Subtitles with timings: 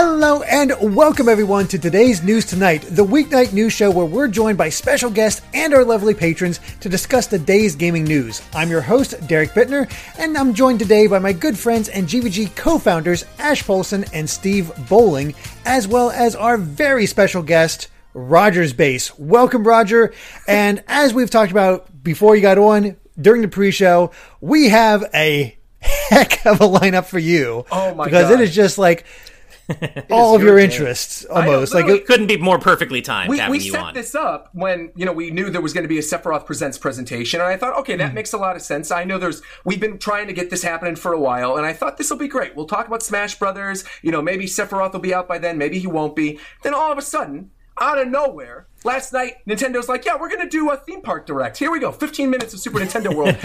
[0.00, 4.56] Hello and welcome everyone to today's News Tonight, the weeknight news show where we're joined
[4.56, 8.40] by special guests and our lovely patrons to discuss the day's gaming news.
[8.54, 12.54] I'm your host, Derek Bittner, and I'm joined today by my good friends and GVG
[12.54, 15.34] co-founders, Ash Paulsen and Steve Bowling,
[15.64, 19.18] as well as our very special guest, RogersBase.
[19.18, 20.14] Welcome, Roger.
[20.46, 25.58] And as we've talked about before you got on, during the pre-show, we have a
[25.80, 27.66] heck of a lineup for you.
[27.72, 29.04] Oh my because it is just like
[30.10, 31.74] all of your your interests almost.
[31.74, 33.94] Like it couldn't be more perfectly timed We, having we you set on.
[33.94, 36.78] this up when you know we knew there was going to be a Sephiroth Presents
[36.78, 38.14] presentation, and I thought, okay, that hmm.
[38.14, 38.90] makes a lot of sense.
[38.90, 41.72] I know there's we've been trying to get this happening for a while, and I
[41.72, 42.56] thought this will be great.
[42.56, 43.84] We'll talk about Smash Brothers.
[44.02, 46.38] You know, maybe Sephiroth will be out by then, maybe he won't be.
[46.62, 50.42] Then all of a sudden, out of nowhere, last night Nintendo's like, yeah, we're going
[50.42, 51.58] to do a theme park direct.
[51.58, 53.36] Here we go, 15 minutes of Super Nintendo World.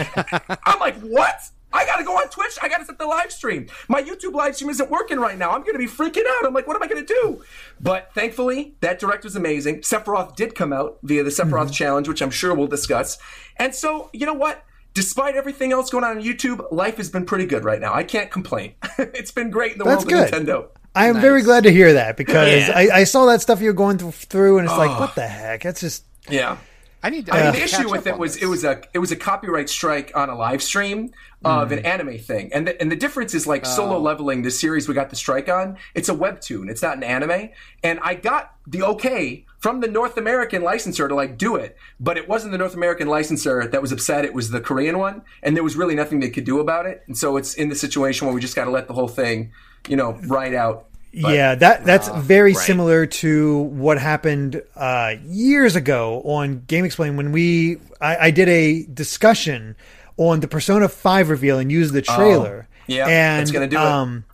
[0.65, 1.49] I'm like, what?
[1.73, 2.57] I gotta go on Twitch.
[2.61, 3.67] I gotta set the live stream.
[3.89, 5.51] My YouTube live stream isn't working right now.
[5.51, 6.45] I'm gonna be freaking out.
[6.45, 7.43] I'm like, what am I gonna do?
[7.81, 9.81] But thankfully, that direct was amazing.
[9.81, 11.71] Sephiroth did come out via the Sephiroth mm-hmm.
[11.71, 13.17] challenge, which I'm sure we'll discuss.
[13.57, 14.63] And so, you know what?
[14.93, 17.93] Despite everything else going on on YouTube, life has been pretty good right now.
[17.93, 18.75] I can't complain.
[18.99, 20.33] it's been great in the That's world good.
[20.33, 20.67] of Nintendo.
[20.95, 22.73] I am very glad to hear that because Yeah.
[22.75, 25.63] I, I saw that stuff you were going through, and it's like, what the heck?
[25.63, 26.57] That's just Yeah.
[27.03, 27.29] I need.
[27.29, 28.43] I I mean, the issue with it was this.
[28.43, 31.11] it was a it was a copyright strike on a live stream
[31.43, 31.85] of an mm.
[31.85, 33.99] anime thing, and the, and the difference is like solo oh.
[33.99, 34.41] leveling.
[34.41, 36.69] The series we got the strike on, it's a webtoon.
[36.69, 37.49] It's not an anime,
[37.83, 42.17] and I got the okay from the North American licensor to like do it, but
[42.17, 44.23] it wasn't the North American licensor that was upset.
[44.23, 47.03] It was the Korean one, and there was really nothing they could do about it.
[47.07, 49.51] And so it's in the situation where we just got to let the whole thing,
[49.89, 50.85] you know, ride out.
[51.13, 51.55] Yeah.
[51.55, 52.65] That that's very right.
[52.65, 58.83] similar to what happened uh, years ago on GameXplain when we I, I did a
[58.83, 59.75] discussion
[60.17, 62.67] on the Persona Five reveal and used the trailer.
[62.69, 63.81] Oh, yeah, and that's gonna do it.
[63.81, 64.25] um,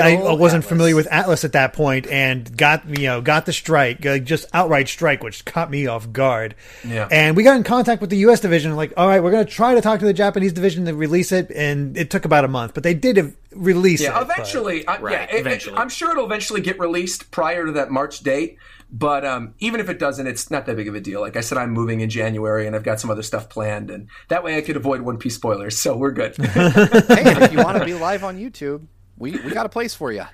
[0.00, 0.68] I, I wasn't Atlus.
[0.68, 4.46] familiar with Atlus at that point, and got you know got the strike, like just
[4.52, 6.54] outright strike, which caught me off guard.
[6.86, 7.08] Yeah.
[7.10, 8.40] And we got in contact with the U.S.
[8.40, 10.94] division, like, all right, we're going to try to talk to the Japanese division to
[10.94, 14.26] release it, and it took about a month, but they did release Yeah, it.
[14.28, 14.86] but- eventually.
[14.86, 15.76] I, Right, yeah, it- it- eventually.
[15.76, 18.58] I'm sure it'll eventually get released prior to that March date.
[18.94, 21.22] But um, even if it doesn't, it's not that big of a deal.
[21.22, 24.08] Like I said, I'm moving in January, and I've got some other stuff planned, and
[24.28, 25.78] that way I could avoid One Piece spoilers.
[25.78, 26.36] So we're good.
[26.36, 28.82] hey, and if you want to be live on YouTube,
[29.22, 30.24] we we got a place for you.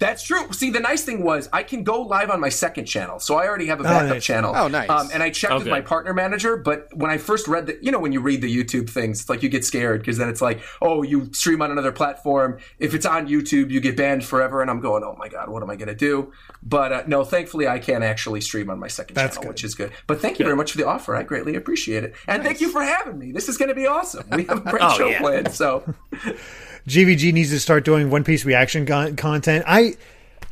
[0.00, 0.52] That's true.
[0.52, 3.46] See, the nice thing was I can go live on my second channel, so I
[3.46, 4.24] already have a backup nice.
[4.24, 4.52] channel.
[4.56, 4.90] Oh, nice.
[4.90, 7.78] Um, and I checked Oh, with my partner manager, but when I first read the,
[7.80, 10.28] you know, when you read the YouTube things, it's like you get scared because then
[10.28, 12.58] it's like, oh, you stream on another platform.
[12.80, 14.60] If it's on YouTube, you get banned forever.
[14.60, 16.32] And I'm going, oh my god, what am I going to do?
[16.64, 19.48] But uh, no, thankfully, I can actually stream on my second That's channel, good.
[19.50, 19.92] which is good.
[20.08, 21.14] But thank you very much for the offer.
[21.14, 23.30] I greatly appreciate it, and thank you for having me.
[23.30, 24.26] This is going to be awesome.
[24.32, 25.20] We have a great Oh, show yeah.
[25.20, 25.52] planned.
[25.52, 25.84] So
[26.88, 29.64] GVG needs to start doing One Piece reaction con- content.
[29.66, 29.96] I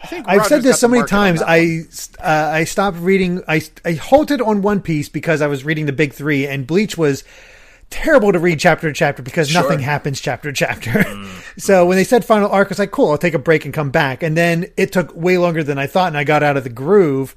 [0.03, 1.41] I think I've said this so many times.
[1.43, 1.83] I
[2.21, 3.43] uh, I stopped reading.
[3.49, 6.99] I I halted on One Piece because I was reading the big three, and Bleach
[6.99, 7.25] was
[7.91, 9.63] terrible to read chapter to chapter because Sure.
[9.63, 11.05] nothing happens chapter to chapter.
[11.59, 13.73] so when they said final arc, I was like, cool, I'll take a break and
[13.73, 14.23] come back.
[14.23, 16.71] And then it took way longer than I thought, and I got out of the
[16.71, 17.37] groove.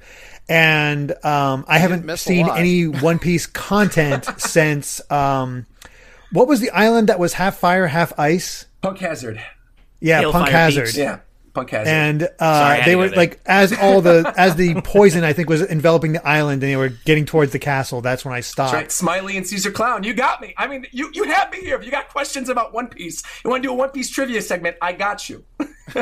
[0.50, 5.66] And um, I haven't seen any One Piece content since um,
[6.32, 8.66] what was the island that was half fire, half ice?
[8.82, 9.42] Punk Hazard,
[10.00, 10.86] Yeah, Hailfire Punk Hazard.
[10.86, 10.98] Peaks.
[10.98, 11.20] yeah,
[11.54, 11.90] Punk Hazard.
[11.90, 13.18] And uh, I had they to were go there.
[13.18, 16.76] like, as all the as the poison I think was enveloping the island, and they
[16.78, 18.02] were getting towards the castle.
[18.02, 18.74] That's when I stopped.
[18.74, 20.04] That's right, Smiley and Caesar Clown.
[20.04, 20.54] You got me.
[20.58, 21.76] I mean, you you have me here.
[21.78, 24.42] If you got questions about One Piece, you want to do a One Piece trivia
[24.42, 25.44] segment, I got you.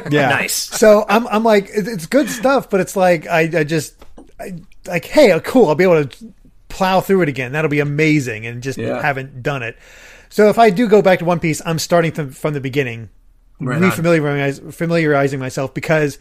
[0.10, 0.54] Yeah, Nice.
[0.54, 3.96] So I'm I'm like, it- it's good stuff, but it's like I I just
[4.40, 6.34] I, like, hey, oh, cool, I'll be able to
[6.68, 7.54] plow through it again.
[7.54, 9.02] That'll be amazing, and just Yeah.
[9.02, 9.78] haven't done it.
[10.30, 13.10] So if I do go back to One Piece, I'm starting from from the beginning,
[13.60, 16.18] Right refamiliarizing familiarizing myself because.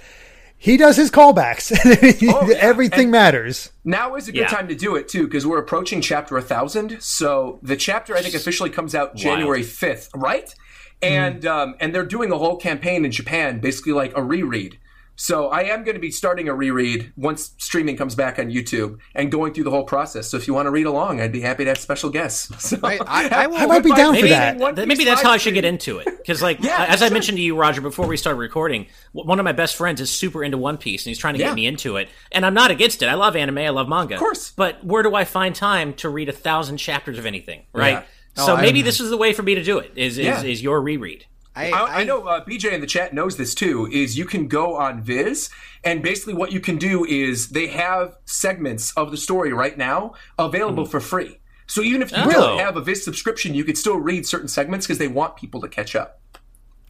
[0.57, 1.73] He does his callbacks.
[2.33, 2.57] Oh, yeah.
[2.57, 3.71] Everything And- matters.
[3.85, 4.47] Now is a good Yeah.
[4.47, 6.99] time to do it too, because we're approaching chapter 1000.
[7.03, 10.55] So the chapter I think officially comes out January 5th, right?
[11.03, 14.79] And um, and they're doing a whole campaign in Japan, basically like a reread.
[15.17, 18.99] So I am going to be starting a reread once streaming comes back on YouTube
[19.15, 20.29] and going through the whole process.
[20.29, 22.51] So if you want to read along, I'd be happy to have special guests.
[22.75, 24.57] So I- I- I will- I might be Goodbye, down for maybe that.
[24.59, 26.07] One maybe that's live how I should get into it.
[26.07, 29.45] Because, like, Yeah, as I mentioned to you, Roger, before we started recording, one of
[29.45, 31.49] my best friends is super into One Piece, and he's trying to Yeah.
[31.49, 32.09] get me into it.
[32.33, 33.07] And I'm not against it.
[33.07, 33.59] I love anime.
[33.59, 34.15] I love manga.
[34.15, 34.53] Of course.
[34.57, 37.63] But where do I find time to read a thousand chapters of anything?
[37.73, 37.91] Right.
[38.37, 38.45] Yeah.
[38.45, 39.93] So Oh, maybe I'm- this is the way for me to do it.
[39.95, 40.43] Is is, Yeah.
[40.43, 41.27] is your reread?
[41.57, 43.89] I, I, I know uh, BJ in the chat knows this too.
[43.93, 45.51] Is you can go on Viz,
[45.85, 50.15] and basically what you can do is they have segments of the story right now
[50.39, 51.39] available for free.
[51.67, 52.31] So even if you Oh.
[52.31, 55.61] don't have a Viz subscription, you could still read certain segments because they want people
[55.61, 56.21] to catch up.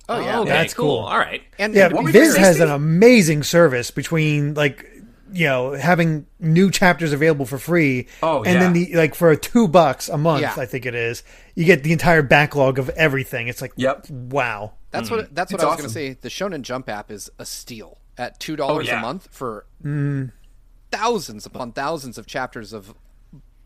[0.09, 0.99] Oh yeah, okay, That's cool.
[0.99, 1.43] All right.
[1.59, 4.87] and Yeah, and What were you Viz has an amazing service between like
[5.35, 8.07] you know having new chapters available for free.
[8.23, 10.55] Oh, and then the like for two bucks a month, Yeah.
[10.57, 11.23] I think it is.
[11.55, 13.49] You get the entire backlog of everything.
[13.49, 14.09] It's like Yep.
[14.11, 14.73] wow.
[14.91, 15.55] That's what that's mm.
[15.55, 16.13] what It's I was going to say.
[16.13, 18.99] The Shonen Jump app is a steal at two oh, dollars Oh, yeah.
[19.01, 20.31] a month for mm.
[20.91, 22.95] thousands upon thousands of chapters of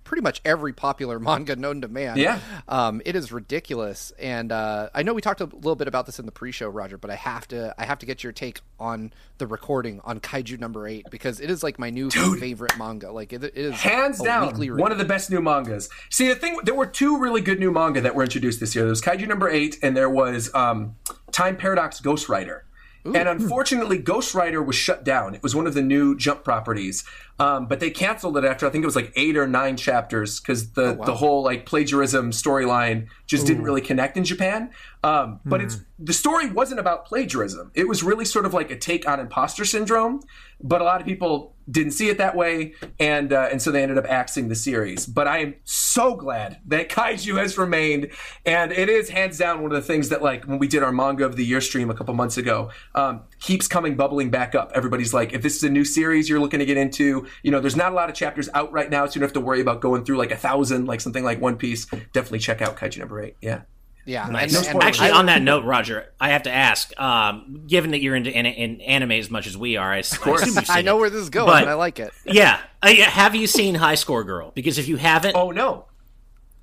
[0.08, 2.16] pretty much every popular manga known to man.
[2.16, 2.40] Yeah.
[2.66, 4.10] um, it is ridiculous.
[4.18, 6.96] And uh, I know we talked a little bit about this in the pre-show, Roger,
[6.98, 10.58] but I have to I have to get your take on the recording on Kaiju
[10.58, 13.12] number eight because it is like my new favorite manga.
[13.12, 15.88] Like it, it is Hands down, one of the best new mangas.
[16.10, 18.84] See, the thing, there were two really good new manga that were introduced this year.
[18.84, 20.96] There was Kaiju number eight, and there was um,
[21.30, 22.62] Time Paradox Ghostwriter.
[23.04, 25.34] And unfortunately, Ghostwriter was shut down.
[25.34, 27.04] It was one of the new Jump properties,
[27.38, 30.40] um, but they canceled it after I think it was like eight or nine chapters
[30.40, 34.70] because the the whole like plagiarism storyline just didn't really connect in Japan.
[35.04, 37.70] Um, but it's the story wasn't about plagiarism.
[37.74, 40.20] It was really sort of like a take on imposter syndrome.
[40.60, 43.80] But a lot of people didn't see it that way, and uh, and so they
[43.80, 45.06] ended up axing the series.
[45.06, 48.10] But I am so glad that Kaiju has remained,
[48.44, 50.90] and it is hands down one of the things that like when we did our
[50.90, 54.72] manga of the year stream a couple months ago, um, keeps coming bubbling back up.
[54.74, 57.60] Everybody's like, if this is a new series you're looking to get into, you know,
[57.60, 59.60] there's not a lot of chapters out right now, so you don't have to worry
[59.60, 61.86] about going through like a thousand, like something like One Piece.
[62.12, 63.36] Definitely check out Kaiju number eight.
[63.40, 63.62] Yeah.
[64.06, 64.28] yeah.
[64.28, 64.56] Nice.
[64.56, 66.98] And, and Actually, on that note, Roger, I have to ask.
[67.00, 70.22] Um, given that you're into in, in anime as much as we are, I, assume
[70.26, 71.00] you've seen I know it.
[71.00, 72.12] where this is going, But- and I like it.
[72.24, 74.52] Yeah, uh, have you seen High Score Girl?
[74.54, 75.86] Because if you haven't, Oh no.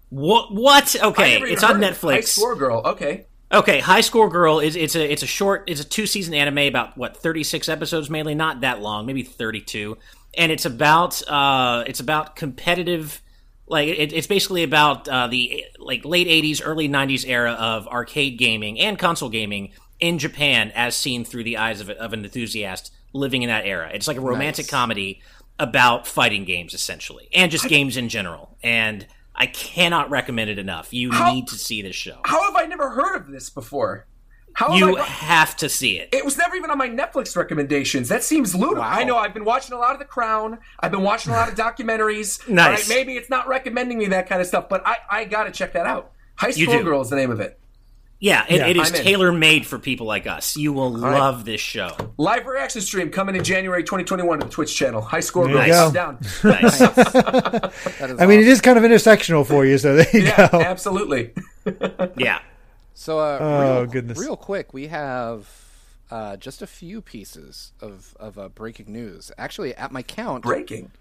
[0.09, 0.53] what?
[0.53, 0.95] What?
[1.01, 2.01] Okay, it's on Netflix.
[2.03, 2.23] High Netflix.
[2.27, 2.81] Score Girl.
[2.85, 3.25] Okay.
[3.51, 6.57] Okay, High Score Girl is it's a it's a short it's a two season anime
[6.59, 9.97] about what thirty six episodes mainly not that long maybe thirty two
[10.37, 13.21] and it's about uh it's about competitive
[13.67, 18.37] like it, it's basically about uh, the like late eighties early nineties era of arcade
[18.37, 22.91] gaming and console gaming in Japan as seen through the eyes of, of an enthusiast
[23.13, 23.89] living in that era.
[23.93, 24.71] It's like a romantic Nice.
[24.71, 25.21] comedy
[25.57, 29.05] about fighting games essentially and just games in general and.
[29.37, 30.93] I cannot recommend it enough.
[30.93, 32.21] You How- need to see this show.
[32.23, 34.07] How have I never heard of this before?
[34.55, 36.09] How You have to see it.
[36.13, 38.07] It was never even on my Netflix recommendations.
[38.09, 38.79] That seems ludicrous.
[38.81, 38.89] Wow.
[38.89, 40.57] I know I've been watching a lot of The Crown.
[40.79, 42.47] I've been watching a lot of documentaries.
[42.47, 42.65] Nice.
[42.65, 45.43] All right, maybe it's not recommending me that kind of stuff, but I, I got
[45.43, 46.13] to check that out.
[46.35, 46.83] High You School do.
[46.85, 47.59] Girl is the name of it.
[48.17, 50.55] Yeah, it, Yeah, it is tailor made for people like us.
[50.55, 51.19] You will right.
[51.19, 51.89] love this show.
[52.17, 55.01] Live reaction stream coming in January 2021 to the Twitch channel.
[55.01, 55.65] High Score There Girl.
[55.65, 55.91] you go.
[55.91, 56.19] down.
[56.45, 56.79] Nice.
[56.79, 57.69] That
[58.09, 60.61] is I mean, it is kind of intersectional for you, so there you Yeah, go.
[60.61, 61.33] absolutely.
[62.15, 62.39] yeah.
[62.97, 64.17] So, uh, Oh, real, goodness.
[64.17, 65.47] real quick, we have
[66.09, 69.31] uh, just a few pieces of of uh, breaking news.
[69.37, 70.91] Actually, at my count, Breaking.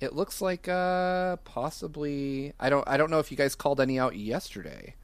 [0.00, 3.98] it looks like uh, possibly I don't I don't know if you guys called any
[3.98, 4.94] out yesterday.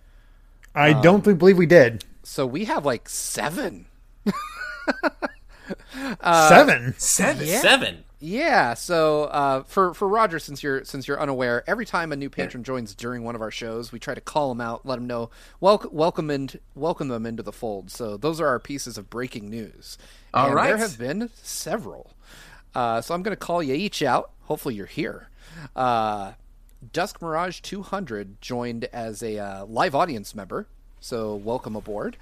[0.74, 2.04] I don't believe we did.
[2.22, 3.86] So we have like seven.
[6.22, 6.94] Seven.
[6.98, 7.46] Seven.
[7.46, 8.04] Seven.
[8.20, 8.74] Yeah.
[8.74, 12.64] So uh, for for Roger, since you're since you're unaware, every time a new patron
[12.64, 15.30] joins during one of our shows, we try to call them out, let them know,
[15.60, 17.90] welcome welcome and welcome them into the fold.
[17.90, 19.98] So those are our pieces of breaking news.
[20.34, 20.68] All and right.
[20.68, 22.10] There have been several.
[22.74, 24.30] Uh, so I'm going to call you each out.
[24.42, 25.28] Hopefully you're here.
[25.74, 26.32] Uh,
[26.92, 30.66] Dusk Mirage 200 joined as a uh, live audience member.
[31.00, 32.16] So welcome aboard.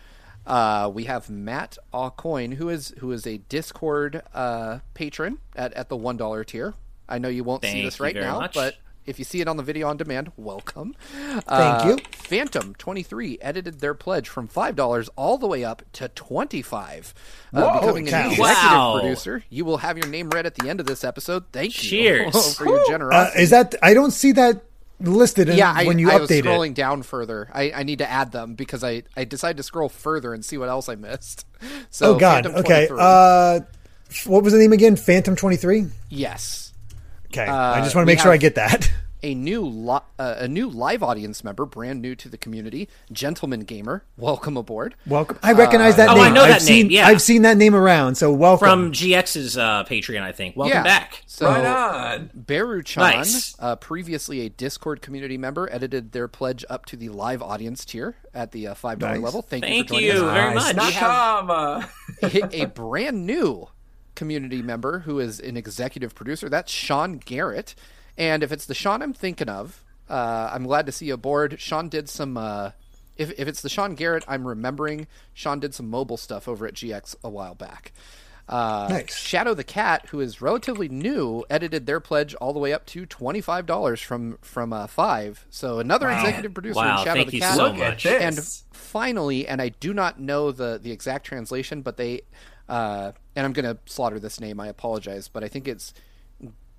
[0.47, 5.89] Uh, we have Matt Aucoin, who is who is a Discord uh, patron at, at
[5.89, 6.75] the one dollar tier.
[7.09, 8.55] I know you won't see this right now, much.
[8.55, 10.95] but if you see it on the video on demand, welcome.
[11.13, 11.99] Thank Uh, you.
[12.13, 16.63] Phantom twenty three edited their pledge from five dollars all the way up to twenty
[16.63, 17.13] five,
[17.53, 18.19] Whoa, uh, becoming cow.
[18.27, 18.39] an executive
[18.73, 18.99] Wow.
[19.01, 19.45] producer.
[19.51, 21.45] You will have your name read at the end of this episode.
[21.53, 22.55] Thank you Cheers.
[22.59, 23.43] for your Uh, generosity.
[23.43, 23.75] is that?
[23.83, 24.63] I don't see that
[25.01, 26.75] listed in, yeah, I, when you I was scrolling it.
[26.77, 27.49] down further.
[27.53, 30.57] I, I need to add them because I, I decided to scroll further and see
[30.59, 31.45] what else I missed.
[31.91, 32.45] So Oh God.
[32.45, 32.89] Phantom Okay.
[32.91, 33.61] Uh,
[34.27, 34.97] what was the name again?
[34.97, 35.87] Phantom twenty three.
[36.11, 36.73] yes.
[37.27, 37.43] Okay.
[37.47, 38.91] I just Uh, want to make sure I get that.
[39.27, 43.61] a new li- uh, a new live audience member, brand new to the community, Gentleman
[43.61, 44.05] Gamer.
[44.17, 44.95] Welcome aboard.
[45.07, 45.39] Welcome.
[45.43, 46.23] I recognize that Oh, name.
[46.23, 47.07] I know I've that seen, name, yeah.
[47.09, 48.15] I've seen that name around.
[48.15, 48.67] So welcome.
[48.69, 50.57] From GX's uh, Patreon, I think.
[50.57, 50.83] Welcome yeah.
[50.85, 51.25] back.
[51.27, 52.31] So right on.
[52.35, 53.57] Beru-chan, Nice.
[53.59, 58.15] uh, previously a Discord community member, edited their pledge up to the live audience tier
[58.33, 59.23] at the uh, five dollar Nice.
[59.25, 59.43] level.
[59.43, 60.33] Thank, you for joining you us.
[60.35, 60.75] very Nice.
[60.77, 60.95] much.
[60.95, 61.89] Nakama.
[62.53, 63.69] a, a brand new
[64.15, 66.49] community member who is an executive producer.
[66.49, 67.75] That's Sean Garrett.
[68.19, 71.61] And if it's the Sean I'm thinking of, uh, I'm glad to see you aboard.
[71.61, 72.37] Sean did some.
[72.37, 72.71] Uh,
[73.17, 76.75] if, if it's the Sean Garrett I'm remembering, Sean did some mobile stuff over at
[76.75, 77.93] GX a while back.
[78.49, 79.17] Uh, Nice.
[79.17, 83.05] Shadow the Cat, who is relatively new, edited their pledge all the way up to
[83.05, 85.45] twenty five dollars from from uh, five.
[85.51, 87.57] So another executive producer Wow, in Shadow thank the you Cat.
[87.57, 88.07] so Look at much.
[88.07, 88.39] And
[88.73, 92.21] finally, and I do not know the the exact translation, but they,
[92.69, 94.61] uh, and I'm going to slaughter this name.
[94.61, 95.93] I apologize, but I think it's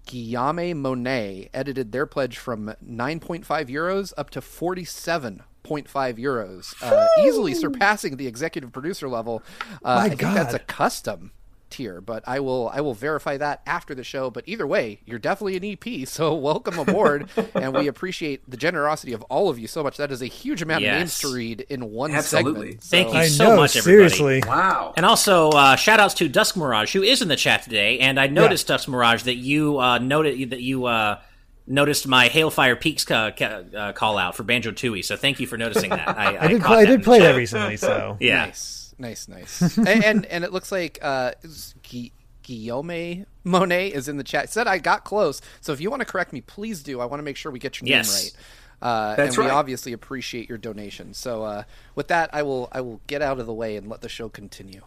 [0.07, 8.17] Guillaume Monet edited their pledge from 9.5 euros up to 47.5 euros, uh, easily surpassing
[8.17, 9.43] the executive producer level.
[9.83, 11.31] Uh, My I think that's a custom
[11.69, 14.29] tier, but I will I will verify that after the show.
[14.29, 19.13] But either way, you're definitely an EP, so welcome aboard, and we appreciate the generosity
[19.13, 19.97] of all of you so much.
[19.97, 22.77] That is a huge amount of names to read in one Absolutely.
[22.79, 22.83] segment.
[22.83, 24.09] Thank you I so know, much, everybody.
[24.09, 24.43] seriously.
[24.47, 24.93] Wow.
[24.97, 27.99] And also, uh, shout outs to Dusk Mirage, who is in the chat today.
[27.99, 31.19] And I noticed, Dusk Mirage, that you uh, noted that you uh,
[31.65, 35.03] noticed my Hailfire Peaks ca- ca- uh, call out for Banjo Tooie.
[35.03, 36.07] So thank you for noticing that.
[36.17, 36.77] I, I did caught play.
[36.77, 37.77] I that did play that recently.
[37.77, 38.45] So Yeah.
[38.45, 39.77] Nice, nice, nice.
[39.77, 42.13] and, and and it looks like uh, is Gui-
[42.43, 44.49] Guillaume Monet is in the chat.
[44.49, 45.41] Said I got close.
[45.61, 46.99] So if you want to correct me, please do.
[47.01, 48.23] I want to make sure we get your Yes.
[48.23, 48.43] name right.
[48.79, 49.55] Uh, That's and we right.
[49.57, 51.13] obviously appreciate your donation.
[51.15, 51.63] So uh,
[51.95, 54.29] with that, I will I will get out of the way and let the show
[54.29, 54.81] continue.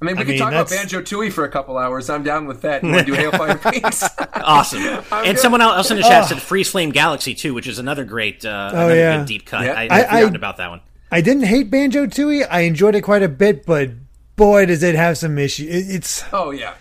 [0.00, 2.10] I mean, we I could mean, talk about Banjo Tooie for a couple hours.
[2.10, 2.82] I'm down with that.
[2.84, 4.04] You want to do Hailfire Peaks?
[4.46, 4.80] Awesome.
[4.82, 5.38] and good.
[5.38, 8.68] someone else in the chat said Freeze Flame Galaxy too, which is another great, uh,
[8.72, 9.16] another Oh, yeah.
[9.18, 9.64] good deep cut.
[9.64, 9.72] Yeah.
[9.72, 10.80] I, I- I've forgotten I- about that one.
[11.10, 12.46] I didn't hate Banjo Tooie.
[12.50, 13.90] I enjoyed it quite a bit, but
[14.36, 15.88] boy, does it have some issues.
[15.94, 16.74] It's oh yeah.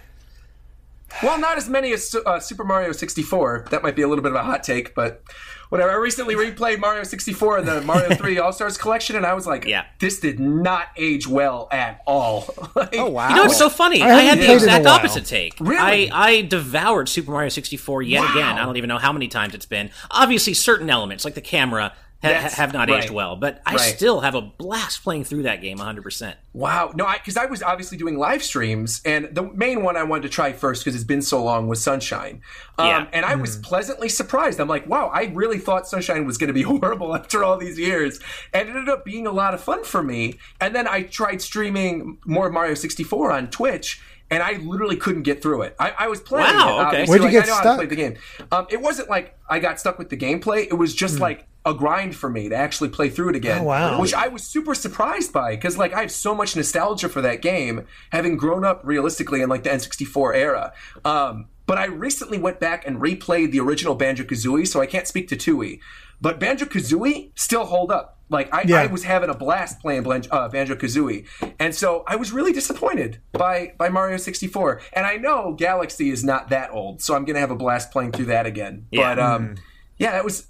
[1.24, 3.68] Well, not as many as uh, Super Mario 64.
[3.72, 5.24] That might be a little bit of a hot take, but
[5.70, 5.90] whatever.
[5.90, 9.48] I recently replayed Mario 64 in the Mario 3 All Stars collection, and I was
[9.48, 9.86] like, Yeah.
[10.00, 12.54] this did not age well at all.
[12.76, 13.30] Like, Oh wow!
[13.30, 14.02] You know, it's so funny.
[14.02, 15.56] I I, had the played it in a exact opposite take.
[15.62, 16.12] Really?
[16.12, 18.32] I, I devoured Super Mario 64 yet Wow.
[18.32, 18.58] again.
[18.58, 19.92] I don't even know how many times it's been.
[20.12, 21.94] Obviously, certain elements, like the camera,
[22.34, 23.04] ha- have not right.
[23.04, 23.80] aged well, but I Right.
[23.96, 26.36] still have a blast playing through that game 100%.
[26.54, 26.92] Wow.
[26.96, 30.24] No, I because I, was obviously doing live streams, and the main one I wanted
[30.24, 32.42] to try first because it's been so long was Sunshine.
[32.78, 33.08] Um, Yeah.
[33.14, 34.60] And I was pleasantly surprised.
[34.60, 37.78] I'm like, wow, I really thought Sunshine was going to be horrible after all these
[37.80, 38.20] years.
[38.54, 40.40] And it ended up being a lot of fun for me.
[40.62, 44.02] And then I tried streaming more Mario 64 on Twitch.
[44.32, 45.76] And I literally couldn't get through it.
[45.80, 46.88] I, I was playing Wow, it.
[46.88, 47.06] okay.
[47.06, 47.74] Where'd you like, get I know how stuck?
[47.74, 48.16] to play the game.
[48.52, 50.66] Um, it wasn't like I got stuck with the gameplay.
[50.66, 53.62] It was just like a grind for me to actually play through it again.
[53.62, 54.00] Oh, wow.
[54.00, 57.42] Which I was super surprised by because like I have so much nostalgia for that
[57.42, 60.74] game, having grown up realistically in like the N64 era.
[61.04, 65.08] Um, but I recently went back and replayed the original Banjo Kazooie, so I can't
[65.08, 65.80] speak to Tooie.
[66.22, 68.20] But Banjo Kazooie still hold up.
[68.30, 68.82] Like I, Yeah.
[68.82, 71.26] I was having a blast playing uh, Banjo Kazooie,
[71.60, 74.82] and so I was really disappointed by by Mario 64.
[74.94, 78.12] And I know Galaxy is not that old, so I'm gonna have a blast playing
[78.14, 78.88] through that again.
[78.92, 79.16] Yeah.
[79.16, 79.56] But um,
[79.98, 80.48] yeah, that was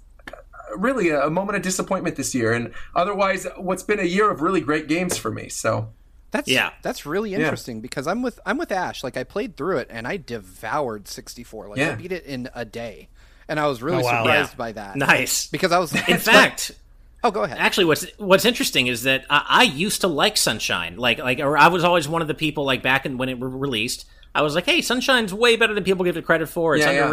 [0.76, 4.40] really a, a moment of disappointment this year, and otherwise, what's been a year of
[4.42, 5.48] really great games for me.
[5.48, 5.88] So
[6.32, 6.70] That's Yeah.
[6.82, 9.04] that's really interesting because I'm with I'm with Ash.
[9.04, 11.68] Like I played through it and I devoured 64.
[11.68, 13.08] Like I beat it in a day,
[13.48, 14.22] and I was really Oh, wow.
[14.22, 14.56] surprised Yeah.
[14.56, 14.96] by that.
[14.96, 15.46] Nice.
[15.46, 16.72] because I was In fact,
[17.24, 17.58] oh go ahead.
[17.58, 21.56] Actually, what's what's interesting is that I, I used to like Sunshine, like like, or
[21.56, 24.04] I was always one of the people like back in when it re- released.
[24.34, 26.76] I was like, hey, Sunshine's way better than people give it credit for.
[26.76, 27.10] It's Yeah, yeah.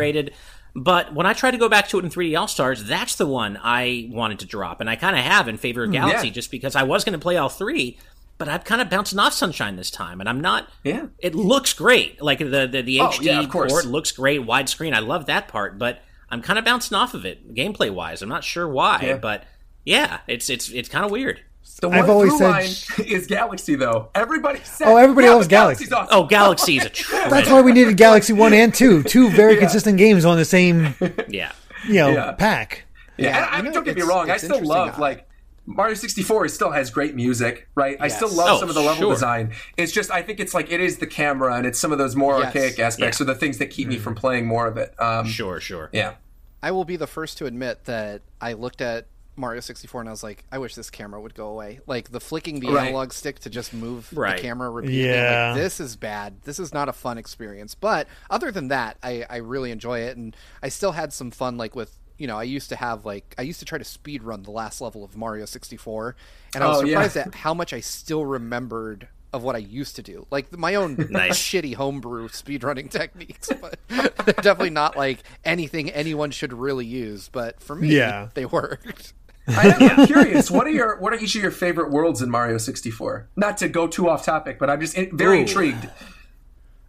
[0.75, 3.27] But when I tried to go back to it in 3D All Stars, that's the
[3.27, 6.27] one I wanted to drop, and I kind of have in favor of hmm, Galaxy,
[6.27, 6.33] yeah.
[6.33, 7.97] just because I was going to play all three.
[8.39, 10.67] But I'm kind of bouncing off Sunshine this time, and I'm not.
[10.83, 11.05] Yeah.
[11.19, 12.19] it looks great.
[12.21, 14.93] Like the the, the Oh, HD yeah, port looks great, widescreen.
[14.93, 18.23] I love that part, but I'm kind of bouncing off of it gameplay wise.
[18.23, 19.17] I'm not sure why, Yeah.
[19.17, 19.43] but
[19.85, 21.41] yeah, it's it's it's kind of weird.
[21.81, 22.63] The one I've always said- line
[23.07, 24.09] is Galaxy, though.
[24.15, 25.91] Everybody said, Oh, everybody yeah, loves Galaxy.
[25.91, 26.07] awesome.
[26.11, 27.29] Oh, Galaxy is a treasure.
[27.29, 30.95] that's why we needed Galaxy One and Two, two very consistent games on the same
[31.27, 31.51] yeah.
[31.87, 32.31] you know Yeah.
[32.33, 32.85] pack.
[33.17, 34.29] Yeah, Yeah, and I mean, don't get me wrong.
[34.31, 35.27] I still love like
[35.65, 37.95] Mario 64 still has great music, right?
[37.99, 39.13] I still love Oh, some of the level sure.
[39.13, 39.53] design.
[39.77, 42.15] It's just I think it's like it is the camera and it's some of those
[42.15, 42.47] more Yes.
[42.47, 43.23] archaic aspects Yeah.
[43.23, 44.93] or the things that keep me from playing more of it.
[44.99, 45.89] Um, Sure, sure.
[45.93, 46.15] Yeah.
[46.61, 49.05] I will be the first to admit that I looked at
[49.35, 51.79] Mario 64 and I was like, I wish this camera would go away.
[51.87, 52.87] Like the flicking the Right.
[52.87, 54.35] analog stick to just move Right.
[54.37, 55.05] the camera repeatedly.
[55.09, 55.51] Yeah.
[55.53, 56.41] Like, this is bad.
[56.43, 57.73] This is not a fun experience.
[57.75, 61.57] But other than that, I, I really enjoy it, and I still had some fun.
[61.57, 64.21] Like with you know, I used to have like I used to try to speed
[64.23, 66.15] run the last level of Mario 64,
[66.53, 66.91] and I was Oh, yeah.
[67.07, 70.27] surprised at how much I still remembered of what I used to do.
[70.29, 71.39] Like my own Nice.
[71.39, 77.29] shitty homebrew speedrunning techniques, but they're definitely not like anything anyone should really use.
[77.29, 78.29] But for me, Yeah.
[78.35, 79.13] they worked.
[79.47, 80.49] I am curious.
[80.49, 83.29] What are your what are each of your favorite worlds in Mario 64?
[83.35, 85.41] Not to go too off topic, but I'm just very Ooh.
[85.41, 85.89] intrigued.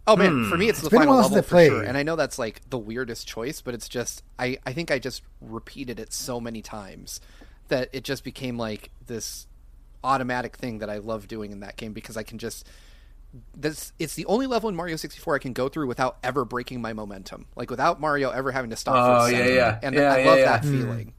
[0.07, 1.83] Oh man, for me it's the final level since I for sure.
[1.83, 4.99] And I know that's like the weirdest choice, but it's just I I think I
[4.99, 7.19] just repeated it so many times
[7.67, 9.47] that it just became like this
[10.03, 12.67] automatic thing that I love doing in that game because I can just
[13.57, 16.81] this it's the only level in Mario 64 I can go through without ever breaking
[16.81, 18.95] my momentum, like without Mario ever having to stop.
[18.95, 19.55] Oh, for a oh, yeah, second.
[19.55, 19.79] yeah.
[19.81, 20.45] and Yeah, I yeah, love yeah.
[20.45, 21.13] that feeling.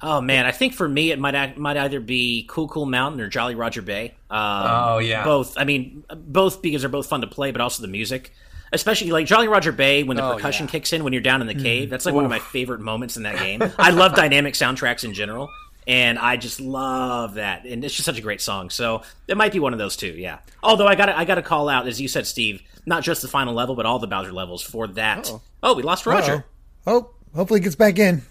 [0.00, 3.20] Oh man, I think for me it might act- might either be Cool Cool Mountain
[3.20, 4.14] or Jolly Roger Bay.
[4.30, 5.24] Um, Oh, yeah.
[5.24, 5.58] both.
[5.58, 8.32] I mean, both because they're both fun to play, but also the music,
[8.72, 10.70] especially like Jolly Roger Bay when the Oh, percussion yeah.
[10.72, 11.90] kicks in when you're down in the cave.
[11.90, 13.60] That's like one of my favorite moments in that game.
[13.78, 15.48] I love dynamic soundtracks in general,
[15.88, 17.64] and I just love that.
[17.64, 18.70] And it's just such a great song.
[18.70, 20.12] So it might be one of those two.
[20.12, 20.38] Yeah.
[20.62, 23.20] Although I got to I got to call out, as you said, Steve, not just
[23.22, 25.28] the final level, but all the Bowser levels for that.
[25.28, 25.40] Uh-oh.
[25.60, 26.44] Oh, we lost Roger.
[26.86, 28.22] Oh, hopefully he gets back in.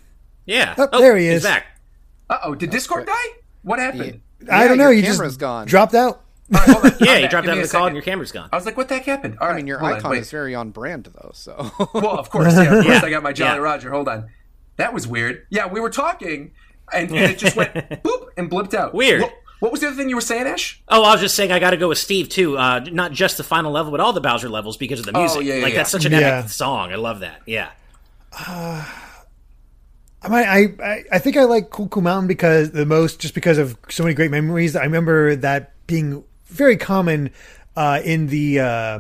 [0.47, 0.73] Yeah.
[0.77, 1.43] Oh, there he is.
[1.43, 1.65] back.
[2.29, 3.13] Uh oh, did Discord die?
[3.61, 4.21] What happened?
[4.51, 4.85] I don't know.
[4.85, 5.67] your You camera's just gone.
[5.67, 6.23] dropped out.
[6.53, 6.95] All right, hold.
[7.01, 8.49] Yeah, you dropped Give out of a the call and your camera's gone.
[8.51, 9.37] I was like, what the heck happened?
[9.39, 11.31] All right, I mean, your hold on, icon is very on brand though.
[11.33, 12.63] So Well, of course, yeah.
[12.63, 13.01] Of course, Yeah.
[13.03, 13.61] I got my Jolly Yeah.
[13.61, 13.91] Roger.
[13.91, 14.29] Hold on,
[14.77, 15.45] that was weird.
[15.49, 16.51] Yeah, we were talking,
[16.93, 17.73] and, and it just went
[18.03, 18.93] boop and blipped out.
[18.93, 19.21] Weird.
[19.21, 20.81] What, what was the other thing you were saying, Ash?
[20.87, 22.57] Oh, I was just saying I got to go with Steve too.
[22.57, 25.37] Uh, not just the final level, but all the Bowser levels because of the music.
[25.37, 25.79] Oh, yeah, yeah, like yeah.
[25.79, 26.19] that's such an Yeah.
[26.39, 26.91] epic song.
[26.93, 27.41] I love that.
[27.47, 27.69] Yeah.
[28.33, 28.85] I, might,
[30.23, 34.03] I I I think I like Cool Mountain because the most just because of so
[34.03, 34.75] many great memories.
[34.75, 37.31] I remember that being very common
[37.75, 38.99] uh, in the uh,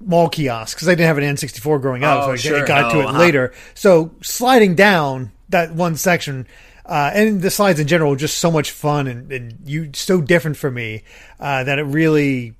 [0.00, 2.66] mall kiosks because I didn't have an N64 growing up, Oh, so I sure.
[2.66, 3.18] got to Oh, it uh-huh.
[3.18, 3.52] later.
[3.74, 6.46] So sliding down that one section.
[6.86, 10.20] Uh, and the slides in general were just so much fun and, and you so
[10.20, 11.02] different for me
[11.40, 12.54] uh, that it really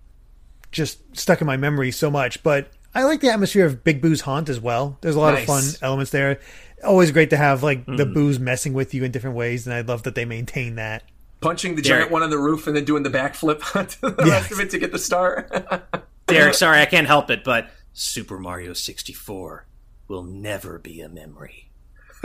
[0.73, 2.43] just stuck in my memory so much.
[2.43, 4.97] But I like the atmosphere of Big Boo's Haunt as well.
[5.03, 6.41] There's a lot of fun elements there.
[6.85, 8.15] Always great to have like the Mm.
[8.15, 11.03] Boos messing with you in different ways, and I love that they maintain that.
[11.41, 12.03] Punching the Derek.
[12.03, 14.71] giant one on the roof and then doing the backflip onto the rest of it
[14.71, 15.49] to get the star.
[16.27, 19.67] Derek, sorry, I can't help it, but Super Mario 64
[20.09, 21.69] will never be a memory.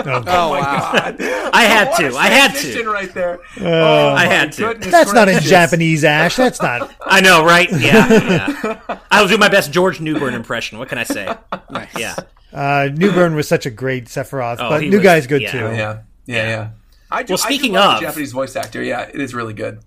[0.05, 0.91] Oh, oh my wow.
[0.93, 1.21] God.
[1.53, 2.15] I had to.
[2.17, 2.89] I had to.
[2.89, 3.39] right there.
[3.61, 4.61] oh, I had to.
[4.61, 5.39] goodness that's not in.
[5.41, 6.35] Japanese, Ash.
[6.35, 6.93] That's not.
[7.01, 7.69] I know, right?
[7.71, 8.07] Yeah.
[8.09, 8.99] yeah.
[9.11, 10.77] I will do my best George Newbern impression.
[10.77, 11.33] What can I say?
[11.69, 11.97] Nice.
[11.97, 12.15] Yeah.
[12.53, 15.51] Uh, Newbern was such a great Sephiroth, Oh, but New was- Guy's good yeah.
[15.51, 15.57] too.
[15.57, 16.69] Yeah, yeah, yeah.
[17.11, 19.33] I do, Well, speaking I do love of- the Japanese voice actor, yeah, it is
[19.35, 19.79] really good.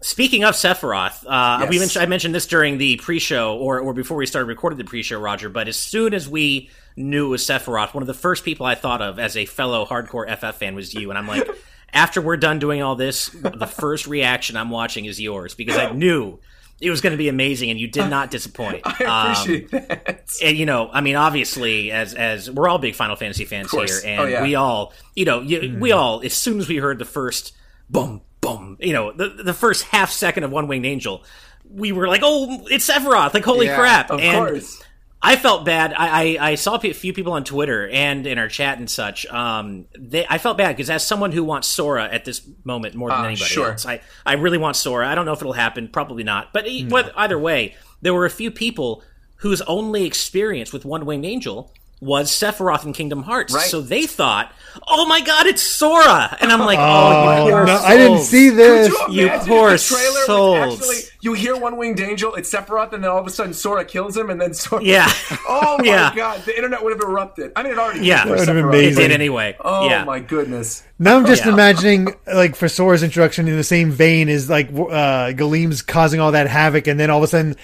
[0.00, 4.16] Speaking of Sephiroth, uh, we mentioned, I mentioned this during the pre-show or, or before
[4.16, 5.48] we started recording the pre-show, Roger.
[5.48, 8.76] But as soon as we knew it was Sephiroth, one of the first people I
[8.76, 11.48] thought of as a fellow hardcore FF fan was you, and I'm like,
[11.92, 15.90] after we're done doing all this, the first reaction I'm watching is yours because I
[15.92, 16.38] knew
[16.80, 18.82] it was going to be amazing, and you did not disappoint.
[18.84, 20.28] I Um, appreciate that.
[20.44, 23.84] and you know, I mean, obviously, as as we're all big Final Fantasy fans here,
[24.04, 24.42] and Oh, yeah.
[24.44, 27.52] we all, you know, you, we all, as soon as we heard the first
[27.90, 28.20] boom,
[28.56, 31.24] boom, you know, the the first half second of One Winged Angel,
[31.70, 33.34] we were like, oh, it's Sephiroth!
[33.34, 34.10] Like, holy Yeah, crap!
[34.10, 34.82] Of and course.
[35.20, 35.92] I felt bad.
[35.94, 39.26] I, I, I saw a few people on Twitter and in our chat and such.
[39.26, 43.08] Um, they, I felt bad because as someone who wants Sora at this moment more
[43.08, 43.72] than Ah, anybody sure.
[43.72, 45.08] else, I, I really want Sora.
[45.08, 45.88] I don't know if it'll happen.
[45.88, 46.52] Probably not.
[46.52, 49.02] But e- what, either way, there were a few people
[49.38, 53.52] whose only experience with One Winged Angel was Sephiroth in Kingdom Hearts.
[53.52, 53.66] Right.
[53.66, 54.52] So they thought,
[54.86, 58.20] "Oh my God, it's Sora!" And I'm like, "Oh, you Oh, poor no, I didn't
[58.20, 58.88] see this.
[58.96, 60.66] Could You you imagine poor if the trailer souls.
[60.66, 63.52] was actually you hear One Winged Angel, it's Sephiroth, and then all of a sudden
[63.52, 64.82] Sora kills him, and then Sora.
[64.84, 65.10] Yeah.
[65.48, 66.14] Oh my Yeah.
[66.14, 67.50] god, the internet would have erupted.
[67.56, 68.06] I mean, it already.
[68.06, 68.24] Yeah.
[68.24, 68.74] did for That would have been Sephiroth.
[68.74, 69.02] It amazing.
[69.02, 69.56] did anyway.
[69.60, 70.04] Oh yeah.
[70.04, 70.84] my goodness.
[71.00, 71.52] Now I'm just Yeah.
[71.52, 76.30] imagining like for Sora's introduction in the same vein as like uh, Galeem's causing all
[76.32, 77.56] that havoc, and then all of a sudden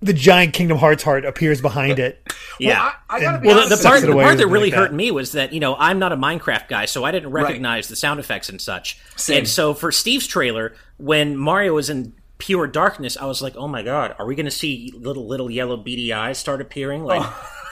[0.00, 2.20] the giant Kingdom Hearts heart appears behind it.
[2.58, 2.84] Yeah.
[2.84, 4.90] Well, I, I gotta be Well, honest the, part, the part that really like hurt
[4.90, 4.96] that.
[4.96, 7.96] me was that you know I'm not a Minecraft guy, so I didn't recognize the
[7.96, 8.98] sound effects and such.
[9.16, 9.40] Same.
[9.40, 13.68] And so for Steve's trailer, when Mario was in pure darkness, I was like, "Oh
[13.68, 17.04] my god, are we going to see little little yellow beady eyes start appearing?
[17.04, 17.20] Like,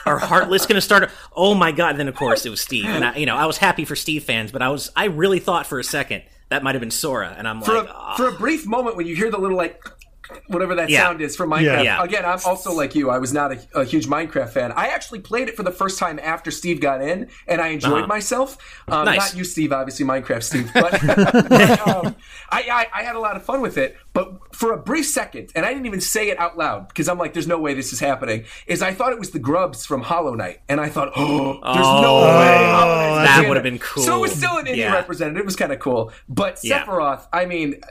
[0.05, 1.09] are Heartless going to start?
[1.35, 3.47] Oh my god!" And then of course it was Steve, and I, you know I
[3.47, 6.61] was happy for Steve fans, but I was I really thought for a second that
[6.61, 9.07] might have been Sora, and I'm for like, a, "Ah." for a brief moment when
[9.07, 9.81] you hear the little like
[10.47, 11.03] whatever that Yeah.
[11.03, 11.83] sound is from Minecraft.
[11.83, 12.03] Yeah.
[12.03, 13.09] Again, I'm also like you.
[13.09, 14.71] I was not a, a huge Minecraft fan.
[14.73, 17.93] I actually played it for the first time after Steve got in, and I enjoyed
[17.99, 18.07] Uh-huh.
[18.07, 18.57] myself.
[18.87, 19.17] Um, Nice.
[19.33, 19.71] Not you, Steve.
[19.73, 20.71] Obviously, Minecraft Steve.
[20.73, 22.15] But, but, um,
[22.49, 23.97] I, I, I had a lot of fun with it.
[24.13, 27.17] But for a brief second, and I didn't even say it out loud because I'm
[27.17, 30.01] like, "There's no way this is happening." Is I thought it was the Grubs from
[30.01, 33.79] Hollow Knight, and I thought, "Oh, there's no Oh, way." Hollow Knight's that would've been
[33.79, 34.03] cool.
[34.03, 34.93] So it was still an indie Yeah.
[34.93, 35.39] representative.
[35.41, 36.11] It was kind of cool.
[36.29, 36.55] But.
[36.55, 37.81] Sephiroth, I mean,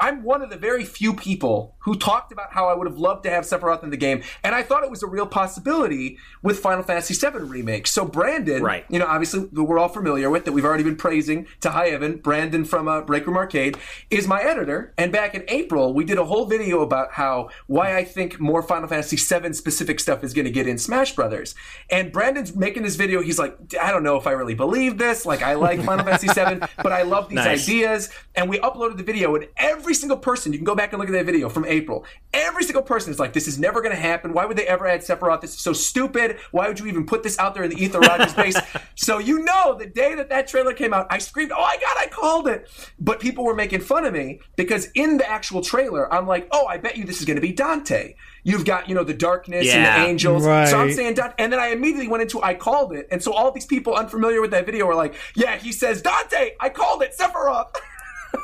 [0.00, 3.22] I'm one of the very few people who talked about how I would have loved
[3.24, 6.58] to have Sephiroth in the game, and I thought it was a real possibility with
[6.58, 7.86] Final Fantasy VII Remake.
[7.86, 8.84] So Brandon, Right.
[8.88, 12.16] you know, obviously we're all familiar with that we've already been praising to high heaven.
[12.18, 13.76] Brandon from uh, Break Room Arcade
[14.10, 17.96] is my editor, and back in April we did a whole video about how why
[17.96, 21.54] I think more Final Fantasy VII specific stuff is going to get in Smash Brothers.
[21.90, 23.22] And Brandon's making this video.
[23.22, 25.26] He's like, I don't know if I really believe this.
[25.26, 27.68] Like, I like Final Fantasy VII, but I love these Nice.
[27.68, 28.10] ideas.
[28.34, 31.00] And we uploaded the video, and every every single person, you can go back and
[31.00, 32.06] look at that video from April.
[32.32, 34.32] Every single person is like, this is never going to happen.
[34.32, 35.42] Why would they ever add Sephiroth?
[35.42, 36.38] This is so stupid.
[36.50, 38.82] Why would you even put this out there in the ether RogersBase?
[38.94, 41.96] so you know, the day that that trailer came out, I screamed, oh my God,
[41.98, 42.70] I called it.
[42.98, 46.66] But people were making fun of me because in the actual trailer, I'm like, oh,
[46.66, 48.14] I bet you this is going to be Dante.
[48.44, 50.44] You've got, you know, the darkness and the angels.
[50.70, 51.34] So I'm saying Dante.
[51.38, 53.08] And then I immediately went into I called it.
[53.10, 56.52] And so all these people unfamiliar with that video were like, yeah, he says Dante.
[56.60, 57.74] I called it Sephiroth.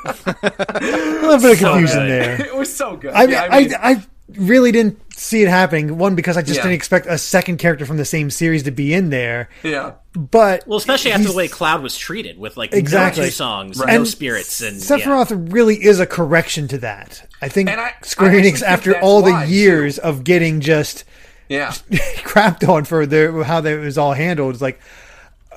[0.05, 0.79] A
[1.21, 2.09] little bit of So confusion good.
[2.09, 2.41] there.
[2.47, 3.11] it was so good.
[3.13, 5.97] I Yeah, I, I, really didn't see it happening.
[5.97, 6.61] One because I just Yeah.
[6.63, 9.49] didn't expect a second character from the same series to be in there.
[9.63, 9.93] yeah.
[10.13, 13.21] But Well, especially after the way Cloud was treated with like Exactly.
[13.23, 13.89] no two songs, Right.
[13.89, 14.83] no and spirits, and yeah.
[14.97, 17.27] Sephiroth really is a correction to that.
[17.41, 19.51] I think And I- I Square actually Enix, after all the why, too.
[19.51, 21.03] years of getting just
[21.47, 21.71] Yeah.
[22.23, 24.79] crapped on for their how that was all handled, is like,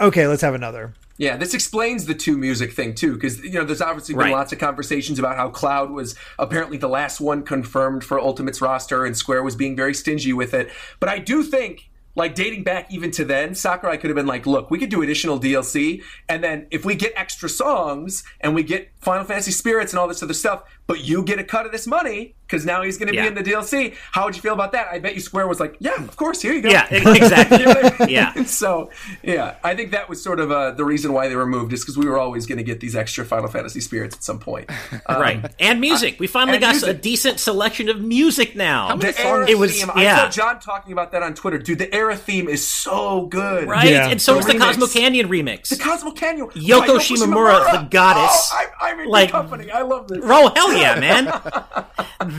[0.01, 0.95] okay, let's have another.
[1.19, 4.33] Yeah, this explains the two music thing too, because you know there's obviously been Right.
[4.33, 9.05] lots of conversations about how Cloud was apparently the last one confirmed for Ultimate's roster,
[9.05, 10.71] and Square was being very stingy with it.
[11.01, 14.47] But I do think, like dating back even to then, Sakurai could have been like,
[14.47, 18.63] "Look, we could do additional DLC, and then if we get extra songs and we
[18.63, 21.73] get Final Fantasy Spirits and all this other stuff, but you get a cut of
[21.73, 23.23] this money because now he's going to Yeah.
[23.23, 24.89] be in the DLC." How would you feel about that?
[24.91, 27.61] I bet you Square was like, "Yeah, of course, here you go." yeah, exactly.
[27.61, 28.09] You know I mean?
[28.09, 28.33] Yeah.
[28.47, 28.91] So,
[29.23, 31.81] yeah, I think that was sort of uh, the reason why they were moved, is
[31.81, 34.71] because we were always going to get these extra Final Fantasy spirits at some point.
[35.07, 36.21] Um, right, and music.
[36.21, 36.89] We finally got music.
[36.89, 38.95] a decent selection of music now.
[38.97, 40.17] The era It was- theme, I yeah.
[40.17, 41.59] saw John talking about that on Twitter.
[41.59, 43.67] Dude, the era theme is so good.
[43.69, 44.09] Right, Yeah.
[44.09, 44.59] and so The is the.
[44.59, 45.69] Cosmo Canyon remix.
[45.71, 46.49] The Cosmo Canyon.
[46.51, 48.51] Yoko by Shimomura, the goddess.
[48.53, 49.71] Oh, I'm, I'm in Like- company.
[49.71, 50.19] I love this.
[50.23, 51.27] Oh hell yeah, man!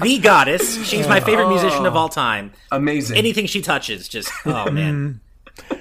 [0.02, 0.86] the goddess.
[0.86, 2.52] She's my favorite musician of all time.
[2.72, 3.18] Amazing.
[3.18, 5.20] Anything she touches, just oh man,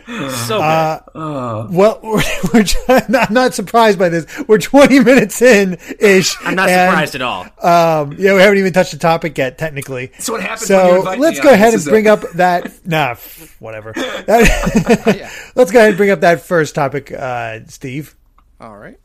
[0.09, 0.61] so good.
[0.61, 4.27] Uh, Well, we're, we're I'm not surprised by this.
[4.47, 6.35] We're 20 minutes in ish.
[6.45, 7.43] I'm not surprised at all.
[7.63, 10.07] Um, yeah, we haven't even touched the topic yet, technically.
[10.09, 11.55] That's what happens when you So let's me go on.
[11.55, 12.09] ahead This and bring it.
[12.09, 12.87] up that.
[12.87, 13.93] Nah, f- whatever.
[13.97, 18.15] let's go ahead and bring up that first topic, uh, Steve.
[18.61, 18.99] All right.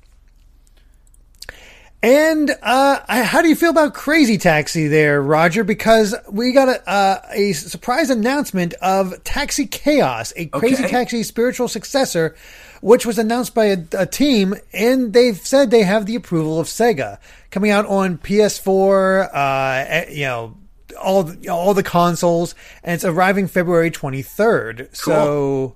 [2.04, 5.64] And uh, I- how do you feel about Crazy Taxi there, Roger?
[5.64, 10.92] Because we got a, uh, a surprise announcement of Taxi Chaos, a Crazy Okay.
[10.92, 12.36] Taxi spiritual successor,
[12.82, 16.68] which was announced by a, a team, and they've said they have the approval of
[16.68, 17.18] Sega,
[17.50, 20.56] coming out on PS4, uh, eh, you know,
[21.02, 24.90] all the, all the consoles, and it's arriving February twenty third.
[24.94, 25.76] So,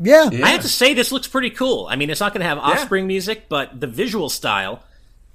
[0.00, 0.46] yeah, Yeah.
[0.46, 1.86] I have to say this looks pretty cool.
[1.90, 4.82] I mean, it's not going to have Offspring music, but the visual style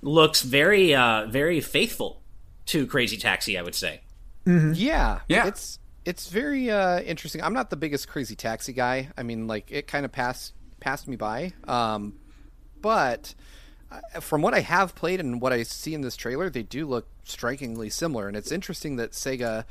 [0.02, 2.22] looks very, uh, very faithful
[2.68, 3.58] to Crazy Taxi.
[3.58, 4.02] I would say.
[4.46, 5.48] Yeah, Yeah.
[5.48, 7.44] It's it's very uh, interesting.
[7.44, 9.10] I'm not the biggest Crazy Taxi guy.
[9.18, 11.54] I mean, like it kind of passed passed me by.
[11.68, 12.16] Um,
[12.82, 13.36] but
[13.92, 16.88] uh, from what I have played and what I see in this trailer, they do
[16.88, 18.28] look strikingly similar.
[18.28, 19.66] And it's interesting that Sega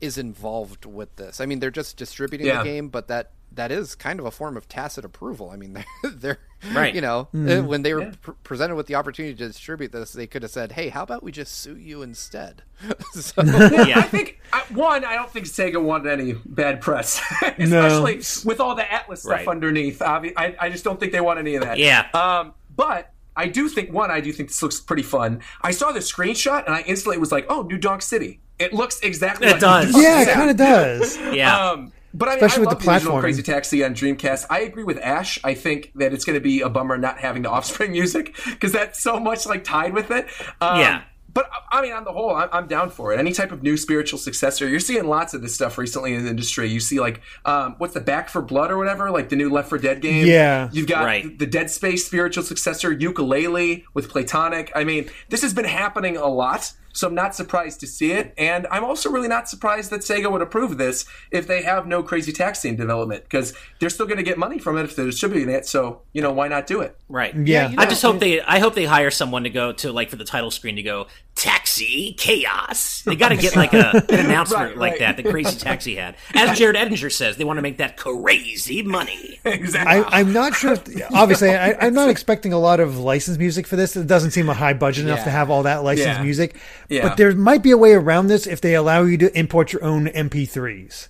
[0.00, 1.40] is involved with this.
[1.40, 2.58] I mean, they're just distributing Yeah.
[2.62, 5.50] the game, but that that is kind of a form of tacit approval.
[5.50, 6.38] I mean, they're, they're
[6.72, 6.94] Right.
[6.94, 10.26] You know, uh, when they were pr- presented with the opportunity to distribute this, they
[10.26, 12.62] could have said, "Hey, how about we just sue you instead?"
[13.12, 13.98] so, Yeah.
[13.98, 17.20] I think I, one, I don't think Sega wanted any bad press,
[17.58, 18.16] especially
[18.48, 19.48] with all the Atlus stuff Right.
[19.48, 20.00] underneath.
[20.00, 21.78] I, I just don't think they want any of that.
[21.78, 22.08] Yeah.
[22.14, 25.42] Um, but I do think one, I do think this looks pretty fun.
[25.62, 28.98] I saw the screenshot and I instantly was like, "Oh, New Donk City." It looks
[29.00, 29.46] exactly.
[29.48, 30.02] It like does.
[30.02, 31.18] Yeah, it kind of does.
[31.18, 31.54] Yeah.
[31.70, 33.20] Um, but I mean, Especially I with love the platforming.
[33.20, 34.46] Crazy Taxi on Dreamcast.
[34.50, 35.38] I agree with Ash.
[35.44, 38.72] I think that it's going to be a bummer not having the Offspring music because
[38.72, 40.26] that's so much like tied with it.
[40.60, 41.02] Um, Yeah.
[41.34, 43.18] But I mean, on the whole, I'm, I'm down for it.
[43.20, 44.66] Any type of new spiritual successor.
[44.66, 46.66] You're seeing lots of this stuff recently in the industry.
[46.70, 49.68] You see, like, um, what's the Back 4 Blood or whatever, like the new Left
[49.68, 50.26] 4 Dead game.
[50.26, 50.70] Yeah.
[50.72, 51.38] You've got Right.
[51.38, 54.72] the Dead Space spiritual successor, Ukulele with Platonic.
[54.74, 56.72] I mean, this has been happening a lot.
[56.96, 60.30] So I'm not surprised to see it, and I'm also really not surprised that Sega
[60.30, 64.16] would approve this if they have no Crazy Taxi in development because they're still going
[64.16, 65.66] to get money from it if they're distributing it.
[65.66, 66.98] So you know why not do it?
[67.08, 67.34] Right.
[67.36, 67.70] Yeah.
[67.70, 68.40] you I just hope they.
[68.40, 71.06] I hope they hire someone to go to like for the title screen to go
[71.36, 73.02] taxi chaos.
[73.02, 75.00] They got to get like a, an announcement Right, like right.
[75.00, 75.16] that.
[75.16, 79.38] The Crazy Taxi had, as Jared Edinger says, they want to make that crazy money.
[79.44, 80.02] exactly.
[80.04, 80.72] I, I'm not sure.
[80.72, 83.96] If, obviously, I, I'm not expecting a lot of licensed music for this.
[83.96, 85.24] It doesn't seem a high budget enough Yeah.
[85.24, 86.22] to have all that licensed Yeah.
[86.22, 86.56] music.
[86.88, 87.08] Yeah.
[87.08, 89.84] But there might be a way around this if they allow you to import your
[89.84, 91.08] own MP3s.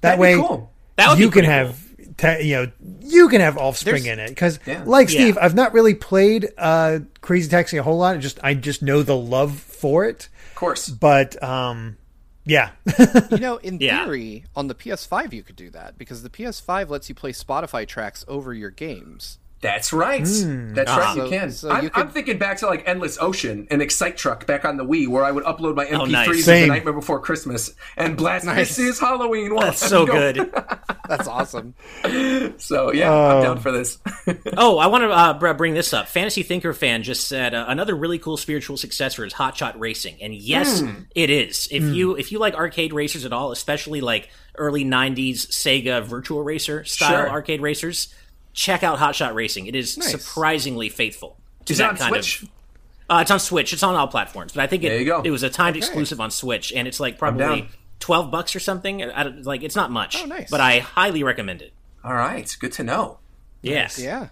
[0.00, 0.72] That That'd be way, cool.
[0.96, 1.85] That would you be can pretty have.
[2.18, 4.82] Ta- you know, you can have Offspring There's- in it because, Yeah.
[4.86, 5.20] like Yeah.
[5.20, 8.18] Steve, I've not really played uh, Crazy Taxi a whole lot.
[8.20, 10.28] Just I just know the love for it.
[10.50, 10.88] of course.
[10.88, 11.96] But um,
[12.44, 12.70] yeah,
[13.30, 14.04] You know, in Yeah.
[14.04, 17.86] theory, on the PS5 you could do that because the PS5 lets you play Spotify
[17.86, 19.38] tracks over your games.
[19.66, 20.24] That's right.
[20.24, 20.96] That's Ah.
[20.98, 21.16] right.
[21.16, 21.50] You can.
[21.50, 24.64] so I'm, you could- I'm thinking back to like Endless Ocean and Excite Truck back
[24.64, 26.38] on the Wii, where I would upload my MP3s nice.
[26.40, 28.46] of the Nightmare Before Christmas and blast.
[28.46, 28.68] Nice.
[28.76, 29.54] This is Halloween.
[29.54, 30.36] Well, That's so good.
[31.08, 31.74] That's awesome.
[32.58, 33.98] So yeah, I'm down for this.
[34.58, 36.08] Oh, I want to uh, bring this up.
[36.08, 40.16] Fantasy Thinker fan just said uh, another really cool spiritual successor is Hot Shot Racing,
[40.22, 40.90] and yes, Hmm.
[41.14, 41.68] it is.
[41.70, 46.42] If you if you like arcade racers at all, especially like early '90s Sega Virtual
[46.42, 47.30] Racer style Sure.
[47.30, 48.08] arcade racers,
[48.56, 49.68] check out Hot Shot Racing.
[49.68, 50.10] It is Nice.
[50.10, 51.36] surprisingly faithful.
[51.66, 52.42] To Is that on kind Switch?
[52.42, 52.48] Of,
[53.08, 53.72] uh, it's on Switch.
[53.72, 55.20] It's on all platforms, but I think it, There you go.
[55.22, 57.68] it was a timed exclusive on Switch, and it's like probably
[58.00, 59.04] twelve bucks or something.
[59.04, 60.50] I don't, like it's not much, Oh, nice.
[60.50, 61.72] but I highly recommend it.
[62.02, 63.18] All right, good to know.
[63.62, 64.28] Yes, Yeah.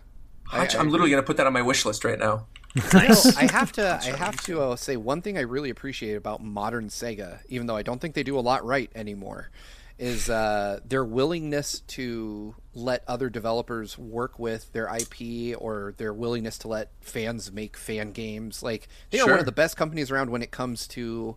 [0.53, 2.47] I, am literally going to put that on my wish list right now.
[2.93, 3.37] nice.
[3.37, 3.99] I have to.
[4.03, 7.77] I have to uh, say one thing I really appreciate about modern Sega, even though
[7.77, 9.51] I don't think they do a lot right anymore,
[9.99, 16.59] is uh, their willingness to let other developers work with their IP or their willingness
[16.59, 18.63] to let fans make fan games.
[18.63, 21.37] Like they are one of the best companies around when it comes to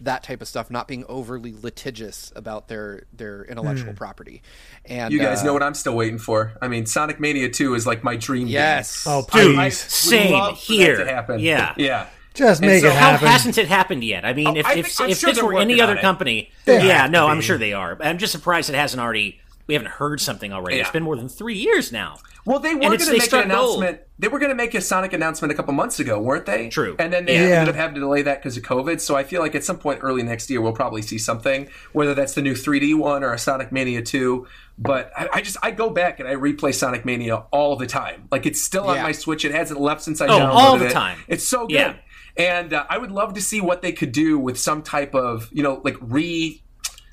[0.00, 4.42] that type of stuff, not being overly litigious about their their intellectual property.
[4.84, 6.52] And You guys uh, know what I'm still waiting for.
[6.60, 8.46] I mean, Sonic Mania 2 is like my dream.
[8.48, 9.04] Yes.
[9.06, 9.54] Oh, game.
[9.54, 9.58] please.
[9.58, 10.96] I would Same love for that here.
[10.96, 11.38] to happen.
[11.40, 11.74] Yeah.
[11.76, 12.06] yeah.
[12.34, 13.28] Just And make so it how How happen.
[13.28, 14.24] hasn't it happened yet?
[14.24, 16.50] I mean, Oh, if I if, think- I'm if sure this were any other company,
[16.64, 17.96] They yeah, no, I'm sure they are.
[18.00, 19.40] I'm just surprised it hasn't already.
[19.66, 20.78] We haven't heard something already.
[20.80, 22.18] It's been more than three years now.
[22.44, 23.78] Well, they were going to make struck an gold.
[23.78, 24.00] announcement.
[24.18, 26.68] They were going to make a Sonic announcement a couple months ago, weren't they?
[26.68, 26.94] True.
[26.98, 27.60] And then they Yeah.
[27.60, 29.00] ended up having to delay that because of COVID.
[29.00, 32.12] So I feel like at some point early next year, we'll probably see something, whether
[32.14, 34.46] that's the new 3D one or a Sonic Mania 2.
[34.76, 38.28] But I, I just I go back and I replay Sonic Mania all the time.
[38.30, 39.46] Like it's still on my Switch.
[39.46, 40.90] It hasn't left since I Oh, downloaded all the it.
[40.92, 41.18] time.
[41.26, 41.72] It's so good.
[41.74, 41.94] Yeah.
[42.36, 45.48] And uh, I would love to see what they could do with some type of
[45.52, 46.60] you know like re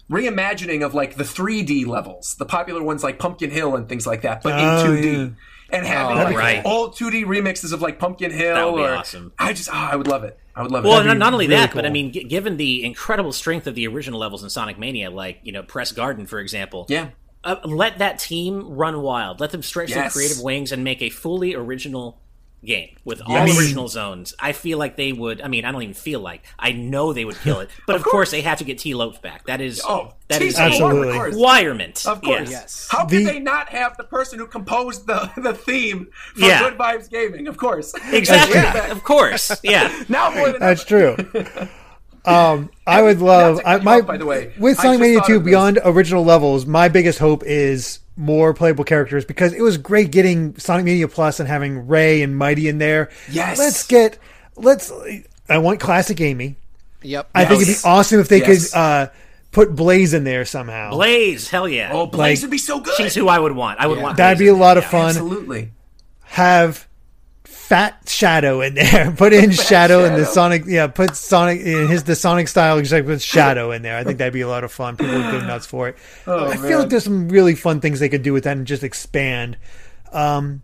[0.10, 4.24] reimagining of like the 3D levels, the popular ones like Pumpkin Hill and things like
[4.24, 5.14] that, but Oh, in 2D.
[5.14, 5.30] yeah.
[5.78, 6.62] And having Oh, like right.
[6.66, 8.56] old 2D remixes of like Pumpkin Hill.
[8.56, 9.32] That would be or, awesome.
[9.40, 10.38] I just, oh, I would love it.
[10.54, 11.06] I would love Well, it.
[11.06, 13.88] not, not only really that, but I mean, g- given the incredible strength of the
[13.88, 17.12] original levels in Sonic Mania, like you know, Press Garden, for example, yeah.
[17.46, 19.40] uh, let that team run wild.
[19.40, 22.20] Let them stretch their creative wings and make a fully original
[22.64, 23.58] game with all Yes.
[23.60, 24.36] original zones.
[24.40, 25.42] I feel like they would.
[25.42, 27.70] I mean, I don't even feel like I know they would kill it.
[27.88, 28.12] But of, course.
[28.12, 28.32] course.
[28.32, 29.46] they have to get Tee Lopes back.
[29.48, 31.20] That is Oh, that is Tee Lopes, a Absolutely.
[31.20, 32.06] Requirement.
[32.06, 32.50] Of course.
[32.50, 32.52] Yes.
[32.52, 32.88] Yes.
[32.92, 36.60] How could The- they not have the person who composed the, the theme for Yeah.
[36.70, 37.48] Good Vibes Gaming?
[37.48, 37.94] Of course.
[38.12, 38.56] Exactly.
[38.56, 38.92] Yeah.
[38.92, 39.52] Of course.
[39.64, 40.04] Yeah.
[40.10, 41.16] now more than That's ever.
[41.24, 41.68] true.
[42.24, 43.60] Um, I would love.
[43.66, 46.88] I, cut my off, by the way, with Sonic Mania Two beyond original levels, my
[46.88, 51.48] biggest hope is more playable characters because it was great getting Sonic Mania Plus and
[51.48, 53.10] having Ray and Mighty in there.
[53.30, 53.58] Yes.
[53.58, 54.18] let's get
[54.56, 54.92] let's.
[55.50, 56.56] I want classic Amy.
[57.04, 57.30] Yep.
[57.34, 58.72] I think it'd be awesome if they Yes.
[58.72, 59.08] could uh,
[59.52, 60.92] put Blaze in there somehow.
[60.92, 61.90] Blaze, hell yeah.
[61.92, 62.94] Oh, Blaze Like- would be so good.
[62.96, 63.80] She's who I would want.
[63.80, 64.04] I would Yeah.
[64.04, 64.18] want.
[64.18, 64.84] That'd Blaze be a lot there.
[64.84, 65.10] of fun.
[65.10, 65.72] Absolutely.
[66.26, 66.88] have
[67.72, 69.12] Fat Shadow in there.
[69.18, 70.64] Put in Shadow in the Sonic.
[70.66, 72.78] Yeah, put Sonic in his the Sonic style.
[72.80, 73.96] Except with Shadow in there.
[73.98, 74.98] I think that'd be a lot of fun.
[74.98, 75.96] People would go nuts for it.
[76.28, 78.84] I feel like there's some really fun things they could do with that and just
[78.84, 79.56] expand.
[80.12, 80.62] Um,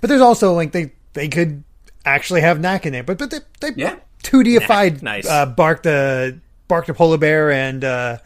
[0.00, 1.64] but there's also like they they could
[2.04, 3.02] actually have Knack in there.
[3.02, 3.96] But but they they Yeah.
[4.22, 5.28] two Dified Nice.
[5.28, 8.18] uh, Bark the Bark the Polar Bear and uh,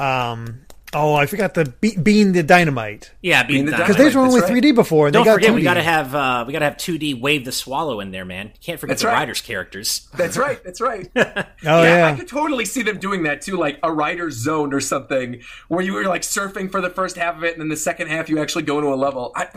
[0.00, 0.62] um
[0.94, 4.12] oh I forgot the Be- Bean the Dynamite Yeah, being the the because Dynamite.
[4.12, 4.62] those were only That's right.
[4.62, 5.06] 3D before.
[5.06, 5.54] And Don't they got forget, 2D.
[5.54, 8.52] we gotta have uh, we gotta have 2D Wave the Swallow in there, man.
[8.60, 9.14] Can't forget That's the right.
[9.20, 10.08] Riders characters.
[10.16, 10.62] That's right.
[10.64, 11.08] That's right.
[11.64, 12.06] Oh yeah, yeah.
[12.08, 15.80] I could totally see them doing that too, like a rider's zone or something, where
[15.82, 18.28] you were like surfing for the first half of it, and then the second half
[18.28, 19.32] you actually go to a level.
[19.36, 19.48] I,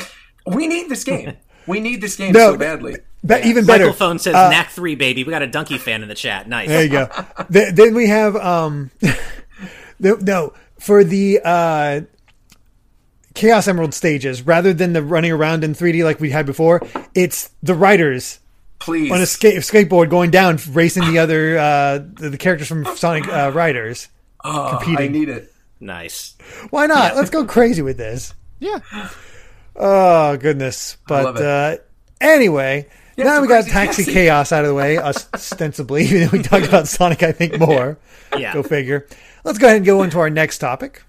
[0.46, 1.36] we need this game.
[1.66, 2.98] We need this game No, so badly.
[3.26, 3.86] Be- even better.
[3.86, 5.24] Michael Phone says Knack three, baby.
[5.24, 6.48] We got a donkey fan in the chat.
[6.48, 6.68] Nice.
[6.68, 7.10] There you go.
[7.50, 8.92] Then we have um,
[10.00, 10.54] the, no
[10.86, 12.02] for the uh,
[13.34, 16.82] Chaos Emerald stages rather than the running around in 3D like we had before.
[17.14, 18.40] It's the riders
[18.80, 19.12] Please.
[19.12, 23.28] on a skate skateboard going down, racing the other uh, the, the characters from Sonic
[23.28, 24.08] uh, Riders.
[24.44, 25.52] oh, I need it.
[25.80, 26.36] Nice.
[26.70, 27.16] Why not?
[27.16, 28.34] Let's go crazy with this.
[28.60, 28.80] Yeah.
[29.76, 30.98] Oh goodness!
[31.10, 31.46] love But it.
[31.46, 31.84] uh,
[32.22, 34.14] anyway, now we got Taxi taxi.
[34.14, 36.04] Chaos out of the way, ostensibly.
[36.06, 37.98] Even though we talked about Sonic, I think more.
[38.38, 38.54] Yeah.
[38.54, 39.06] Go figure.
[39.46, 41.04] Let's go ahead and go into our next topic.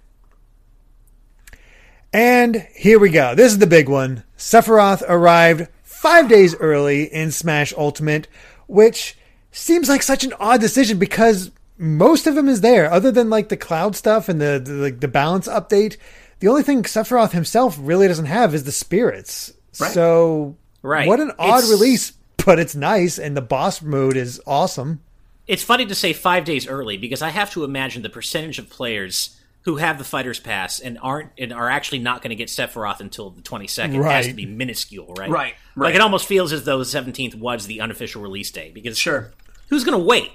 [2.12, 3.34] And here we go.
[3.34, 4.24] This is the big one.
[4.36, 8.28] Sephiroth arrived five days early in Smash Ultimate,
[8.66, 9.16] which
[9.50, 13.48] seems like such an odd decision because most of him is there, other than like
[13.48, 15.96] the cloud stuff and the the, like, the balance update.
[16.40, 19.52] The only thing Sephiroth himself really doesn't have is the spirits.
[19.80, 19.92] Right.
[19.92, 21.08] So, Right.
[21.08, 22.12] what an odd It's- release,
[22.44, 25.00] but it's nice, and the boss mode is awesome.
[25.46, 28.68] It's funny to say five days early because I have to imagine the percentage of
[28.68, 32.48] players who have the fighters pass and aren't and are actually not going to get
[32.48, 35.28] Sephiroth until the 22nd has to be minuscule, right?
[35.30, 35.94] Right, Like right.
[35.96, 39.32] it almost feels as though the 17th was the unofficial release day because Sure.
[39.68, 40.30] who's going to wait?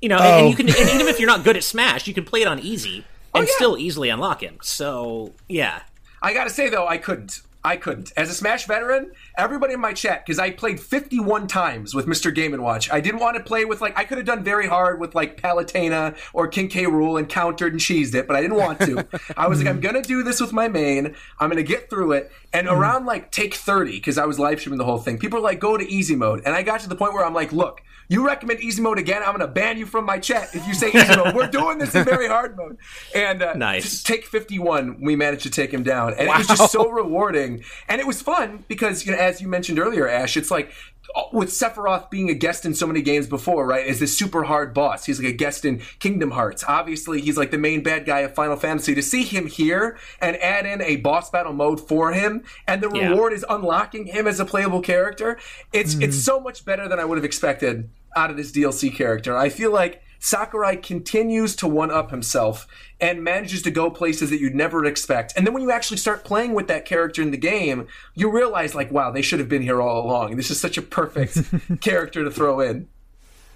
[0.00, 0.38] You know, and, Oh.
[0.38, 2.46] and you can and even if you're not good at Smash, you can play it
[2.48, 3.54] on easy oh, and yeah.
[3.56, 4.58] still easily unlock him.
[4.62, 5.80] So, yeah.
[6.22, 7.40] I gotta say though, I couldn't.
[7.66, 8.12] I couldn't.
[8.16, 12.32] As a Smash veteran, everybody in my chat, because I played 51 times with Mr.
[12.32, 12.88] Game and Watch.
[12.92, 15.40] I didn't want to play with like I could have done very hard with like
[15.42, 16.86] Palutena or King K.
[16.86, 19.04] Rule and countered and cheesed it, but I didn't want to.
[19.36, 21.16] I was like, I'm gonna do this with my main.
[21.40, 22.30] I'm gonna get through it.
[22.52, 25.42] And around like take 30, because I was live streaming the whole thing, people are
[25.42, 26.42] like, go to easy mode.
[26.46, 29.22] And I got to the point where I'm like, look, you recommend easy mode again,
[29.22, 31.34] I'm gonna ban you from my chat if you say easy mode.
[31.34, 32.78] We're doing this in very hard mode.
[33.14, 34.02] And uh, Nice.
[34.04, 36.12] take 51, we managed to take him down.
[36.14, 37.55] And it was just so rewarding.
[37.88, 40.70] And it was fun because, you know, as you mentioned earlier, Ash, it's like
[41.14, 43.86] uh, with Sephiroth being a guest in so many games before, right?
[43.86, 45.04] Is this super hard boss.
[45.06, 46.64] He's like a guest in Kingdom Hearts.
[46.66, 48.94] Obviously, he's like the main bad guy of Final Fantasy.
[48.94, 52.90] To see him here and add in a boss battle mode for him, and the
[52.90, 53.10] Yeah.
[53.10, 55.38] reward is unlocking him as a playable character,
[55.72, 59.36] it's it's so much better than I would have expected out of this DLC character.
[59.36, 62.66] I feel like Sakurai continues to one up himself
[63.00, 65.34] and manages to go places that you'd never expect.
[65.36, 68.74] And then when you actually start playing with that character in the game, you realize,
[68.74, 70.36] like, wow, they should have been here all along.
[70.36, 71.38] This is such a perfect
[71.80, 72.88] character to throw in.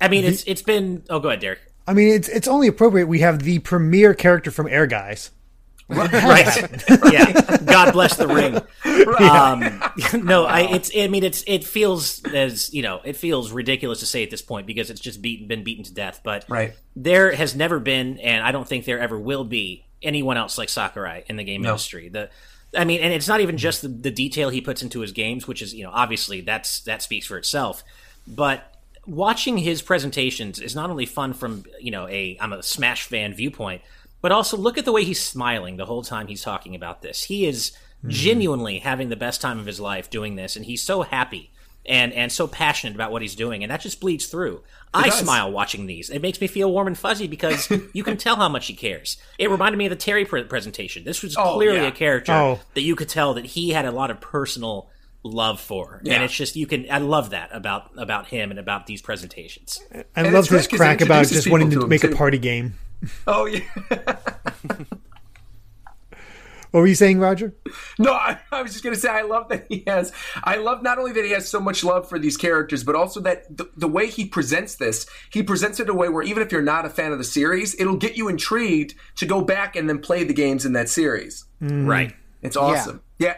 [0.01, 1.61] I mean, it's it's been Oh, go ahead, Derek.
[1.87, 5.31] I mean, it's it's only appropriate we have the premier character from Air Guys.
[6.13, 6.83] right.
[7.13, 7.57] Yeah.
[7.65, 8.57] God bless the ring.
[9.19, 14.01] Um no i it's i mean it's it feels as you know it feels ridiculous
[14.01, 16.75] to say at this point because it's just beaten been beaten to death but Right.
[16.97, 20.69] there has never been and i don't think there ever will be anyone else like
[20.69, 22.09] sakurai in the game industry.
[22.09, 22.31] The
[22.75, 25.49] I mean, and it's not even just the, the detail he puts into his games,
[25.49, 27.83] which is, you know, obviously that's that speaks for itself.
[28.29, 28.73] But
[29.07, 33.35] watching his presentations is not only fun from, you know, a I'm a Smash fan
[33.35, 33.83] viewpoint,
[34.21, 37.25] but also look at the way he's smiling the whole time he's talking about this.
[37.25, 38.11] He is hmm.
[38.11, 41.51] genuinely having the best time of his life doing this, and he's so happy
[41.87, 44.63] and and so passionate about what he's doing, and that just bleeds through.
[44.93, 45.21] I does.
[45.21, 46.11] smile watching these.
[46.11, 49.17] It makes me feel warm and fuzzy because you can tell how much he cares.
[49.39, 51.05] It reminded me of the Terry pre- presentation.
[51.05, 51.87] This was Oh, clearly yeah.
[51.89, 52.61] a character Oh.
[52.75, 54.91] that you could tell that he had a lot of personal
[55.23, 56.87] love for, and it's just you can.
[56.91, 59.81] I love that about about him and about these presentations.
[59.95, 61.89] I And loved it's great his 'cause it crack about just wanting to to him,
[61.89, 62.75] make a party game.
[63.27, 63.61] Oh, yeah.
[66.71, 67.53] What were you saying, Roger?
[67.99, 70.13] No, I, I was just going to say, I love that he has.
[70.45, 73.19] I love not only that he has so much love for these characters, but also
[73.23, 76.45] that the, the way he presents this, he presents it in a way where even
[76.45, 79.75] if you're not a fan of the series, it'll get you intrigued to go back
[79.75, 81.45] and then play the games in that series.
[81.61, 82.15] Right.
[82.41, 83.03] It's awesome.
[83.19, 83.35] Yeah.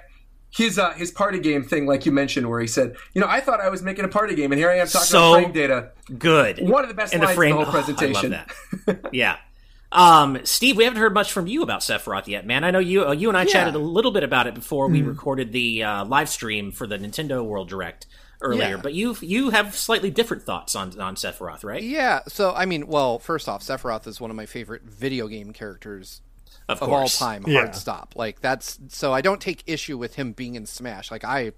[0.55, 3.41] His uh, his party game thing, like you mentioned, where he said, "You know, I
[3.41, 5.53] thought I was making a party game, and here I am talking So- about frame
[5.55, 6.61] data." Good.
[6.69, 8.31] One of the best And lines frame, in the whole oh, I love presentation.
[8.87, 9.09] that.
[9.15, 9.39] yeah.
[9.93, 12.65] Um, Steve, we haven't heard much from you about Sephiroth yet, man.
[12.65, 15.03] I know you uh, you and I chatted a little bit about it before we
[15.03, 18.07] recorded the uh, live stream for the Nintendo World Direct
[18.41, 18.77] earlier, Yeah.
[18.83, 21.83] but you you have slightly different thoughts on on Sephiroth, right?
[21.83, 25.53] Yeah, so I mean, well, first off, Sephiroth is one of my favorite video game
[25.53, 26.23] characters
[26.69, 27.19] Of of all course.
[27.19, 27.45] time.
[27.47, 27.59] Yeah.
[27.61, 28.15] Hard stop.
[28.17, 31.11] Like that's so I don't take issue with him being in Smash.
[31.11, 31.53] Like I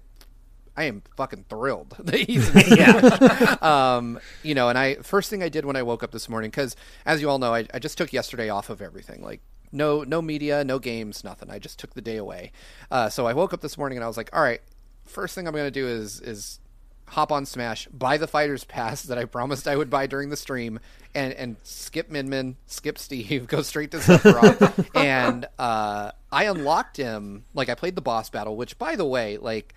[0.77, 3.55] I am fucking thrilled that he's Yeah.
[3.61, 6.49] um, you know, and I first thing I did when I woke up this morning
[6.51, 9.21] because, as you all know, I, I just took yesterday off of everything.
[9.23, 11.49] Like no no media, no games, nothing.
[11.49, 12.51] I just took the day away.
[12.91, 14.61] Uh, so I woke up this morning and I was like, all right,
[15.05, 16.59] first thing I'm gonna do is is
[17.07, 20.37] hop on Smash, buy the Fighters Pass that I promised I would buy during the
[20.37, 20.79] stream,
[21.13, 27.43] and and skip Minmin, skip Steve, go straight to Sephiroth, and uh, I unlocked him.
[27.53, 29.73] Like I played the boss battle, which by the way, like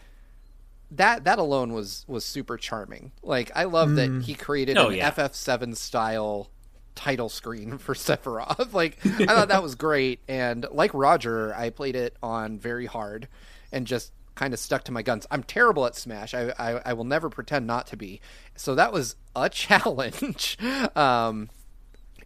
[0.93, 3.13] that that alone was was super charming.
[3.23, 5.11] Like I love that he created Oh, an yeah.
[5.11, 6.51] FF7 style
[6.95, 8.73] title screen for Sephiroth.
[8.73, 13.29] like I thought that was great and like Roger, I played it on very hard
[13.71, 15.27] and just kind of stuck to my guns.
[15.31, 16.33] I'm terrible at Smash.
[16.35, 18.21] I I, I will never pretend not to be.
[18.57, 20.57] So that was a challenge.
[20.97, 21.51] um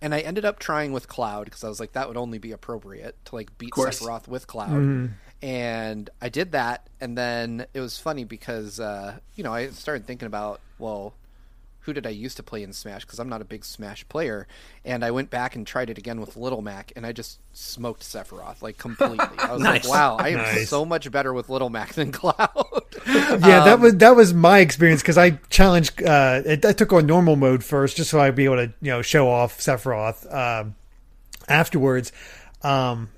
[0.01, 2.53] and I ended up trying with Cloud because I was like that would only be
[2.53, 3.72] appropriate to like beat.
[3.72, 5.11] Sephiroth with Cloud.
[5.43, 10.07] And I did that, and then it was funny because uh, you know I started
[10.07, 11.15] thinking about well,
[11.81, 13.05] who did I used to play in Smash?
[13.05, 14.47] Because I'm not a big Smash player,
[14.85, 18.03] and I went back and tried it again with Little Mac, and I just smoked
[18.03, 19.19] Sephiroth like completely.
[19.37, 19.85] I was Nice.
[19.85, 20.69] like, wow, I am Nice.
[20.69, 22.39] so much better with Little Mac than Cloud.
[23.05, 26.01] Yeah, that Um, was that was my experience because I challenged.
[26.05, 28.93] Uh, it, I took on normal mode first, just so I'd be able to you
[28.93, 30.77] know show off Sephiroth um,
[31.49, 32.13] afterwards,
[32.63, 33.09] um,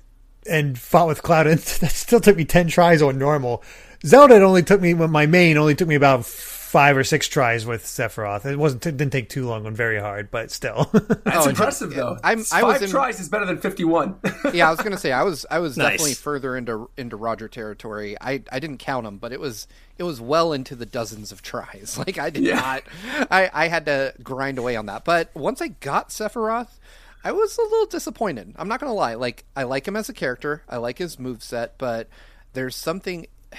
[0.49, 1.47] and fought with Cloud.
[1.47, 3.63] And that still took me ten tries on normal.
[4.05, 7.83] Zelda only took me my main only took me about five or six tries with
[7.85, 8.45] Sephiroth.
[8.45, 10.89] It wasn't it didn't take too long on very hard, but still.
[11.23, 12.17] That's Oh, impressive, though.
[12.23, 14.19] I'm- I Five was in- tries is better than 51.
[14.53, 15.91] yeah, I was gonna say I was I was Nice.
[15.91, 18.17] definitely further into into Roger territory.
[18.19, 19.67] I I didn't count them, but it was
[19.97, 21.97] it was well into the dozens of tries.
[21.97, 22.55] Like I did Yeah.
[22.55, 22.83] not,
[23.31, 25.05] I I had to grind away on that.
[25.05, 26.77] But once I got Sephiroth,
[27.25, 28.53] I was a little disappointed.
[28.55, 29.15] I'm not gonna lie.
[29.15, 30.61] Like I like him as a character.
[30.69, 32.07] I like his move set, but
[32.53, 33.27] there's something.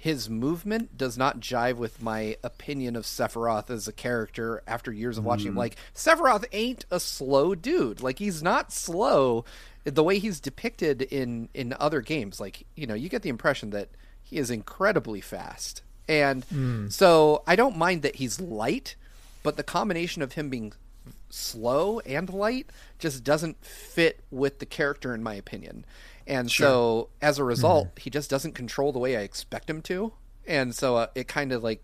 [0.00, 5.18] His movement does not jive with my opinion of Sephiroth as a character after years
[5.18, 5.54] of watching him.
[5.54, 5.58] Hmm.
[5.58, 8.00] Like Sephiroth ain't a slow dude.
[8.00, 9.44] Like he's not slow
[9.82, 12.38] the way he's depicted in in other games.
[12.38, 13.88] Like, you know, you get the impression that
[14.22, 15.82] he is incredibly fast.
[16.08, 16.88] And hmm.
[16.90, 18.94] so I don't mind that he's light,
[19.42, 20.74] but the combination of him being
[21.30, 25.84] slow and light just doesn't fit with the character in my opinion.
[26.26, 30.12] And so as a result, he just doesn't control the way I expect him to.
[30.46, 31.82] And so uh, it kind of like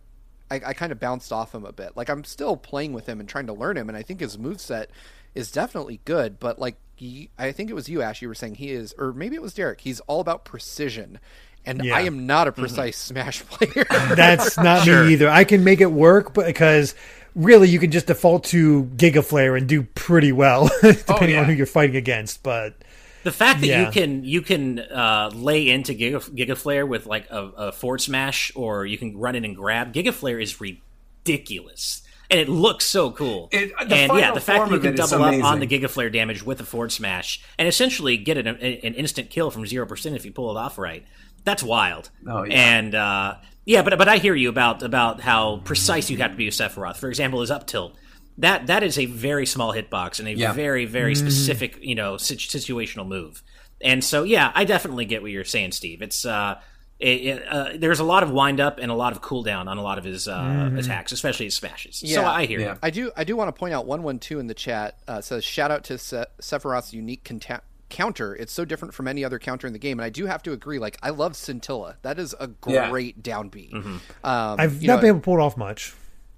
[0.51, 1.97] I, I kind of bounced off him a bit.
[1.97, 4.39] Like I'm still playing with him and trying to learn him, and I think his
[4.39, 4.91] move set
[5.35, 6.39] is definitely good.
[6.39, 6.77] But like
[7.39, 9.55] I think it was you, Ash, you were saying he is, or maybe it was
[9.55, 9.81] Derek.
[9.81, 11.19] He's all about precision,
[11.67, 11.97] and Yeah.
[11.97, 13.85] I am not a precise Smash player.
[14.15, 15.05] That's not Sure.
[15.05, 15.29] me either.
[15.29, 16.95] I can make it work, but because
[17.35, 21.41] really you can just default to Giga Flare and do pretty well, depending yeah.
[21.41, 22.43] on who you're fighting against.
[22.43, 22.75] But
[23.25, 23.87] The fact that Yeah.
[23.87, 28.01] you can you can uh, lay into Giga, Giga Flare with like a, a forward
[28.03, 29.93] smash, or you can run in and grab.
[29.93, 33.49] Giga Flare is ridiculous, and it looks so cool.
[33.53, 35.69] It- and yeah, the fact that you can double up on the amazing.
[35.83, 39.67] Giga Flare damage with a forward smash and essentially get an, an instant kill from
[39.67, 41.05] zero percent if you pull it off right.
[41.45, 42.11] That's wild.
[42.27, 42.55] Oh, yeah.
[42.79, 43.35] And uh,
[43.65, 46.55] yeah, but but I hear you about about how precise you have to be with
[46.55, 46.97] Sephiroth.
[46.97, 47.97] For example, his up tilt.
[48.39, 50.53] That that is a very small hitbox and a Yeah.
[50.53, 53.43] very very specific you know situational move.
[53.81, 56.03] And so yeah, I definitely get what you're saying, Steve.
[56.03, 56.61] It's uh,
[56.99, 59.79] it, it, uh, there's a lot of wind up and a lot of cooldown on
[59.79, 61.97] a lot of his uh, attacks, especially his smashes.
[61.97, 62.31] So Yeah.
[62.31, 62.73] I hear Yeah.
[62.75, 62.79] you.
[62.83, 63.11] I do.
[63.17, 65.71] I do want to point out one one two in the chat uh, says shout
[65.71, 67.61] out to Se- Sephiroth's unique conta-
[67.95, 68.35] counter.
[68.35, 70.53] It's so different from any other counter in the game, and I do have to
[70.53, 70.79] agree.
[70.79, 71.97] Like I love Scintilla.
[72.03, 72.91] That is a Yeah.
[72.91, 73.71] great down B.
[73.73, 73.89] Mm-hmm.
[74.25, 75.95] Um, I've not know, been able to pull it off much.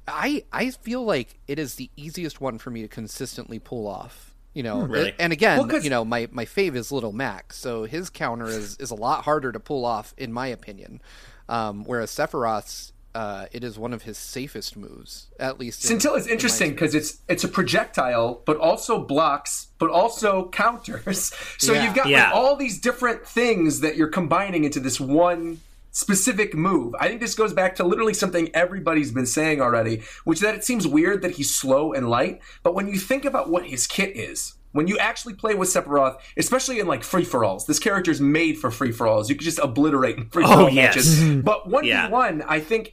[0.06, 4.34] I I feel like it is the easiest one for me to consistently pull off.
[4.54, 5.14] You know, Really?
[5.18, 8.46] and again, Well, 'cause- you know, my my fave is Little Mac, so his counter
[8.46, 11.00] is is a lot harder to pull off, in my opinion.
[11.48, 15.82] Um, whereas Sephiroth's, uh, it is one of his safest moves, at least.
[15.84, 19.90] in- Scintilla is in my interesting because it's it's a projectile, but also blocks, but
[19.90, 21.32] also counters.
[21.58, 21.84] So Yeah.
[21.84, 22.24] you've got Yeah.
[22.26, 25.60] like all these different things that you're combining into this one
[25.92, 26.94] specific move.
[27.00, 30.54] I think this goes back to literally something everybody's been saying already, which is that
[30.54, 33.86] it seems weird that he's slow and light, but when you think about what his
[33.86, 37.78] kit is, when you actually play with Sephiroth, especially in like free for alls, this
[37.78, 39.30] character is made for free for alls.
[39.30, 40.94] You can just obliterate free for all Oh, yes.
[40.96, 41.42] matches.
[41.42, 42.10] But one v Yeah.
[42.10, 42.92] one, I think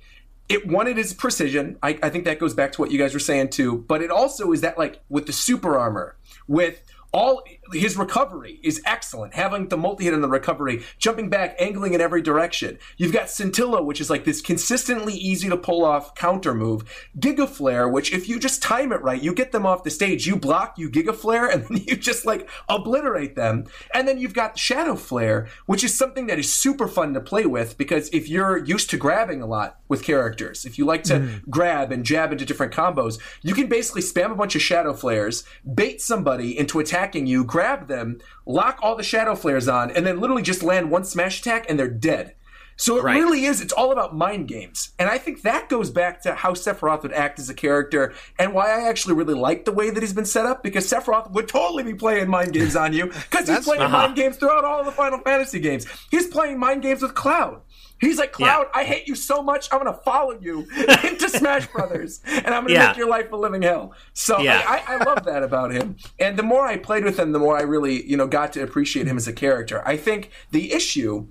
[0.49, 1.77] it wanted it is precision.
[1.81, 3.85] I, I think that goes back to what you guys were saying too.
[3.87, 6.15] But it also is that like with the super armor,
[6.47, 6.81] with
[7.11, 9.33] all his recovery is excellent.
[9.33, 12.77] Having the multi hit on the recovery, jumping back, angling in every direction.
[12.97, 16.83] You've got Scintilla, which is like this consistently easy to pull off counter move.
[17.17, 20.27] Giga Flare, which if you just time it right, you get them off the stage.
[20.27, 23.65] You block, you Giga Flare, and then you just like obliterate them.
[23.93, 27.45] And then you've got Shadow Flare, which is something that is super fun to play
[27.45, 31.13] with because if you're used to grabbing a lot with characters, if you like to
[31.13, 31.49] mm-hmm.
[31.49, 35.43] grab and jab into different combos, you can basically spam a bunch of Shadow Flares,
[35.73, 40.19] bait somebody into attacking you, grab them, lock all the Shadow Flares on, and then
[40.19, 42.33] literally just land one smash attack and they're dead.
[42.77, 43.19] So it Right.
[43.19, 44.89] really is, it's all about mind games.
[44.97, 48.55] And I think that goes back to how Sephiroth would act as a character and
[48.55, 51.47] why I actually really like the way that he's been set up because Sephiroth would
[51.47, 53.97] totally be playing mind games on you because he's playing uh-huh.
[53.99, 55.85] mind games throughout all the Final Fantasy games.
[56.09, 57.61] He's playing mind games with Cloud.
[57.99, 60.67] He's like, Cloud, I hate you so much, I'm going to follow you
[61.03, 62.87] into Smash Brothers, and I'm going to Yeah.
[62.87, 63.93] make your life a living hell.
[64.13, 64.61] So Yeah.
[64.67, 65.95] I, I, I love that about him.
[66.19, 68.61] And the more I played with him, the more I really, you know, got to
[68.63, 69.81] appreciate him as a character.
[69.87, 71.27] I think the issue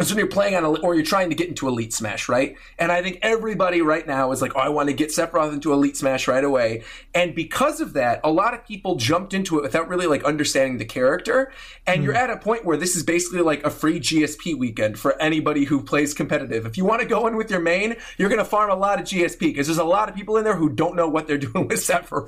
[0.00, 2.56] is when you're playing on a, or you're trying to get into Elite Smash, right?
[2.78, 5.72] And I think everybody right now is like, oh, I want to get Sephiroth into
[5.72, 6.82] Elite Smash right away.
[7.14, 10.78] And because of that, a lot of people jumped into it without really like understanding
[10.78, 11.52] the character.
[11.86, 12.18] And you're hmm.
[12.18, 15.82] at a point where this is basically like a free GSP weekend for anybody who
[15.82, 16.66] plays competitive.
[16.66, 19.00] If you want to go in with your main, you're going to farm a lot
[19.00, 21.38] of GSP because there's a lot of people in there who don't know what they're
[21.38, 22.24] doing with Sephiroth.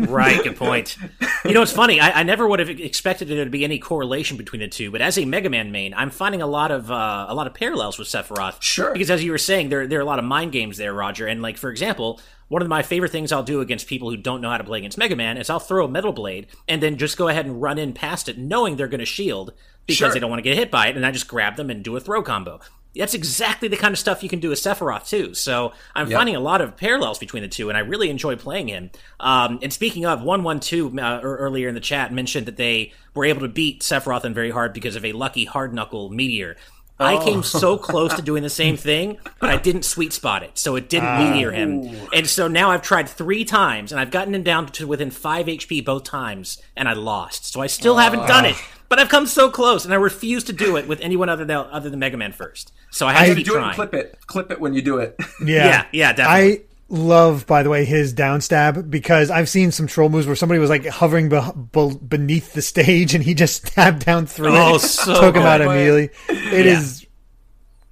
[0.10, 0.96] Right, good point.
[1.44, 2.00] You know, it's funny.
[2.00, 5.00] I, I never would have expected there to be any correlation between the two, but
[5.00, 7.98] as a Mega Man main, I'm finding a lot of uh, a lot of parallels
[7.98, 8.60] with Sephiroth.
[8.60, 8.92] Sure.
[8.92, 11.26] Because as you were saying, there there are a lot of mind games there, Roger.
[11.26, 14.40] And like for example, one of my favorite things I'll do against people who don't
[14.40, 16.96] know how to play against Mega Man is I'll throw a Metal Blade and then
[16.96, 19.52] just go ahead and run in past it, knowing they're going to shield
[19.86, 20.10] because Sure.
[20.12, 21.96] they don't want to get hit by it, and I just grab them and do
[21.96, 22.60] a throw combo.
[22.96, 25.32] that's exactly the kind of stuff you can do with Sephiroth too.
[25.32, 26.16] So I'm Yep.
[26.18, 28.90] finding a lot of parallels between the two, and I really enjoy playing him.
[29.20, 32.92] Um, and speaking of one one two uh, earlier in the chat mentioned that they
[33.14, 36.56] were able to beat Sephiroth in very hard because of a lucky hard knuckle meteor.
[37.00, 37.24] I Oh.
[37.24, 40.76] came so close to doing the same thing, but I didn't sweet spot it, so
[40.76, 41.18] it didn't Ah.
[41.30, 41.88] meteor him.
[42.12, 45.46] And so now I've tried three times, and I've gotten him down to within five
[45.48, 47.52] HP both times, and I lost.
[47.52, 48.56] So I still haven't done it,
[48.88, 51.56] but I've come so close, and I refuse to do it with anyone other than
[51.56, 52.72] other than Mega Man first.
[52.90, 54.18] So I have to keep do it and clip it.
[54.26, 55.16] Clip it when you do it.
[55.44, 56.52] Yeah, Yeah, yeah, definitely.
[56.58, 56.60] I
[56.90, 60.58] love, by the way, his down stab because I've seen some troll moves where somebody
[60.58, 61.40] was like hovering be-
[61.72, 65.42] be- beneath the stage and he just stabbed down through Oh, it, so took him
[65.42, 65.68] out good.
[65.68, 66.10] immediately.
[66.28, 66.78] It Yeah.
[66.78, 67.06] is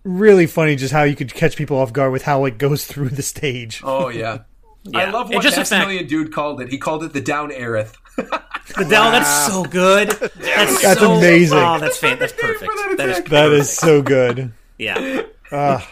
[0.05, 3.09] really funny just how you could catch people off guard with how it goes through
[3.11, 3.80] the stage.
[3.84, 4.38] Oh yeah.
[4.94, 6.68] I love what just the fact- Maximilian Dude called it.
[6.70, 7.94] He called it the down aerith.
[8.16, 10.09] The Dell, that's so good.
[10.11, 11.59] That's, That's so- amazing.
[11.59, 12.18] Oh, that's fan.
[12.18, 12.70] That's perfect.
[12.76, 13.30] that That is attack.
[13.30, 14.53] That is so good.
[14.78, 15.22] yeah.
[15.53, 15.88] Ah.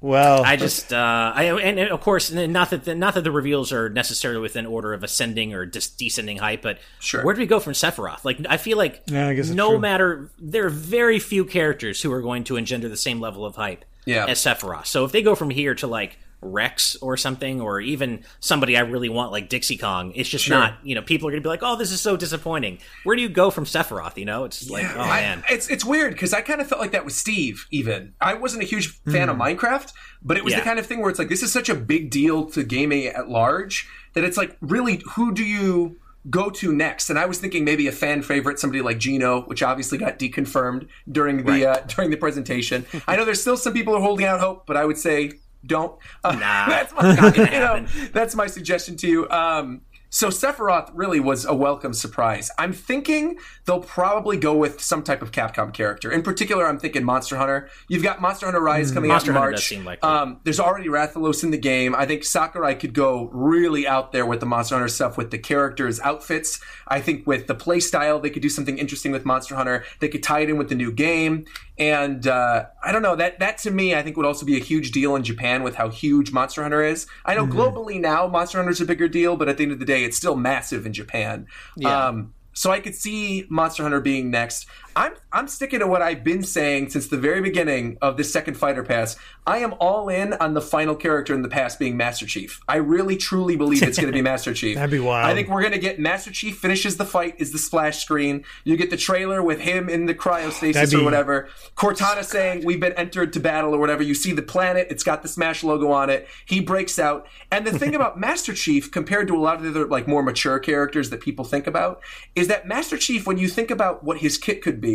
[0.00, 3.30] Well, I just, uh, I and, and of course, not that the, not that the
[3.30, 7.24] reveals are necessarily within order of ascending or dis- descending hype, but Sure.
[7.24, 8.24] where do we go from Sephiroth?
[8.24, 9.78] Like, I feel like Yeah, I guess no true.
[9.78, 13.56] matter there are very few characters who are going to engender the same level of
[13.56, 14.26] hype Yeah.
[14.26, 14.86] as Sephiroth.
[14.86, 18.80] So if they go from here to like Rex or something, or even somebody I
[18.80, 20.56] really want like Dixie Kong, it's just Sure.
[20.58, 20.78] not.
[20.82, 23.22] You know, people are going to be like, "Oh, this is so disappointing." Where do
[23.22, 24.16] you go from Sephiroth?
[24.16, 25.44] You know, it's like, oh I- man.
[25.50, 27.66] it's it's weird because I kind of felt like that with Steve.
[27.70, 29.92] Even I wasn't a huge fan of Minecraft,
[30.22, 30.60] but it was Yeah.
[30.60, 33.06] the kind of thing where it's like this is such a big deal to gaming
[33.06, 35.96] at large that it's like really who do you
[36.28, 37.08] go to next?
[37.08, 40.88] And I was thinking maybe a fan favorite, somebody like Geno, which obviously got deconfirmed
[41.10, 42.84] during the uh, during the presentation.
[43.06, 45.32] I know there's still some people who are holding out hope, but I would say
[45.66, 45.98] don't.
[46.24, 49.28] Uh, Nah, that's my you know, that's my suggestion to you.
[49.30, 52.50] Um, so Sephiroth really was a welcome surprise.
[52.58, 53.36] I'm thinking
[53.66, 56.10] they'll probably go with some type of Capcom character.
[56.10, 57.68] In particular, I'm thinking Monster Hunter.
[57.88, 59.56] You've got Monster Hunter Rise coming Monster out in Hunter March.
[59.56, 60.08] does seem likely.
[60.08, 61.94] um, there's already Rathalos in the game.
[61.94, 65.38] I think Sakurai could go really out there with the Monster Hunter stuff with the
[65.38, 66.60] characters' outfits.
[66.86, 69.84] I think with the play style, they could do something interesting with Monster Hunter.
[69.98, 71.44] They could tie it in with the new game.
[71.78, 74.62] And uh, I don't know that that to me, I think would also be a
[74.62, 77.06] huge deal in Japan with how huge Monster Hunter is.
[77.24, 79.78] I know globally now Monster Hunter is a bigger deal, but at the end of
[79.80, 81.46] the day, it's still massive in Japan.
[81.76, 82.06] Yeah.
[82.06, 84.66] Um, so I could see Monster Hunter being next.
[84.96, 88.54] I'm I'm sticking to what I've been saying since the very beginning of this second
[88.54, 89.16] fighter pass.
[89.46, 92.62] I am all in on the final character in the pass being Master Chief.
[92.66, 94.74] I really truly believe it's going to be Master Chief.
[94.74, 95.30] That'd be wild.
[95.30, 98.44] I think we're going to get Master Chief finishes the fight is the splash screen.
[98.64, 101.50] You get the trailer with him in the cryostasis That'd or whatever.
[101.76, 104.02] Cortana saying we've been entered to battle or whatever.
[104.02, 106.26] You see the planet, it's got the Smash logo on it.
[106.46, 107.26] He breaks out.
[107.52, 110.22] And the thing about Master Chief compared to a lot of the other like more
[110.22, 112.00] mature characters that people think about
[112.34, 114.85] is that Master Chief when you think about what his kit could be,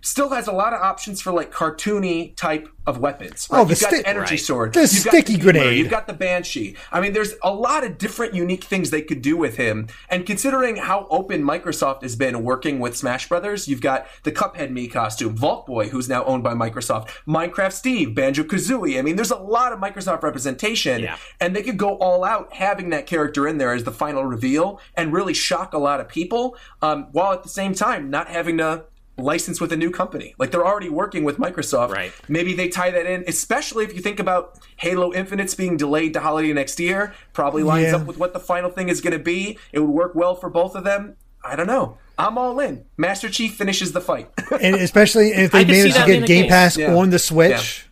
[0.00, 3.48] still has a lot of options for like cartoony type of weapons.
[3.50, 4.40] Oh, the you've got stick- the energy right.
[4.40, 5.76] sword, The you've got sticky Beamer, grenade.
[5.78, 6.76] you've got the Banshee.
[6.92, 9.88] I mean, there's a lot of different unique things they could do with him.
[10.08, 14.70] And considering how open Microsoft has been working with Smash Brothers, you've got the Cuphead
[14.70, 18.98] Mii costume, Vault Boy, who's now owned by Microsoft, Minecraft Steve, Banjo Kazooie.
[18.98, 21.16] I mean, there's a lot of Microsoft representation, Yeah.
[21.40, 24.80] and they could go all out having that character in there as the final reveal
[24.96, 28.56] and really shock a lot of people, um, while at the same time not having
[28.58, 28.84] to
[29.18, 30.34] license with a new company.
[30.38, 31.90] Like they're already working with Microsoft.
[31.90, 32.12] Right.
[32.28, 36.20] Maybe they tie that in, especially if you think about Halo Infinite's being delayed to
[36.20, 37.12] holiday next year.
[37.32, 37.96] Probably lines Yeah.
[37.96, 39.58] up with what the final thing is going to be.
[39.72, 41.16] It would work well for both of them.
[41.44, 41.98] I don't know.
[42.18, 42.84] I'm all in.
[42.96, 44.28] Master Chief finishes the fight.
[44.60, 46.48] and especially if they I could see manage to get being the Game.
[46.48, 46.94] Pass Yeah.
[46.96, 47.87] on the Switch,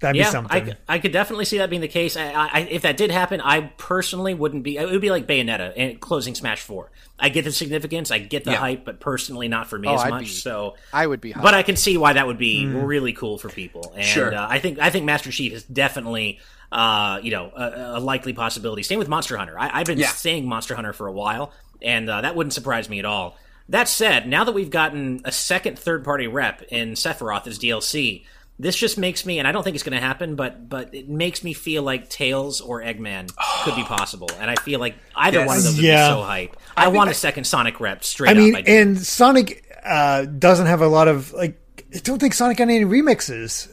[0.00, 0.70] that'd be yeah, something.
[0.88, 2.16] I, I could definitely see that being the case.
[2.16, 4.76] I, I, if that did happen, I personally wouldn't be.
[4.76, 6.90] It would be like Bayonetta and closing Smash Four.
[7.18, 8.56] I get the significance, I get the Yeah.
[8.56, 10.20] hype, but personally, not for me Oh, as I'd much.
[10.22, 11.32] be- so I would be.
[11.34, 13.92] but I can see why that would be really cool for people.
[13.94, 14.34] And Sure.
[14.34, 16.40] uh, I think I think Master Chief is definitely
[16.72, 18.82] uh, you know a, a likely possibility.
[18.82, 19.58] Same with Monster Hunter.
[19.58, 20.08] I, I've been Yeah.
[20.08, 23.36] saying Monster Hunter for a while, and uh, that wouldn't surprise me at all.
[23.68, 28.24] That said, now that we've gotten a second third party rep in Sephiroth as DLC,
[28.60, 31.08] this just makes me, and I don't think it's going to happen, but but it
[31.08, 33.32] makes me feel like Tails or Eggman
[33.64, 35.46] could be possible, and I feel like either Yes.
[35.48, 36.08] one of those would Yeah.
[36.08, 36.56] be so hype.
[36.76, 38.58] I, think want I- a second Sonic rep straight I mean, up.
[38.58, 38.72] I do.
[38.72, 41.56] and Sonic uh, doesn't have a lot of like.
[41.94, 43.68] I don't think Sonic got any remixes.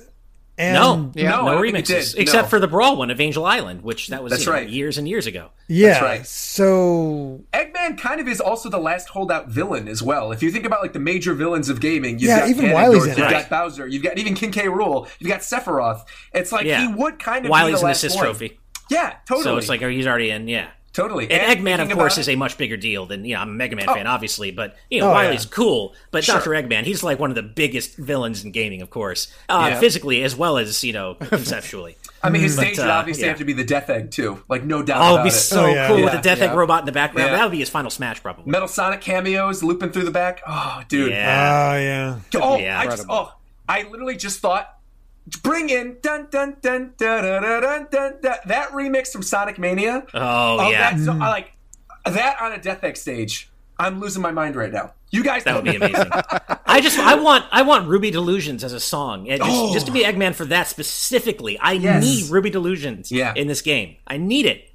[0.60, 1.30] And No, Yeah.
[1.30, 2.50] no, No, I no don't think it remixes except No.
[2.50, 4.68] for the Brawl one of Angel Island, which that was That's you know, right.
[4.68, 5.50] years and years ago.
[5.68, 6.26] yeah, right.
[6.26, 10.32] so Eggman kind of is also the last holdout villain as well.
[10.32, 12.84] If you think about like the major villains of gaming, you've Yeah, got even Ganondorf,
[12.90, 13.32] Wily's in you've it.
[13.32, 14.64] got Bowser, you've got even King K.
[14.64, 16.02] Rool, you've got Sephiroth.
[16.34, 18.26] It's like Yeah, he would kind of Wily's be the an last assist one.
[18.26, 19.44] trophy, Yeah, totally.
[19.44, 20.48] so it's like he's already in.
[20.48, 20.68] Yeah,
[20.98, 21.32] totally.
[21.32, 23.42] And, And Eggman, of course, about is a much bigger deal than you know.
[23.42, 25.52] I'm a Mega Man fan, obviously, but you know, Oh, Wily's yeah.
[25.52, 25.96] cool.
[26.12, 26.36] But Sure.
[26.36, 29.80] Doctor Eggman, he's like one of the biggest villains in gaming, of course, uh, Yeah.
[29.80, 31.98] physically as well as you know conceptually.
[32.24, 33.30] I mean, his But, stage would uh, obviously yeah.
[33.30, 35.66] have to be the Death Egg too, like no doubt Oh, about it'd be so
[35.66, 35.88] Oh, yeah.
[35.88, 37.30] cool with the Death Egg robot in the background.
[37.32, 37.38] Yeah.
[37.38, 38.52] That would be his final smash, probably.
[38.52, 40.42] Metal Sonic cameos looping through the back.
[40.48, 41.12] Oh, dude.
[41.12, 41.72] Yeah.
[41.74, 42.20] Oh yeah.
[42.42, 42.80] Oh, Yeah.
[42.80, 43.34] I just oh,
[43.70, 44.77] I literally just thought
[45.42, 49.60] bring in dun dun dun dun dun dun dun, dun, dun that remix from Sonic
[49.60, 50.06] Mania.
[50.14, 51.20] Oh of yeah, that so, I mm.
[51.20, 51.54] like
[52.06, 53.50] that on a Death Egg stage.
[53.80, 54.94] I'm losing my mind right now.
[55.12, 56.10] You guys that would be amazing.
[56.66, 59.74] I just I want I want Ruby Delusions as a song, and just, oh.
[59.74, 61.58] just to be Eggman for that specifically.
[61.60, 61.80] I Oh.
[61.80, 62.04] Yes.
[62.04, 63.34] need Ruby Delusions Yeah.
[63.36, 63.98] in this game.
[64.08, 64.70] I need it.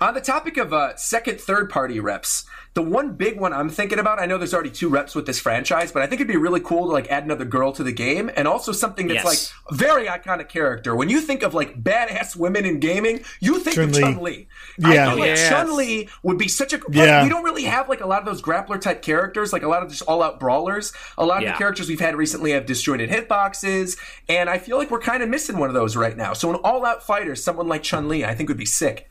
[0.00, 2.44] On the topic of uh, second, third party reps,
[2.74, 5.40] the one big one I'm thinking about, I know there's already two reps with this
[5.40, 7.90] franchise, but I think it'd be really cool to like add another girl to the
[7.90, 9.52] game and also something that's Yes.
[9.66, 10.94] like a very iconic character.
[10.94, 14.02] When you think of like badass women in gaming, you think Chun-Li.
[14.02, 14.48] of Chun Li.
[14.78, 14.88] Yeah.
[14.88, 15.48] I feel like Yes.
[15.48, 16.80] Chun Li would be such a.
[16.92, 17.24] Yeah.
[17.24, 19.82] We don't really have like a lot of those grappler type characters, like a lot
[19.82, 20.92] of just all out brawlers.
[21.16, 21.52] A lot of Yeah.
[21.52, 25.28] the characters we've had recently have disjointed hitboxes, and I feel like we're kind of
[25.28, 26.34] missing one of those right now.
[26.34, 29.10] So an all out fighter, someone like Chun Li, I think would be sick.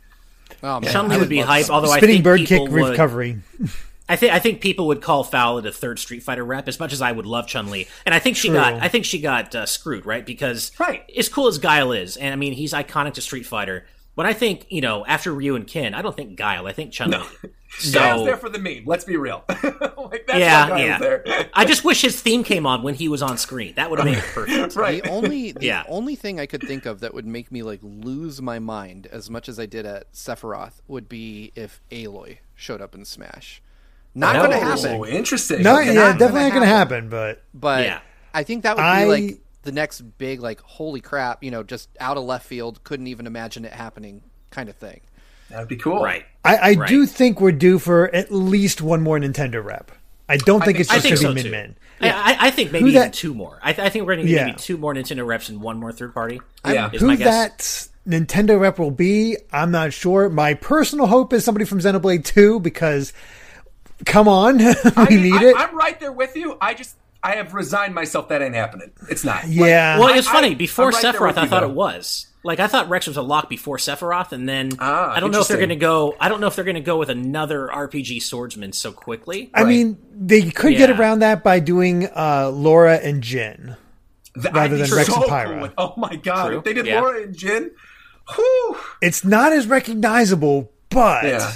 [0.64, 0.92] Oh, man.
[0.92, 1.68] Chun Li would be hype.
[1.68, 1.72] that.
[1.74, 3.38] Although I think bird kick people would, recovery.
[4.10, 6.80] I think I think people would call foul at a third Street Fighter rep as
[6.80, 9.20] much as I would love Chun Li, and I think she got I think she
[9.20, 11.04] got uh, screwed right because Right.
[11.18, 13.86] as cool as Guile is, and I mean he's iconic to Street Fighter.
[14.16, 16.68] When I think you know after Ryu and Ken, I don't think Guile.
[16.68, 17.20] I think Chun Li.
[17.80, 18.84] So Guile's there for the meme.
[18.86, 19.44] Let's be real.
[19.50, 19.62] like,
[20.26, 20.98] that's yeah, yeah.
[21.00, 21.50] there.
[21.54, 23.74] I just wish his theme came on when he was on screen.
[23.76, 24.76] That would have made it perfect.
[24.76, 25.04] right.
[25.04, 25.84] The only the Yeah.
[25.88, 29.30] only thing I could think of that would make me like lose my mind as
[29.30, 33.62] much as I did at Sephiroth would be if Aloy showed up in Smash.
[34.16, 34.48] Not Oh.
[34.48, 35.62] going to happen, Oh, interesting.
[35.62, 35.88] No, Okay.
[35.88, 37.10] yeah, not definitely not gonna gonna happen.
[37.10, 38.00] But but Yeah.
[38.34, 41.62] I think that would be I- like the next big like holy crap, you know,
[41.64, 45.02] just out of left field, couldn't even imagine it happening kind of thing.
[45.50, 46.04] That'd be cool.
[46.04, 46.26] Right.
[46.44, 46.90] I, I Right.
[46.90, 49.92] do think we're due for at least one more Nintendo rep.
[50.30, 51.52] I don't think think- it's I just think gonna so be too.
[51.52, 52.12] Min Min.
[52.12, 53.60] I, I, I think maybe Who even that- two more.
[53.64, 54.46] I, th- I think we're going to get Yeah.
[54.48, 56.42] maybe two more Nintendo reps and one more third party.
[56.66, 56.90] Yeah.
[56.94, 57.90] is my Who guess.
[58.06, 60.30] that Nintendo rep will be, I'm not sure.
[60.30, 63.14] My personal hope is somebody from Xenoblade 2 because,
[64.06, 65.56] come on, we I mean, need I, it.
[65.58, 66.56] I'm right there with you.
[66.62, 66.96] I just
[67.28, 68.92] I have resigned myself that ain't happening.
[69.10, 69.44] It's not.
[69.44, 70.00] Like, yeah.
[70.00, 70.56] Well, it's I- funny.
[70.56, 71.70] Before right Sephiroth, I thought though.
[71.70, 72.28] it was.
[72.44, 75.42] Like I thought Rex was a lock before Sephiroth, and then Ah, I don't know
[75.42, 76.16] if they're going to go.
[76.20, 79.50] I don't know if they're going to go with another RPG swordsman so quickly.
[79.54, 83.76] I mean, they could get around that by doing uh, Lora and Jin.
[84.36, 85.62] Th- rather I'd than Rex so and cool Pyra.
[85.64, 86.48] with- oh my god!
[86.50, 86.58] True.
[86.60, 87.02] If they did Yeah.
[87.02, 87.72] Lora and Jin,
[88.36, 88.78] whew.
[89.02, 91.52] It's not as recognizable, but Yeah.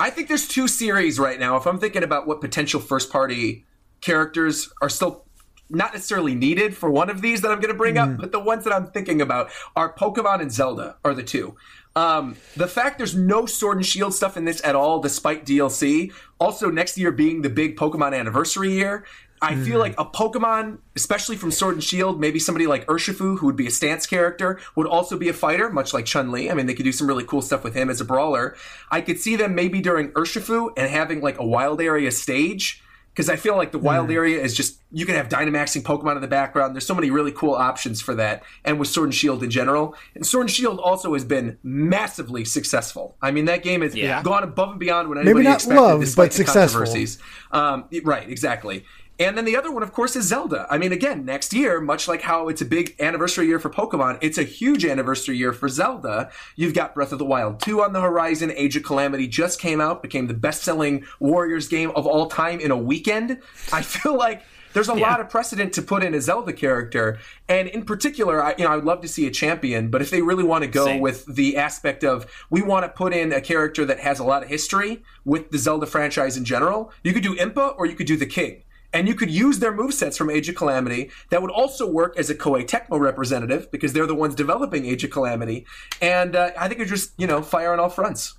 [0.00, 1.56] I think there's two series right now.
[1.56, 3.64] If I'm thinking about what potential first party
[4.00, 5.24] characters are still
[5.68, 8.38] not necessarily needed for one of these that I'm going to bring up, but the
[8.38, 11.56] ones that I'm thinking about are Pokemon and Zelda are the two.
[11.96, 16.12] Um, the fact there's no Sword and Shield stuff in this at all, despite DLC.
[16.38, 19.06] Also, next year being the big Pokemon anniversary year,
[19.42, 23.46] I feel like a Pokemon, especially from Sword and Shield, maybe somebody like Urshifu, who
[23.46, 26.50] would be a stance character, would also be a fighter, much like Chun Li.
[26.50, 28.56] I mean, they could do some really cool stuff with him as a brawler.
[28.90, 32.82] I could see them maybe during Urshifu and having like a wild area stage.
[33.16, 36.20] Because I feel like the wild area is just you can have Dynamaxing Pokemon in
[36.20, 36.74] the background.
[36.74, 39.94] There's so many really cool options for that, and with Sword and Shield in general.
[40.14, 43.16] And Sword and Shield also has been massively successful.
[43.22, 44.22] I mean, that game has Yeah.
[44.22, 46.80] gone above and beyond what anybody not expected, loved, despite but the successful.
[46.80, 47.18] controversies.
[47.52, 48.84] Um, right, exactly.
[49.18, 50.66] And then the other one, of course, is Zelda.
[50.68, 54.18] I mean, again, next year, much like how it's a big anniversary year for Pokemon,
[54.20, 56.30] it's a huge anniversary year for Zelda.
[56.54, 58.52] You've got Breath of the Wild 2 on the horizon.
[58.54, 62.60] Age of Calamity just came out, became the best selling Warriors game of all time
[62.60, 63.40] in a weekend.
[63.72, 64.42] I feel like
[64.76, 67.18] there's a lot of precedent to put in a Zelda character.
[67.48, 70.10] And in particular, I, you know, I would love to see a champion, but if
[70.10, 71.00] they really want to go Same.
[71.00, 74.42] with the aspect of we want to put in a character that has a lot
[74.42, 78.06] of history with the Zelda franchise in general, you could do Impa or you could
[78.06, 78.64] do the King.
[78.96, 81.10] And you could use their movesets from Age of Calamity.
[81.30, 85.04] That would also work as a Koei Tecmo representative because they're the ones developing Age
[85.04, 85.66] of Calamity.
[86.00, 88.34] And uh, I think it's just, you know, fire on all fronts.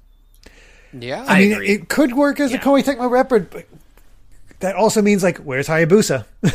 [0.91, 1.23] Yeah.
[1.27, 1.69] I mean, agree.
[1.69, 2.61] it could work as a Yeah.
[2.61, 3.65] Koei Tecmo rep, but but
[4.61, 6.25] that also means like, where's Hayabusa?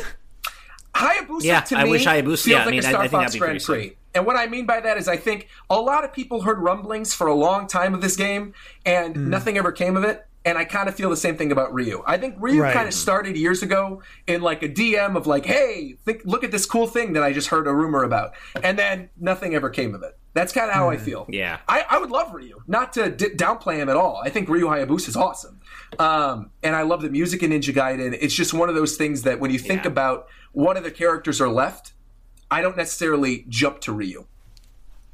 [0.95, 2.91] Hayabusa Yeah, to I me wish Hayabusa- feels yeah, I like mean, a I- I
[2.91, 3.97] Star think Fox that'd be Grand pretty Prix.
[4.15, 7.15] And what I mean by that is I think a lot of people heard rumblings
[7.15, 8.53] for a long time of this game
[8.85, 9.31] and Hmm.
[9.31, 10.27] nothing ever came of it.
[10.45, 12.03] And I kind of feel the same thing about Ryu.
[12.05, 12.73] I think Ryu Right.
[12.75, 16.51] kind of started years ago in like a DM of like, "Hey, think, look at
[16.51, 18.33] this cool thing that I just heard a rumor about,"
[18.63, 20.19] and then nothing ever came of it.
[20.35, 21.25] That's kind of how I feel.
[21.27, 21.35] Hmm.
[21.35, 21.59] Yeah.
[21.69, 22.61] I, I would love Ryu.
[22.67, 24.21] Not to d- downplay him at all.
[24.25, 25.61] I think Ryu Hayabusa is awesome.
[25.99, 28.17] Um, and I love the music in Ninja Gaiden.
[28.21, 29.89] It's just one of those things that when you think Yeah.
[29.91, 31.93] about what other characters are left,
[32.51, 34.25] I don't necessarily jump to Ryu.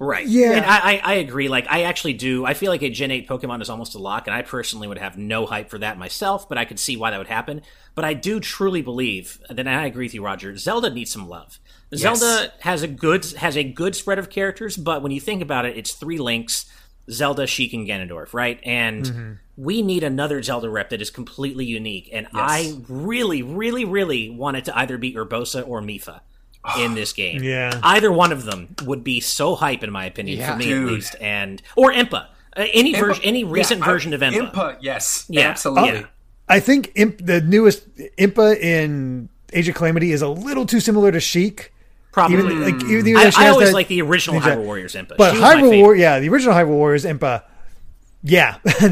[0.01, 0.27] Right.
[0.27, 0.53] Yeah.
[0.53, 1.49] And I, I, I agree.
[1.49, 2.45] Like, I actually do.
[2.45, 4.99] I feel like a Gen 8 Pokemon is almost a lock, and I personally would
[4.99, 7.63] have no hype for that myself, but I could see why that would happen.
[7.97, 11.59] But I do truly believe, and I agree with you, Roger, Zelda needs some love.
[11.95, 15.65] Zelda has a good has a good spread of characters, but when you think about
[15.67, 16.67] it, it's three links
[17.11, 18.61] Zelda, Sheik, and Ganondorf, right?
[18.65, 19.33] And Mm-hmm.
[19.57, 22.11] we need another Zelda rep that is completely unique.
[22.13, 26.21] And I really, really, really want it to either be Urbosa or Mipha
[26.79, 27.43] in this game.
[27.43, 27.79] Yeah.
[27.83, 30.53] Either one of them would be so hype, in my opinion, Yeah.
[30.53, 30.87] for me Dude.
[30.89, 31.17] at least.
[31.21, 32.27] And or Impa.
[32.57, 34.51] Uh, any version, any Yeah, recent I- version of Impa.
[34.53, 35.49] Impa, yes, Yeah.
[35.49, 36.01] absolutely.
[36.01, 36.07] Yeah.
[36.49, 37.87] I think Imp, the newest
[38.17, 41.73] Impa in Age of Calamity is a little too similar to Sheik.
[42.11, 42.39] Probably.
[42.39, 45.17] Even like even though I, I always that like the original ninja- Hyrule Warriors Impa.
[45.19, 45.79] But She Hyrule favorite.
[45.83, 47.43] War, yeah, the original Hyrule Warriors Impa.
[48.25, 48.83] Yeah, that's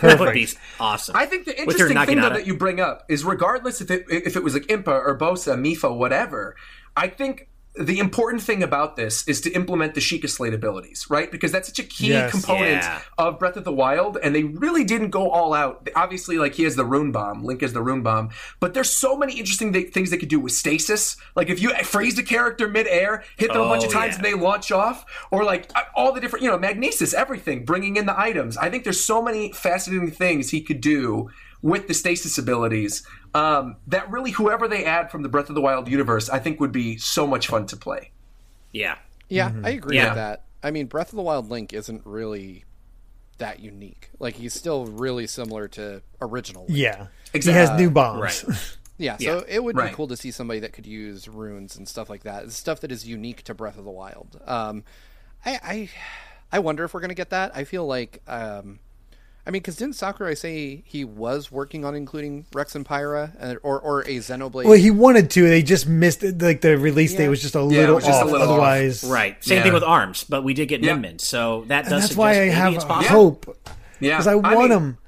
[0.00, 0.58] That would be perfect.
[0.78, 1.16] awesome.
[1.16, 4.36] I think the interesting thing though that you bring up is regardless if it if
[4.36, 6.54] it was like Impa or Bosa, Mipha, whatever,
[6.96, 11.30] I think the important thing about this is to implement the Sheikah Slate abilities, right?
[11.30, 12.30] Because that's such a key Yes.
[12.30, 13.00] component Yeah.
[13.18, 15.86] of Breath of the Wild, and they really didn't go all out.
[15.94, 18.30] Obviously, like he has the Rune Bomb, Link has the Rune Bomb,
[18.60, 21.18] but there's so many interesting th- things they could do with stasis.
[21.34, 24.16] Like if you freeze a character midair, hit them a bunch of Oh, times, yeah.
[24.16, 27.98] and they launch off, or like uh, all the different, you know, magnesis, everything, bringing
[27.98, 28.56] in the items.
[28.56, 31.28] I think there's so many fascinating things he could do
[31.66, 33.02] with the stasis abilities
[33.34, 36.60] um, that really whoever they add from the Breath of the Wild universe, I think
[36.60, 38.12] would be so much fun to play.
[38.72, 38.96] yeah.
[39.28, 40.04] Yeah, I agree Yeah.
[40.10, 40.44] with that.
[40.62, 42.64] I mean, Breath of the Wild Link isn't really
[43.38, 44.10] that unique.
[44.20, 46.66] Like he's still really similar to original.
[46.66, 46.78] Link.
[46.78, 47.60] Yeah, he Exactly.
[47.60, 48.44] has new bombs.
[48.44, 48.56] Right.
[48.98, 49.90] Yeah, so Yeah, it would right.
[49.90, 52.50] be cool to see somebody that could use runes and stuff like that.
[52.52, 54.40] Stuff that is unique to Breath of the Wild.
[54.46, 54.84] Um,
[55.44, 55.90] I, I,
[56.50, 57.50] I wonder if we're gonna get that.
[57.54, 58.78] I feel like, um,
[59.46, 63.78] I mean, because didn't Sakurai say he was working on including Rex and Pyra or
[63.78, 64.64] or a Xenoblade?
[64.64, 65.48] Well, he wanted to.
[65.48, 66.42] They just missed it.
[66.42, 68.30] Like the release date was just a it little was just a off.
[68.32, 68.50] little off.
[68.54, 69.42] Otherwise, Right.
[69.44, 69.62] Same Yeah.
[69.62, 70.94] thing with arms, but we did get Yeah.
[70.94, 73.56] Min Min, so that does And that's why I have hope
[74.00, 74.98] Yeah, because I want mean, him.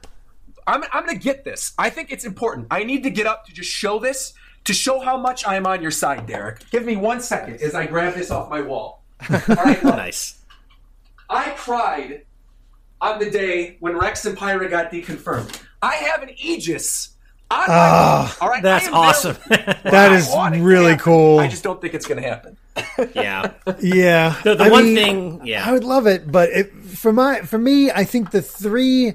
[0.68, 1.72] I'm, I'm going to get this.
[1.78, 2.66] I think it's important.
[2.70, 4.34] I need to get up to just show this
[4.64, 6.68] to show how much I am on your side, Derek.
[6.70, 9.02] Give me one second as I grab this off my wall.
[9.30, 9.96] All right, look.
[9.96, 10.38] Nice.
[11.30, 12.22] I cried
[13.00, 15.62] on the day when Rex and Pyra got deconfirmed.
[15.82, 17.10] I have an Aegis
[17.50, 18.30] on my.
[18.40, 19.00] All right, That's I am there.
[19.02, 19.36] awesome.
[19.48, 21.38] That I is want it to really cool.
[21.38, 22.56] I just don't think it's going to happen.
[23.14, 23.52] yeah.
[23.80, 25.68] Yeah, The, the one mean, thing, yeah.
[25.68, 29.14] I would love it, but it, for my for me, I think the three.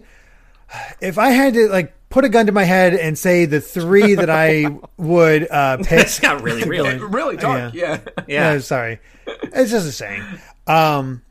[1.01, 4.15] If I had to like put a gun to my head and say the three
[4.15, 4.65] that I
[4.97, 6.97] would uh, pick, it's got really real.
[7.09, 7.99] really dark, yeah.
[8.27, 8.53] Yeah.
[8.53, 10.23] No, sorry, it's just a saying.
[10.65, 11.21] Um,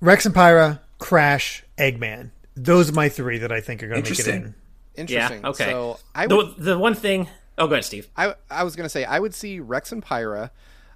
[0.00, 2.30] Rex and Pyra, Crash, Eggman.
[2.56, 4.54] Those are my three that I think are going to make it in.
[4.96, 5.40] Interesting.
[5.42, 5.48] Yeah.
[5.48, 5.64] Okay.
[5.64, 7.28] So I would, the, the one thing.
[7.58, 8.08] Oh, go ahead, Steve.
[8.16, 10.50] I, I was gonna say I would see Rex and Pyra,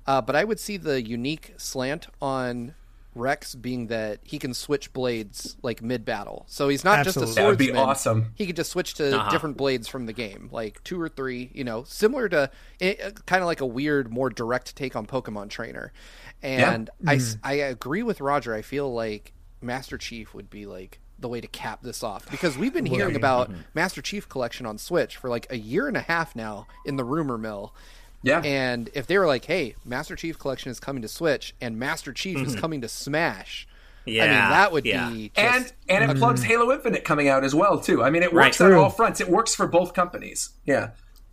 [0.06, 2.74] uh, but I would see the unique slant on
[3.14, 6.44] Rex being that he can switch blades like mid battle.
[6.48, 7.26] So he's not Absolutely.
[7.26, 7.44] just a swordsman.
[7.44, 8.32] That would be awesome.
[8.36, 9.30] He could just switch to Uh-huh.
[9.30, 11.50] different blades from the game, like two or three.
[11.52, 12.50] You know, similar to
[12.80, 15.92] kind of like a weird, more direct take on Pokemon Trainer.
[16.40, 18.54] And I I agree with Roger.
[18.54, 22.56] I feel like Master Chief would be like the way to cap this off because
[22.56, 23.60] we've been hearing about mm-hmm.
[23.74, 27.04] Master Chief Collection on Switch for like a year and a half now in the
[27.04, 27.74] rumor mill.
[28.22, 28.40] Yeah.
[28.40, 32.12] And if they were like, "Hey, Master Chief Collection is coming to Switch and Master
[32.12, 32.60] Chief is mm-hmm.
[32.60, 33.68] coming to Smash,"
[34.08, 34.24] Yeah.
[34.24, 35.10] I mean that would yeah.
[35.10, 36.18] be just, and and it mm-hmm.
[36.18, 38.02] plugs Halo Infinite coming out as well too.
[38.02, 38.46] I mean, it Right.
[38.46, 39.20] works on all fronts.
[39.20, 40.50] It works for both companies.
[40.64, 40.90] Yeah.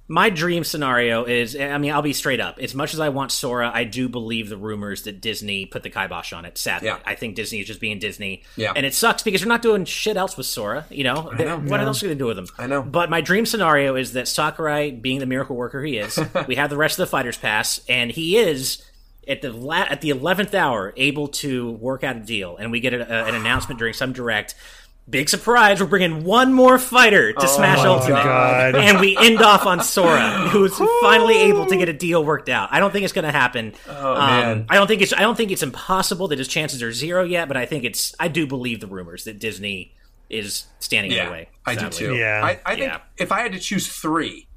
[0.07, 2.59] My dream scenario is I mean, I'll be straight up.
[2.59, 5.89] As much as I want Sora, I do believe the rumors that Disney put the
[5.89, 6.89] kibosh on it, sadly.
[6.89, 6.99] Yeah.
[7.05, 8.43] I think Disney is just being Disney.
[8.55, 8.73] Yeah.
[8.75, 11.31] And it sucks because they're not doing shit else with Sora, you know?
[11.31, 11.57] know.
[11.57, 12.47] What else are they going to do with him?
[12.59, 12.83] I know.
[12.83, 16.69] But my dream scenario is that Sakurai, being the miracle worker he is, we have
[16.69, 18.83] the rest of the Fighters Pass, and he is
[19.27, 22.79] at the la- at the eleventh hour able to work out a deal, and we
[22.79, 24.53] get a, a- an announcement during some direct.
[25.07, 25.79] Big surprise!
[25.79, 28.75] We're bringing one more fighter to oh Smash my Ultimate, God.
[28.75, 32.69] and we end off on Sora, who's finally able to get a deal worked out.
[32.71, 33.75] I don't think it's going to happen.
[33.87, 34.65] Oh um, man.
[34.67, 37.47] I don't think it's I don't think it's impossible that his chances are zero yet,
[37.47, 39.93] but I think it's I do believe the rumors that Disney
[40.27, 41.49] is standing in the way.
[41.67, 42.15] I do too.
[42.15, 42.41] Yeah.
[42.43, 43.01] I, I think Yeah.
[43.17, 44.47] if I had to choose three,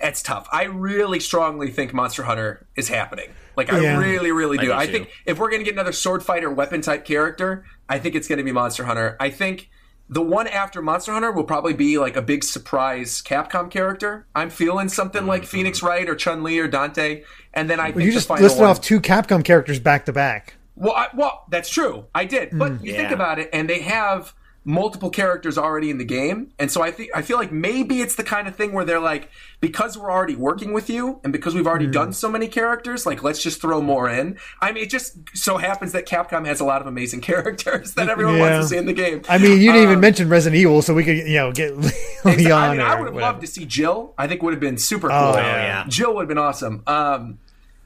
[0.00, 0.48] that's tough.
[0.50, 3.28] I really strongly think Monster Hunter is happening.
[3.54, 3.98] Like I Yeah.
[3.98, 4.66] really, really do.
[4.68, 8.14] do I, think if we're gonna get another sword fighter weapon type character, I think
[8.14, 9.16] it's gonna be Monster Hunter.
[9.20, 9.68] I think
[10.08, 14.26] the one after Monster Hunter will probably be like a big surprise Capcom character.
[14.34, 15.50] I'm feeling something like Mm-hmm.
[15.50, 17.22] Phoenix Wright or Chun Li or Dante,
[17.54, 20.06] and then I think You the just final listed one- off two Capcom characters back
[20.06, 20.54] to back.
[20.74, 22.06] well, I, well, that's true.
[22.14, 24.34] I did, but you think about it, and they have
[24.64, 28.14] multiple characters already in the game, and so I think I feel like maybe it's
[28.14, 29.28] the kind of thing where they're like,
[29.60, 33.22] because we're already working with you, and because we've already done so many characters, like
[33.24, 34.38] let's just throw more in.
[34.60, 38.08] I mean, it just so happens that Capcom has a lot of amazing characters that
[38.08, 38.50] everyone Yeah.
[38.52, 39.22] wants to see in the game.
[39.28, 41.76] I mean, you didn't even Um, mention Resident Evil, so we could, you know, get
[42.24, 44.14] Leon I mean, I would have loved to see Jill.
[44.16, 45.16] I think would have been super cool.
[45.16, 45.84] Oh, yeah.
[45.88, 46.82] Jill would have been awesome.
[46.86, 47.38] Um,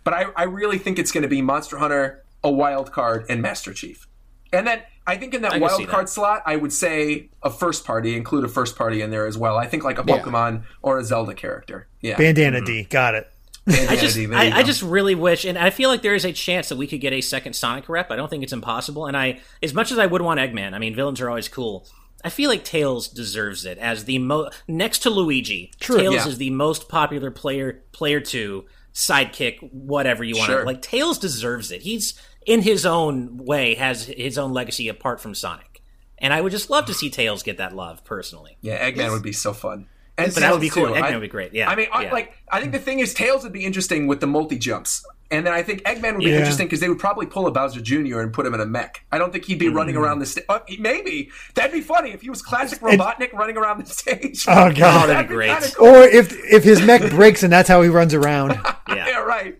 [0.04, 3.40] but I, I really think it's going to be Monster Hunter, a wild card, and
[3.42, 4.06] Master Chief.
[4.52, 6.10] And then I think in that I wild card that.
[6.10, 9.56] slot, I would say a first party, include a first party in there as well.
[9.56, 10.18] I think like a Yeah.
[10.18, 11.86] Pokemon or a Zelda character.
[12.00, 12.16] Yeah.
[12.16, 12.66] Bandana mm-hmm.
[12.66, 13.30] D, got it.
[13.68, 16.32] I just, There I, I just really wish, and I feel like there is a
[16.32, 18.12] chance that we could get a second Sonic rep.
[18.12, 19.06] I don't think it's impossible.
[19.06, 21.86] And I, as much as I would want Eggman, I mean, villains are always cool.
[22.24, 25.72] I feel like Tails deserves it as the mo next to Luigi.
[25.80, 26.28] True, Tails yeah.
[26.28, 30.46] is the most popular player, player two sidekick, whatever you want.
[30.46, 30.64] to Sure.
[30.64, 31.82] Like Tails deserves it.
[31.82, 35.82] He's in his own way has his own legacy apart from Sonic,
[36.18, 38.56] and I would just love to see Tails get that love personally.
[38.62, 39.88] Yeah, Eggman would be so fun.
[40.18, 40.86] And But that would be cool.
[40.86, 40.94] too.
[40.94, 41.52] Eggman I- would be great.
[41.52, 42.10] Yeah, I mean, yeah.
[42.10, 45.04] like, I think the thing is, Tails would be interesting with the multi jumps.
[45.30, 46.38] And then I think Eggman would be Yeah.
[46.38, 48.20] interesting because they would probably pull a Bowser Jr.
[48.20, 49.04] and put him in a mech.
[49.10, 50.44] I don't think he'd be running around the stage.
[50.48, 54.44] Uh, maybe that'd be funny if he was classic Robotnik running around the stage.
[54.48, 55.04] Oh, God.
[55.04, 55.74] Oh, that'd be great.
[55.76, 55.86] cool.
[55.88, 58.50] Or if if his mech breaks and that's how he runs around.
[58.88, 59.06] yeah.
[59.08, 59.56] yeah, right.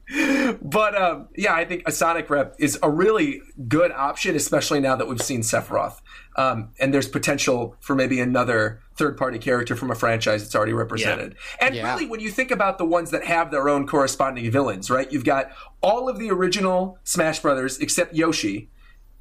[0.62, 4.96] But um, yeah, I think a Sonic rep is a really good option, especially now
[4.96, 6.00] that we've seen Sephiroth.
[6.38, 10.74] Um, and there's potential for maybe another third party character from a franchise that's already
[10.74, 11.34] represented.
[11.60, 11.90] And Yeah.
[11.90, 15.10] really, when you think about the ones that have their own corresponding villains, right?
[15.10, 15.50] You've got
[15.82, 18.68] all of the original Smash Brothers except Yoshi,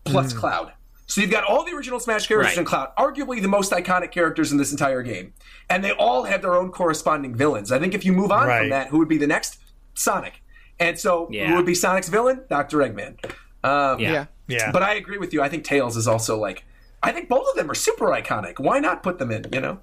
[0.04, 0.74] plus Cloud.
[1.08, 2.60] So you've got all the original Smash characters Right.
[2.60, 5.34] in Cloud, arguably the most iconic characters in this entire game.
[5.70, 7.72] And they all have their own corresponding villains.
[7.72, 8.60] I think if you move on Right.
[8.62, 9.58] from that, who would be the next?
[9.94, 10.42] Sonic.
[10.80, 11.48] And so Yeah.
[11.48, 12.42] who would be Sonic's villain?
[12.50, 12.80] Dr.
[12.80, 13.24] Eggman.
[13.64, 14.12] Um, Yeah.
[14.12, 14.26] Yeah.
[14.48, 14.72] Yeah.
[14.72, 15.42] But I agree with you.
[15.42, 16.64] I think Tails is also like,
[17.06, 18.60] I think both of them are super iconic.
[18.60, 19.80] Why not put them in, you know?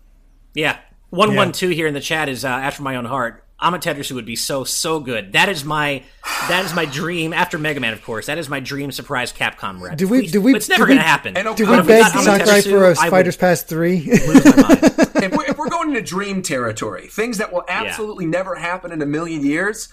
[0.55, 0.79] Yeah.
[1.11, 3.45] One one two here in the chat is uh, after my own heart.
[3.61, 5.35] Amaterasu would be so so good.
[5.35, 6.03] That is my
[6.49, 8.27] that is my dream after Mega Man, of course.
[8.27, 9.97] That is my dream surprise Capcom rep.
[9.97, 11.37] Did we- Please- did we- but it's never going to happen.
[11.37, 14.01] And Did we if we beg got Sakurai for a I would Fighters Pass 3?
[14.01, 14.81] lose my mind.
[14.83, 19.01] if, we're, if we're going into dream territory, things that will absolutely never happen in
[19.01, 19.89] a million years,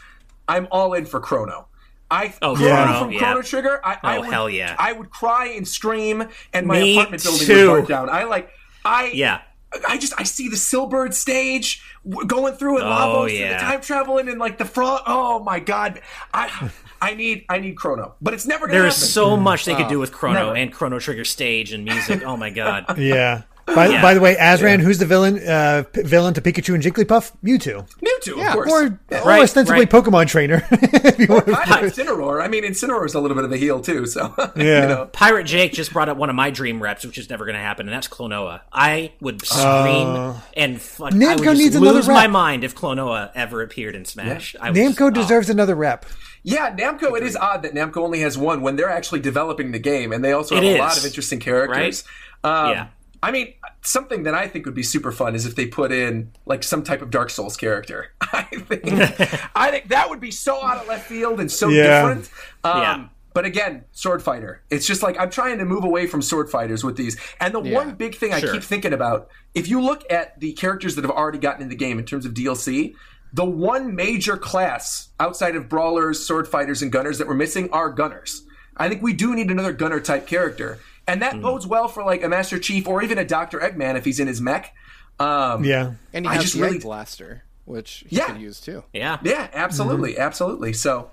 [0.47, 1.67] I'm all in for Chrono.
[2.11, 3.19] I Oh, Chrono Chrono, from oh, yeah.
[3.19, 3.81] Chrono Trigger.
[3.85, 4.75] I, I Oh, would, hell yeah.
[4.79, 7.71] I would cry and scream, and my Me apartment building too.
[7.71, 8.09] would burn down.
[8.09, 8.49] I like.
[8.85, 9.41] I Yeah.
[9.87, 11.83] I just I see the Silbird stage
[12.25, 13.53] going through and Oh, Lavos and yeah.
[13.53, 15.01] the time traveling and like the frog.
[15.05, 16.01] Oh my god,
[16.33, 19.09] I I need I need Chrono, but it's never gonna There is happen.
[19.09, 19.89] so much they could oh.
[19.89, 20.55] do with Chrono never.
[20.57, 22.23] and Chrono Trigger stage and music.
[22.25, 22.85] Oh my god.
[22.97, 23.43] yeah.
[23.75, 24.01] By, Yeah.
[24.01, 27.31] by the way, Azran, who's the villain uh, p- villain to Pikachu and Jigglypuff?
[27.43, 27.87] Mewtwo.
[28.01, 28.71] Mewtwo, Yeah, of course.
[28.71, 29.21] Or, Yeah.
[29.21, 29.89] or Right, ostensibly right.
[29.89, 30.65] Pokemon trainer.
[30.71, 32.41] if you want to- Kind of Incineroar.
[32.43, 34.05] I mean, Incineroar is a little bit of a heel too.
[34.05, 34.81] So Yeah.
[34.81, 35.09] you know.
[35.11, 37.61] Pirate Jake just brought up one of my dream reps, which is never going to
[37.61, 38.61] happen, and that's Klonoa.
[38.73, 41.13] I would scream and fuck.
[41.13, 44.55] I would Namco just needs another lose my mind if Klonoa ever appeared in Smash.
[44.59, 45.09] I would Namco just- oh.
[45.11, 46.05] deserves another rep.
[46.41, 47.17] Yeah, Namco.
[47.17, 50.23] It is odd that Namco only has one when they're actually developing the game, and
[50.23, 50.79] they also It have a is.
[50.79, 52.03] lot of interesting characters.
[52.43, 52.87] Um, Yeah.
[53.21, 56.31] I mean, something that I think would be super fun is if they put in
[56.45, 58.11] like some type of Dark Souls character.
[58.21, 58.83] I think,
[59.55, 61.83] I think that would be so out of left field and so Yeah.
[62.01, 62.29] different.
[62.63, 63.07] Um, Yeah.
[63.31, 64.63] But again, sword fighter.
[64.71, 67.15] It's just like I'm trying to move away from sword fighters with these.
[67.39, 70.95] And the one big thing I keep thinking about, if you look at the characters
[70.95, 72.95] that have already gotten in the game in terms of DLC,
[73.31, 77.89] the one major class outside of brawlers, sword fighters, and gunners that we're missing are
[77.91, 78.43] gunners.
[78.75, 80.79] I think we do need another gunner type character.
[81.11, 83.59] And that bodes well for like a Master Chief or even a Dr.
[83.59, 84.73] Eggman if he's in his mech.
[85.19, 85.93] Um, Yeah.
[86.13, 88.27] And he I has just the really- Egg Blaster, which he Yeah.
[88.27, 88.83] could use too.
[88.93, 90.73] Yeah, Yeah, absolutely, absolutely.
[90.73, 91.11] So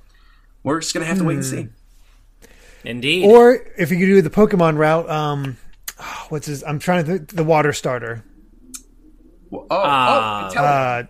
[0.62, 1.68] we're just gonna have to wait and see.
[2.84, 3.24] indeed.
[3.26, 5.57] Or if you could do the Pokemon route, um,
[6.28, 6.62] what's his?
[6.64, 7.30] I'm trying to think.
[7.30, 8.22] The water starter.
[9.53, 11.03] Oh, Uh, oh, Uh,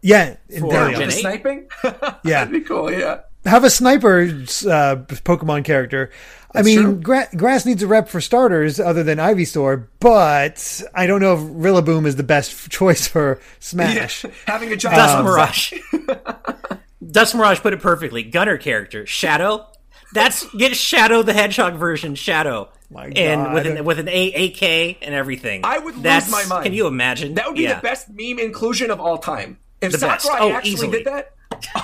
[0.00, 1.68] yeah, in For Gen sniping.
[1.84, 2.44] Yeah.
[2.44, 2.90] That'd be cool.
[2.92, 3.20] Yeah.
[3.44, 6.10] Have a sniper uh, Pokemon character.
[6.54, 11.22] I mean, gra- grass needs a rep for starters, other than Ivysaur, but I don't
[11.22, 14.24] know if Rillaboom is the best choice for Smash.
[14.46, 15.72] Having a giant Dust Um, Mirage.
[17.10, 18.22] Dust Mirage put it perfectly.
[18.22, 19.66] Gunner character, Shadow.
[20.14, 24.98] That's get Shadow the Hedgehog version, Shadow, My and with an with an A- AK
[25.02, 25.62] and everything.
[25.64, 26.64] I would lose That's, my mind.
[26.64, 27.34] Can you imagine?
[27.34, 27.76] That would be Yeah.
[27.76, 29.56] the best meme inclusion of all time.
[29.80, 30.26] If The best.
[30.26, 30.90] Sakurai Oh, actually easily.
[30.98, 31.32] did that,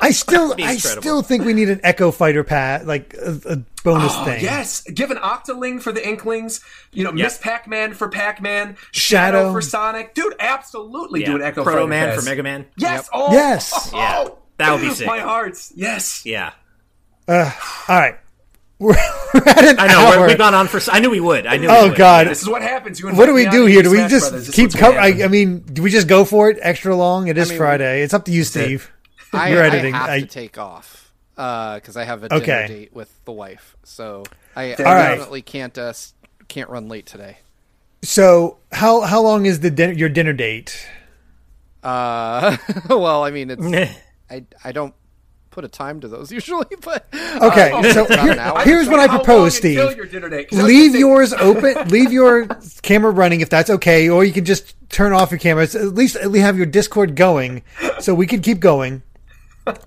[0.00, 4.12] I still, I still think we need an Echo Fighter pat, like a, a bonus
[4.14, 4.42] oh, thing.
[4.42, 6.60] yes, give an Octoling for the Inklings.
[6.92, 9.38] You know, Miss Pac-Man for Pac-Man, Shadow.
[9.38, 10.14] Shadow for Sonic.
[10.14, 12.18] Dude, absolutely do an Echo Proto Fighter Man pass.
[12.18, 12.66] for Mega Man.
[12.76, 13.08] Yes.
[13.12, 13.90] Oh, Yes.
[13.92, 14.28] Oh, Yeah.
[14.58, 15.06] That would be sick.
[15.06, 15.72] My hearts.
[15.76, 16.22] Yes.
[16.24, 16.52] Yeah.
[17.28, 17.50] Uh,
[17.88, 18.18] all right.
[18.80, 20.20] We're at an I know hour.
[20.20, 20.76] we're, we've gone on for.
[20.76, 21.46] s- I knew we would.
[21.46, 21.66] I knew.
[21.66, 21.98] we Oh would.
[21.98, 22.28] God!
[22.28, 23.00] This is what happens.
[23.00, 23.82] You What do we do here?
[23.82, 24.46] do Do we just Brothers.
[24.46, 25.20] This is keep what's gonna covering?
[25.20, 25.24] I.
[25.24, 27.26] I mean, do we just go for it extra long?
[27.26, 28.02] It is mean, Friday.
[28.02, 28.88] It's up to you, Steve.
[29.32, 32.66] I, You're I have I- to take off because I have a dinner Okay.
[32.66, 34.24] date with the wife, so
[34.56, 35.08] I, I All right.
[35.10, 35.92] definitely can't uh,
[36.48, 37.38] can't run late today.
[38.02, 40.86] So how how long is the dinner, your dinner date?
[41.82, 42.56] Uh,
[42.88, 43.92] well, I mean, it's
[44.30, 44.94] I I don't
[45.50, 47.06] put a time to those usually, but
[47.40, 48.60] Okay, uh, so here- an hour.
[48.62, 49.78] here's what I propose, Steve.
[49.96, 50.50] your dinner date?
[50.50, 51.88] 'Cause Leave say- yours open.
[51.88, 52.46] leave your
[52.82, 55.64] camera running if that's okay, or you can just turn off your camera.
[55.64, 57.62] At least at least have your Discord going,
[58.00, 59.02] so we can keep going.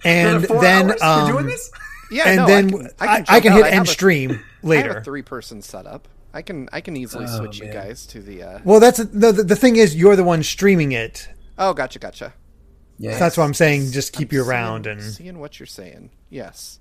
[0.03, 1.01] And four then hours?
[1.01, 1.71] um, doing this.
[2.11, 3.63] yeah, and no, then I can, I I, can, I can hit.
[3.65, 5.01] I end a- stream I have a later.
[5.03, 6.07] three person setup.
[6.33, 8.43] I can I can easily Oh, switch you guys to the.
[8.43, 8.59] Uh...
[8.63, 11.27] Well, that's the, the the thing is you're the one streaming it.
[11.57, 12.33] Oh, gotcha, gotcha.
[12.97, 16.11] Yeah, That's what I'm saying just keep you Seeing- around and seeing what you're saying.
[16.29, 16.79] Yes,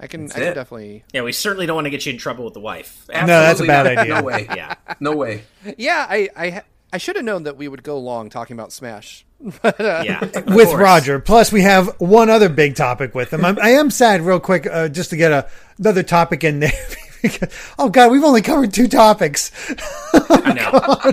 [0.00, 0.22] I can.
[0.22, 0.54] That's I can it.
[0.54, 1.04] definitely.
[1.12, 3.04] Yeah, we certainly don't want to get you in trouble with the wife.
[3.12, 3.98] No, that's a bad not.
[3.98, 4.14] idea.
[4.14, 4.46] No way.
[4.56, 4.74] Yeah.
[5.00, 5.42] No way.
[5.78, 6.62] Yeah, I I
[6.92, 9.26] I should have known that we would go long talking about Smash.
[9.62, 10.20] But, uh, Yeah.
[10.46, 10.74] with course.
[10.74, 11.18] Roger.
[11.20, 13.44] Plus, we have one other big topic with him.
[13.44, 16.72] I'm, I am sad, real quick, uh, just to get a, another topic in there.
[17.22, 19.50] because, oh God, we've only covered two topics.
[20.12, 21.12] I know.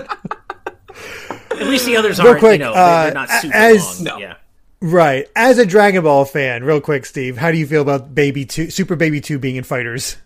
[1.60, 2.40] At least the others Real aren't.
[2.40, 4.04] quick, you know, uh, they're not super as- long.
[4.04, 4.18] No.
[4.18, 4.34] Yeah.
[4.80, 5.28] Right.
[5.36, 8.68] As a Dragon Ball fan, real quick, Steve, how do you feel about Baby Two,
[8.70, 10.16] Super Baby Two being in Fighters?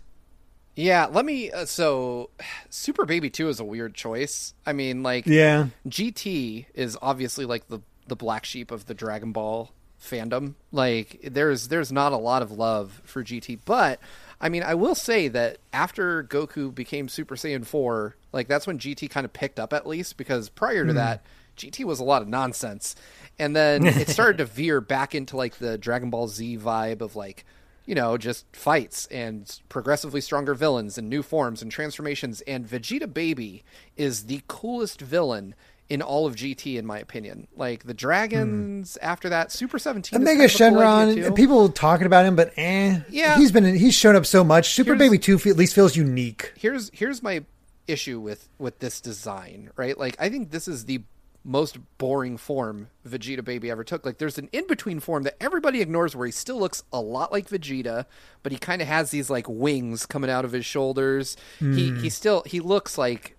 [0.75, 1.51] yeah, let me.
[1.51, 2.29] Uh, so,
[2.69, 4.53] Super Baby Two is a weird choice.
[4.65, 5.67] I mean, like, Yeah.
[5.87, 10.55] GT is obviously like the the black sheep of the Dragon Ball fandom.
[10.71, 13.99] Like there's there's not a lot of love for GT, but
[14.39, 18.79] I mean, I will say that after Goku became Super Saiyan 4, like that's when
[18.79, 20.97] GT kind of picked up at least because prior to hmm.
[20.97, 21.25] that,
[21.57, 22.95] GT was a lot of nonsense.
[23.39, 27.15] And then it started to veer back into like the Dragon Ball Z vibe of
[27.15, 27.45] like
[27.87, 32.41] you know, just fights and progressively stronger villains and new forms and transformations.
[32.41, 33.63] And Vegeta Baby
[33.95, 35.55] is the coolest villain
[35.89, 37.47] in all of GT, in my opinion.
[37.55, 41.69] Like the dragons after that, Super Seventeen, Omega is kind of a cool Shenron, people
[41.69, 42.99] talking about him, but eh.
[43.09, 43.37] Yeah.
[43.37, 44.73] He's been he's shown up so much.
[44.73, 46.53] Super Here's- Baby Two at least feels unique.
[46.57, 47.43] here's here's my
[47.87, 49.97] issue with with this design, right?
[49.97, 51.01] Like I think this is the
[51.45, 54.05] most boring form Vegeta Baby ever took.
[54.05, 57.31] Like there's an in between form that everybody ignores where he still looks a lot
[57.31, 58.05] like Vegeta,
[58.43, 61.37] but he kind of has these like wings coming out of his shoulders.
[61.59, 63.36] He he still he looks like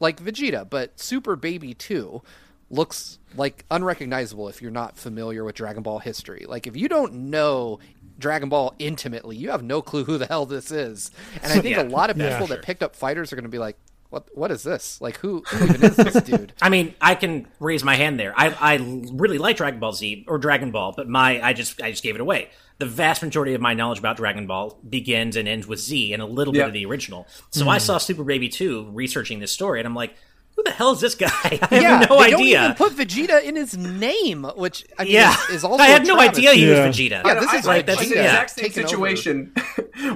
[0.00, 2.22] like Vegeta, but Super Baby 2
[2.70, 6.44] looks like unrecognizable if you're not familiar with Dragon Ball history.
[6.48, 7.78] Like if you don't know
[8.18, 11.10] Dragon Ball intimately, you have no clue who the hell this is.
[11.42, 11.82] And I think Yeah.
[11.82, 12.46] a lot of people Yeah.
[12.46, 13.76] that picked up fighters are going to be like,
[14.14, 14.28] "What?
[14.32, 15.00] What is this?
[15.00, 18.32] Like who, who even is this dude?" I mean, I can raise my hand there.
[18.36, 18.76] I, I
[19.12, 22.14] really like Dragon Ball Z or Dragon Ball, but my I just I just gave
[22.14, 22.50] it away.
[22.78, 26.22] The vast majority of my knowledge about Dragon Ball begins and ends with Z and
[26.22, 27.26] a little bit of the original.
[27.50, 27.70] So hmm.
[27.70, 30.16] I saw Super Baby 2 researching this story, and I'm like,
[30.56, 31.28] who the hell is this guy?
[31.44, 32.64] I have yeah, no they don't idea.
[32.64, 36.02] even put Vegeta in his name, which I mean, yeah, is, is also I had
[36.02, 36.86] a no idea he Yeah.
[36.86, 37.24] was Vegeta.
[37.24, 38.22] Yeah, this I- is I- like that's the yeah.
[38.24, 39.52] exact same taken situation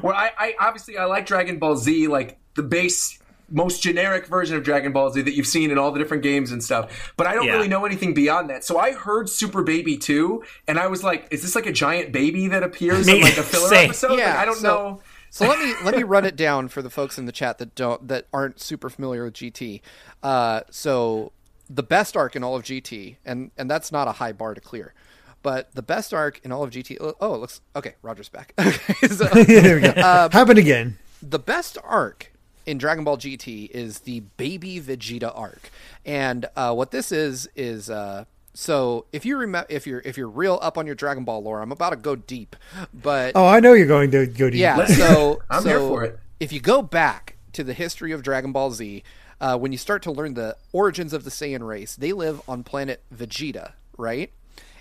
[0.01, 3.19] where I, I obviously I like Dragon Ball Z, like the base
[3.51, 6.53] most generic version of Dragon Ball Z that you've seen in all the different games
[6.53, 7.13] and stuff.
[7.17, 7.53] But I don't Yeah.
[7.55, 8.65] really know anything beyond that.
[8.65, 12.13] So I heard Super Baby 2 and I was like, is this like a giant
[12.13, 13.87] baby that appears in like a filler same.
[13.87, 14.11] episode?
[14.19, 15.01] Like, I don't so- know.
[15.31, 17.75] So let me let me run it down for the folks in the chat that
[17.75, 19.83] don't that aren't super familiar with GT.
[20.23, 21.33] Uh, so
[21.69, 24.61] the best arc in all of GT, and and that's not a high bar to
[24.63, 24.95] clear,
[25.43, 26.97] but the best arc in all of GT.
[27.21, 27.95] Oh, it looks okay.
[28.01, 28.55] Roger's back.
[28.59, 29.89] Okay, so there we go.
[29.91, 30.97] Uh, Happened again.
[31.23, 32.33] the best arc
[32.69, 35.71] in Dragon Ball GT is the Baby Vegeta arc,
[36.05, 40.29] and uh, what this is is uh, so if you remember if you're if you're
[40.29, 42.55] real up on your Dragon Ball lore, I'm about to go deep,
[42.93, 44.61] but Oh, I know you're going to go deep.
[44.61, 46.19] yeah, so I'm so here for it.
[46.41, 49.03] If you go back to the history of Dragon Ball Z,
[49.41, 52.65] uh, when you start to learn the origins of the Saiyan race, they live on
[52.65, 54.31] planet Vegeta, right?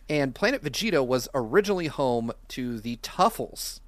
[0.09, 3.79] And planet Vegeta was originally home to the Tuffles,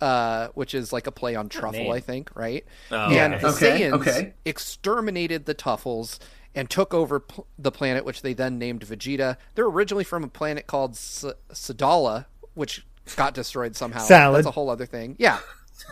[0.00, 1.92] uh, which is like a play on truffle.
[1.92, 2.64] I think, right?
[2.90, 3.42] Oh, and okay.
[3.42, 4.34] the Okay, Saiyans okay.
[4.44, 6.18] exterminated the Tuffles
[6.54, 9.36] and took over pl- the planet, which they then named Vegeta.
[9.54, 12.86] They're originally from a planet called S- Sadala, which
[13.16, 14.00] got destroyed somehow.
[14.00, 14.38] Salad.
[14.38, 15.16] That's a whole other thing.
[15.18, 15.38] Yeah,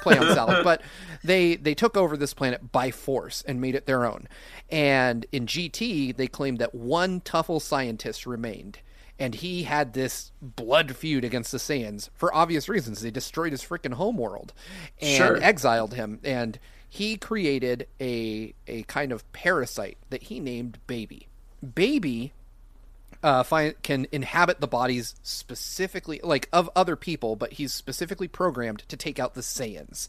[0.03, 0.65] play on salad.
[0.65, 0.83] But
[1.23, 4.29] they they took over this planet by force and made it their own.
[4.71, 8.79] And in GT, they claimed that one Tuffle scientist remained.
[9.19, 13.01] And he had this blood feud against the Saiyans for obvious reasons.
[13.01, 14.53] They destroyed his freaking homeworld
[15.01, 15.43] and Sure.
[15.43, 16.19] exiled him.
[16.25, 16.59] And
[16.89, 21.29] he created a a kind of parasite that he named Baby.
[21.75, 22.33] Baby
[23.23, 28.83] uh, find, can inhabit the bodies specifically, like of other people, but he's specifically programmed
[28.89, 30.09] to take out the Saiyans.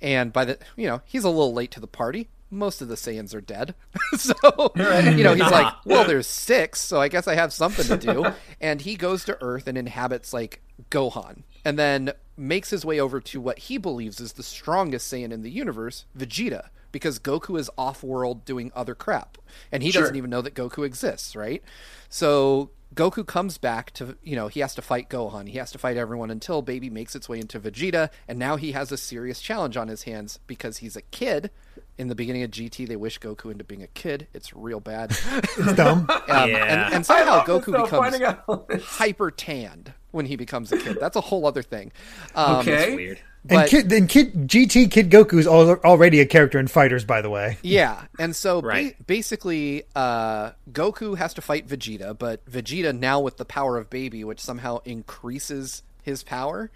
[0.00, 2.28] and by the you know he's a little late to the party.
[2.54, 3.74] Most of the Saiyans are dead,
[4.16, 4.34] so
[4.76, 8.26] you know he's like, well, there's six, so I guess I have something to do.
[8.60, 13.20] and he goes to Earth and inhabits like Gohan, and then makes his way over
[13.20, 17.70] to what he believes is the strongest Saiyan in the universe, Vegeta, because Goku is
[17.78, 19.38] off-world doing other crap,
[19.70, 20.02] and he Sure.
[20.02, 21.62] doesn't even know that Goku exists, right?
[22.08, 25.48] So Goku comes back to, you know, he has to fight Gohan.
[25.48, 28.70] He has to fight everyone until Baby makes its way into Vegeta, and now he
[28.72, 31.50] has a serious challenge on his hands because he's a kid.
[31.96, 34.26] In the beginning of GT, they wish Goku into being a kid.
[34.34, 35.10] It's real bad.
[35.56, 36.08] It's dumb.
[36.28, 36.86] Um, Yeah.
[36.86, 40.98] and, and somehow Goku though, becomes hyper tanned when he becomes a kid.
[41.00, 41.92] That's a whole other thing.
[42.34, 42.94] Um, okay.
[42.96, 43.18] Weird.
[43.48, 47.20] and but- kid, and kid GT Kid Goku is already a character in Fighters, by
[47.22, 47.58] the way.
[47.62, 53.36] Yeah, and so ba- basically, uh, Goku has to fight Vegeta, but Vegeta now with
[53.36, 56.70] the power of Baby, which somehow increases his power,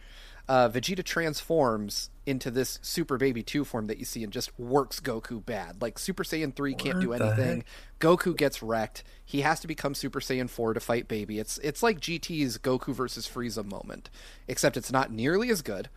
[0.49, 5.01] uh, Vegeta transforms into this Super Baby Two form that you see and just works
[5.01, 5.81] Goku bad.
[5.83, 7.65] Like Super Saiyan Three can't do anything.
[8.01, 9.03] Goku gets wrecked.
[9.25, 11.39] He has to become Super Saiyan Four to fight Baby.
[11.39, 14.11] It's it's like GT's Goku versus Frieza moment,
[14.47, 15.89] except it's not nearly as good,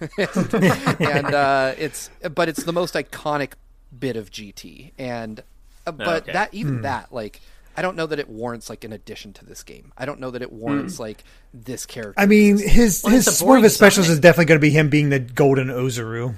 [0.18, 3.52] and uh, it's but it's the most iconic
[3.96, 4.92] bit of GT.
[4.98, 5.42] And
[5.86, 6.32] uh, but Okay.
[6.32, 7.40] that even that like.
[7.80, 9.90] I don't know that it warrants like an addition to this game.
[9.96, 11.24] I don't know that it warrants like
[11.54, 12.20] this character.
[12.20, 14.16] I mean, his Well, his a one of his specials Sonic.
[14.16, 16.34] is definitely going to be him being the Golden Ozaru.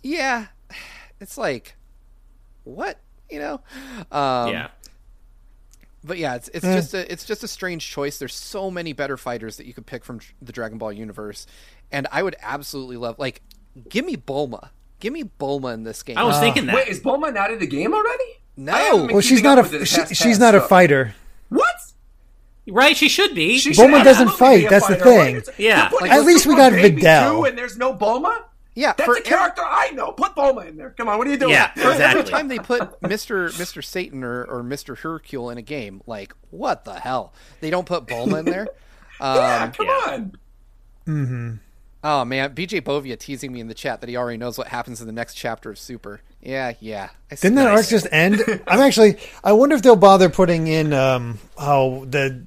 [0.00, 0.46] yeah,
[1.20, 1.74] it's like
[2.62, 3.54] what you know.
[4.12, 4.68] Um, yeah.
[6.04, 6.76] But yeah, it's it's Eh.
[6.76, 8.20] just a it's just a strange choice.
[8.20, 11.48] There's so many better fighters that you could pick from the Dragon Ball universe,
[11.90, 13.42] and I would absolutely love like
[13.88, 14.68] give me Bulma,
[15.00, 16.16] give me Bulma in this game.
[16.16, 16.76] I was thinking that.
[16.76, 18.37] Wait, is Bulma not in the game already?
[18.60, 18.72] No.
[18.72, 21.14] I haven't been Well, she's not a she, past- she's past not a fighter.
[21.48, 21.74] What?
[22.68, 23.56] right, she should be.
[23.58, 25.36] She Bulma should doesn't fight, be a that's the thing.
[25.36, 25.88] What is- Yeah.
[26.00, 27.30] You're At least we got Baby Videl.
[27.30, 28.42] too, and there's no Bulma.
[28.74, 30.10] yeah, That's for a character I know.
[30.12, 30.90] Put Bulma in there.
[30.90, 31.52] Come on, what are you doing?
[31.52, 32.24] Yeah, every exactly.
[32.30, 36.84] time they put Mister Mister Satan or, or Mister Hercule in a game, like what
[36.84, 37.32] the hell?
[37.60, 38.66] They don't put Bulma in there.
[39.20, 40.02] yeah, Um, come yeah.
[41.06, 41.60] on.
[42.04, 45.00] oh man, BJ Bovia teasing me in the chat that he already knows what happens
[45.00, 46.20] in the next chapter of Super.
[46.48, 47.10] Yeah, yeah.
[47.30, 47.74] I Didn't that that.
[47.74, 48.40] arc just end?
[48.66, 49.18] I'm actually.
[49.44, 52.42] I wonder if they'll bother putting in um oh the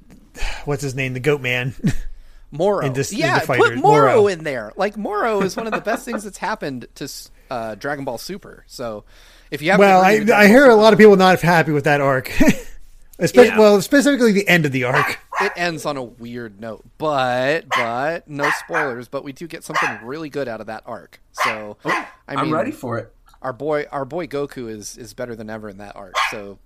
[0.64, 1.72] what's his name the Goat Man.
[2.50, 2.84] Moro.
[2.84, 3.80] in this- yeah, the put fighters.
[3.80, 4.26] Moro, Moro.
[4.26, 4.72] in there.
[4.76, 7.08] Like Moro is one of the best things that's happened to
[7.50, 8.64] uh, Dragon Ball Super.
[8.66, 9.04] So
[9.52, 12.00] if you have well, I I hear a lot of people not happy with that
[12.00, 12.30] arc.
[13.18, 13.58] Especially, Yeah.
[13.58, 15.20] well, specifically the end of the arc.
[15.40, 19.06] it ends on a weird note, but but no spoilers.
[19.06, 21.20] But we do get something really good out of that arc.
[21.32, 21.90] So I
[22.30, 23.14] mean, I'm ready for it.
[23.42, 26.14] Our boy our boy Goku is is better than ever in that arc.
[26.30, 26.58] So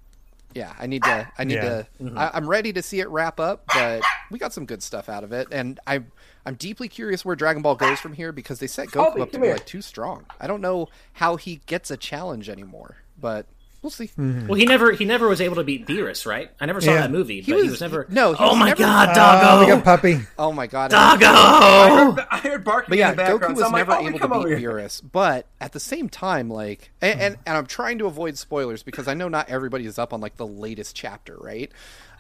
[0.55, 1.63] yeah, I need to I need Yeah.
[1.63, 2.19] to mm-hmm.
[2.19, 5.25] I, I'm ready to see it wrap up, but we got some good stuff out
[5.25, 6.11] of it, and I'm
[6.45, 9.33] I'm deeply curious where Dragon Ball goes from here because they set Goku Colby, up
[9.33, 9.55] to be here.
[9.57, 10.25] like too strong.
[10.41, 13.47] I don't know how he gets a challenge anymore, but
[13.83, 14.11] we'll see.
[14.17, 16.51] Well, he never he never was able to beat Beerus, right?
[16.61, 17.01] I never saw Yeah.
[17.03, 18.07] that movie, He but he was- was never.
[18.09, 19.61] no, he oh was my never- god, Oh, Doggo!
[19.61, 20.21] we got Puppy.
[20.39, 22.13] Oh my god, I Doggo!
[22.17, 23.55] heard, I heard barking But yeah, in the Goku background.
[23.57, 24.71] was so I'm like, never oh, able to beat here.
[24.73, 28.83] Beerus, but at the same time, like, and, and and I'm trying to avoid spoilers
[28.83, 31.71] because I know not everybody is up on like the latest chapter, right?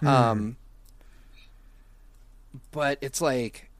[0.05, 0.57] Um,
[2.71, 3.71] but it's like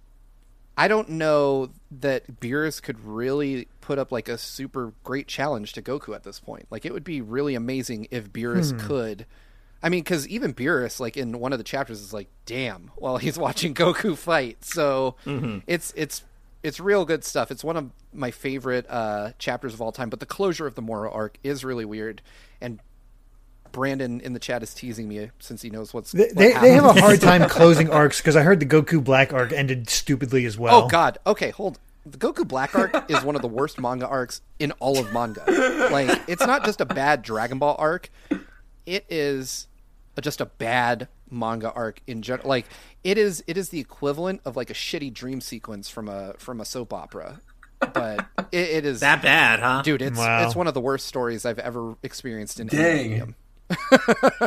[0.77, 5.81] I don't know that Beerus could really put up like a super great challenge to
[5.81, 6.67] Goku at this point.
[6.71, 9.27] Like, it would be really amazing if Beerus could.
[9.81, 13.19] I mean, because even Beerus, like in one of the chapters, is like, "Damn!" While
[13.19, 15.15] he's watching Goku fight, so
[15.69, 16.25] it's it's
[16.65, 17.53] it's real good stuff.
[17.53, 20.11] It's one of my favorite uh, chapters of all time.
[20.11, 22.23] But the closure of the Moro arc is really weird,
[22.61, 22.81] and
[23.71, 26.73] Brandon in the chat is teasing me since he knows what's They, what they, they
[26.73, 30.45] have a hard time closing arcs because I heard the Goku Black arc ended stupidly
[30.47, 30.85] as well.
[30.85, 31.19] Oh God.
[31.27, 31.79] Okay, hold.
[32.09, 35.43] The Goku Black arc is one of the worst manga arcs in all of manga.
[35.91, 38.11] Like, it's not just a bad Dragon Ball arc;
[38.87, 39.67] it is
[40.21, 42.49] just a bad manga arc in general.
[42.49, 42.67] Like,
[43.03, 46.61] it is it is the equivalent of like a shitty dream sequence from a from
[46.61, 47.41] a soap opera.
[47.81, 49.83] But it, it is That bad, huh?
[49.83, 50.01] dude.
[50.01, 50.47] It's Wow.
[50.47, 53.35] it's one of the worst stories I've ever experienced in any medium.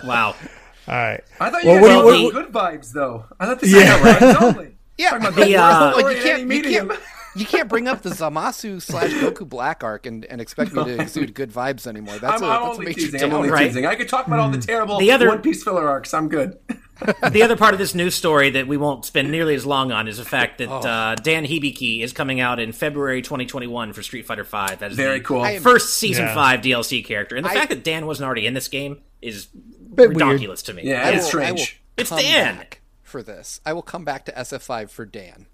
[0.04, 0.36] Wow.
[0.88, 1.22] All right.
[1.40, 3.26] I thought you Well, guys what were do good vibes, though.
[3.40, 4.02] I thought this Yeah.
[4.02, 4.76] was vibes only.
[4.98, 6.88] Yeah, Talking about The, the uh, worst like story you in can't, any you medium.
[6.90, 7.00] can't,
[7.36, 10.96] you can't bring up the Zamasu slash Goku Black arc and, and expect me to
[11.02, 12.18] exude good vibes anymore.
[12.20, 13.24] That's I'm, a I'm that's a only major teasing.
[13.24, 13.68] I'm only Right.
[13.68, 13.86] teasing.
[13.86, 16.14] I could talk about all the terrible The other- One Piece filler arcs.
[16.14, 16.58] I'm good.
[17.32, 20.08] the other part of this news story that we won't spend nearly as long on
[20.10, 20.80] is the fact that Oh.
[20.80, 24.76] uh, Dan Hibiki is coming out in February 2021 for Street Fighter V.
[24.80, 25.46] That is Very the cool.
[25.46, 26.36] Am- First season Yeah.
[26.36, 29.46] five DLC character, and the I- fact that Dan wasn't already in this game is
[29.46, 30.22] Bit weird.
[30.22, 30.84] ridiculous to me.
[30.84, 31.82] Yeah, I it's will- I will strange.
[31.98, 32.58] It's Dan.
[32.58, 33.62] back for this.
[33.66, 35.48] I will come back to SF5 for Dan.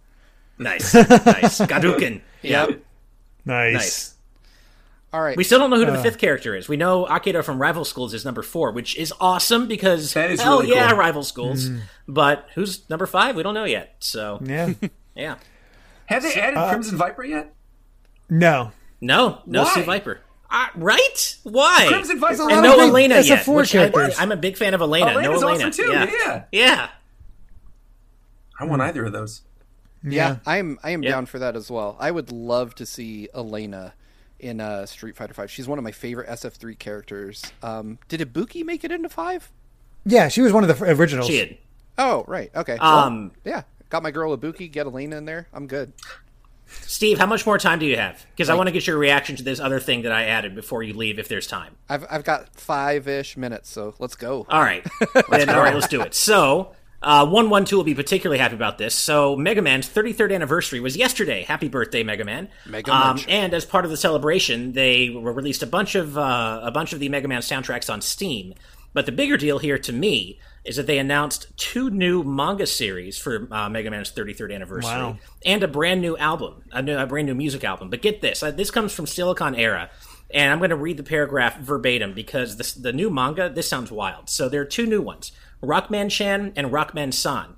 [0.57, 1.06] Nice, nice.
[1.60, 2.22] Gadouken.
[2.41, 2.82] Yep.
[3.45, 3.73] Nice.
[3.73, 4.15] Nice.
[5.14, 5.38] All right.
[5.38, 6.68] We still don't know who the uh, fifth character is.
[6.68, 10.41] We know Akira from Rival Schools is number four, which is awesome because That is
[10.41, 10.98] hell really yeah, cool.
[10.98, 11.68] Rival Schools.
[11.69, 11.77] Hmm.
[12.07, 13.36] But who's number five?
[13.38, 13.95] We don't know yet.
[13.99, 14.73] So Yeah.
[15.15, 15.36] yeah,
[16.07, 17.53] Have they added uh, Crimson Viper yet?
[18.30, 18.72] No.
[18.99, 19.73] no, no Why?
[19.76, 19.82] C.
[19.84, 20.19] Viper.
[20.49, 21.38] Uh, right?
[21.44, 21.86] Why?
[21.88, 22.41] Crimson Viper.
[22.41, 23.48] a and lot no of big Elena SF4 yet.
[23.48, 24.19] Which I, characters.
[24.19, 25.11] I'm a big fan of Elena.
[25.11, 25.68] Elena's no Elena.
[25.68, 25.91] awesome too.
[25.91, 26.11] Yeah.
[26.11, 26.44] Yeah.
[26.52, 26.90] yeah.
[28.60, 29.41] I want either of those.
[30.06, 31.11] Yeah, I'm I am Yeah.
[31.11, 31.98] down for that as well.
[31.99, 33.94] I would love to see Elena
[34.40, 35.49] in uh, Street Fighter Five.
[35.49, 37.44] She's one of my favorite SF3 characters.
[37.64, 39.52] Um, did Ibuki make it into five?
[40.06, 41.27] Yeah, she was one of the f- originals.
[41.27, 41.57] She did.
[41.98, 42.52] Oh, right.
[42.56, 42.77] Okay.
[42.77, 44.72] Um, Well, yeah, got my girl Ibuki.
[44.72, 45.48] Get Elena in there.
[45.53, 45.94] I'm good.
[46.68, 48.26] Steve, how much more time do you have?
[48.32, 50.82] Because I want to get your reaction to this other thing that I added before
[50.84, 51.76] you leave, if there's time.
[51.88, 54.45] I've I've got five ish minutes, so let's go.
[54.49, 54.84] All right.
[55.30, 56.14] then, all right, let's do it.
[56.15, 56.73] So,
[57.06, 58.95] uh, 112 will be particularly happy about this.
[58.95, 61.44] So, Mega Man's 33rd anniversary was yesterday.
[61.44, 62.49] Happy birthday, Mega Man.
[62.65, 66.61] Mega um, And as part of the celebration, they re- released a bunch of uh,
[66.64, 68.56] a bunch of the Mega Man soundtracks on Steam.
[68.94, 73.18] But the bigger deal here to me is that they announced two new manga series
[73.19, 75.18] for uh, Mega Man's 33rd anniversary Wow.
[75.45, 77.90] and a brand new album, a, new, a brand new music album.
[77.91, 79.90] But get this, uh, this comes from Siliconera,
[80.32, 83.91] and I'm going to read the paragraph verbatim because this, the new manga, this sounds
[83.91, 84.27] wild.
[84.30, 85.32] So there are two new ones
[85.64, 87.56] Rockman Chan and Rockman San.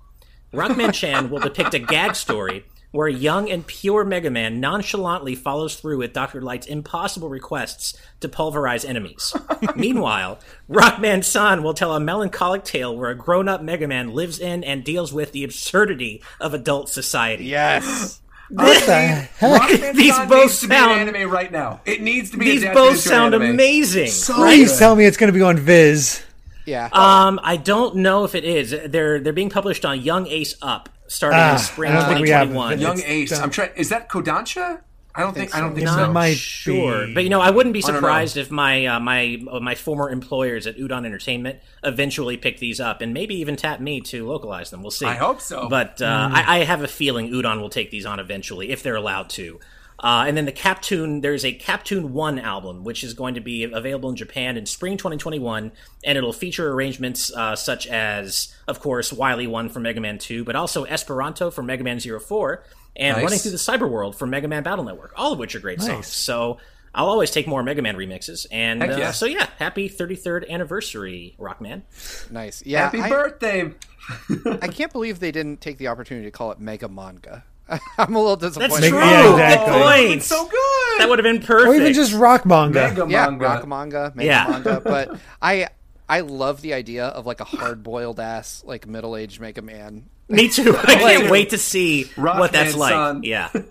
[0.53, 5.35] Rockman Chan will depict a gag story where a young and pure Mega Man nonchalantly
[5.35, 6.41] follows through with Dr.
[6.41, 9.35] Light's impossible requests to pulverize enemies.
[9.75, 14.39] Meanwhile, Rockman San will tell a melancholic tale where a grown up Mega Man lives
[14.39, 17.45] in and deals with the absurdity of adult society.
[17.45, 18.21] Yes.
[18.49, 19.93] What the heck?
[19.95, 21.81] These both needs to be an sound- anime right now.
[21.85, 22.45] It needs to be.
[22.45, 23.51] These both sound anime.
[23.51, 24.07] amazing.
[24.07, 26.23] So Please tell me it's going to be on Viz.
[26.67, 26.89] Yeah.
[26.91, 28.75] Um, I don't know if it is.
[28.87, 32.19] They're they're being published on Young Ace Up starting Ah, in spring I don't think
[32.21, 32.79] we have 2021.
[32.79, 33.29] Young It's Ace.
[33.31, 33.41] done.
[33.43, 33.71] I'm trying.
[33.75, 34.81] Is that Kodansha?
[35.15, 35.55] I don't think.
[35.55, 36.11] I don't think It so.
[36.11, 37.13] might sure, be.
[37.15, 40.67] but you know, I wouldn't be surprised if my uh, my uh, my former employers
[40.67, 44.83] at Udon Entertainment eventually pick these up and maybe even tap me to localize them.
[44.83, 45.07] We'll see.
[45.07, 45.69] I hope so.
[45.69, 48.95] But uh, I, I have a feeling Udon will take these on eventually if they're
[48.95, 49.59] allowed to.
[49.99, 53.63] Uh, and then the Captoon, there's a Captoon 1 album, which is going to be
[53.63, 55.71] available in Japan in spring 2021,
[56.03, 60.43] and it'll feature arrangements uh, such as, of course, Wily 1 from Mega Man 2,
[60.43, 62.63] but also Esperanto from Mega Man 04,
[62.95, 63.23] and Nice.
[63.23, 65.81] Running Through the Cyber World from Mega Man Battle Network, all of which are great
[65.81, 66.07] songs.
[66.07, 66.57] So
[66.93, 68.45] I'll always take more Mega Man remixes.
[68.51, 69.11] And uh, yeah.
[69.11, 71.83] so, yeah, happy 33rd anniversary, Rockman.
[72.31, 72.63] Nice.
[72.65, 72.83] Yeah.
[72.83, 73.73] Happy I, birthday.
[74.61, 77.43] I can't believe they didn't take the opportunity to call it Mega Manga.
[77.97, 78.71] I'm a little disappointed.
[78.71, 78.99] That's true.
[78.99, 79.73] yeah, exactly.
[79.73, 80.11] Good point.
[80.17, 80.99] it's so good.
[80.99, 81.69] That would have been perfect.
[81.69, 82.89] Or even just rock manga.
[82.89, 83.43] Mega yeah, manga.
[83.45, 84.47] rock manga, mega Yeah.
[84.49, 84.81] manga.
[84.83, 85.67] But I
[86.09, 90.09] I love the idea of like a hard boiled ass like middle aged Mega Man.
[90.29, 90.75] Me too.
[90.83, 91.31] I can't too.
[91.31, 92.91] wait to see what that's Rockman like.
[92.91, 93.23] son.
[93.23, 93.49] Yeah.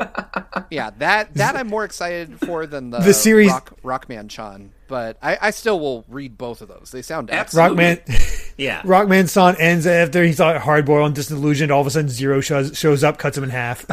[0.71, 4.73] Yeah, that that I'm more excited for than the, The series- Rock, Rockman Chan.
[4.89, 6.91] But I, I still will read both of those.
[6.93, 7.79] They sound excellent.
[7.79, 8.15] Absolutely.
[8.15, 8.83] Rockman, Yeah.
[8.83, 11.71] Rockman Son ends after he's all hardboiled and disillusioned.
[11.71, 13.85] All of a sudden, Zero shows, shows up, cuts him in half.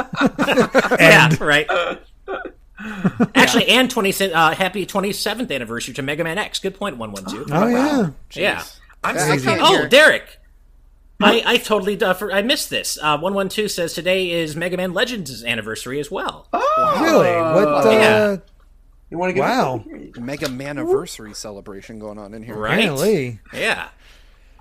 [1.00, 1.68] yeah, right.
[3.36, 6.60] Actually, and 20, uh, happy 27th anniversary to Mega Man X.
[6.60, 7.52] Good point, 112.
[7.52, 8.64] oh yeah, Yeah.
[9.04, 10.40] I'm I so can't Oh, Derek.
[11.22, 12.98] I, I totally uh, for, I missed this.
[13.02, 16.48] Uh, 112 says today is Mega Man Legends' anniversary as well.
[16.52, 17.32] Oh, really?
[17.66, 17.86] What?
[17.86, 18.38] Uh, Yeah.
[19.10, 19.84] You want to give Wow.
[20.18, 22.56] Mega Man anniversary celebration going on in here.
[22.58, 22.80] Right?
[22.80, 23.40] Apparently.
[23.54, 23.90] Yeah.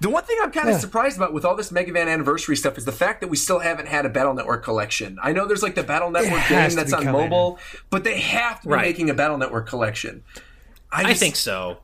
[0.03, 2.77] The one thing I'm kind of surprised about with all this Mega Man anniversary stuff
[2.77, 5.19] is the fact that we still haven't had a Battle Network collection.
[5.23, 7.23] I know there's like the Battle Network game that's on coming.
[7.31, 7.59] mobile,
[7.89, 8.83] but they have to be Right.
[8.89, 10.23] making a Battle Network collection.
[10.91, 11.79] I just- think so.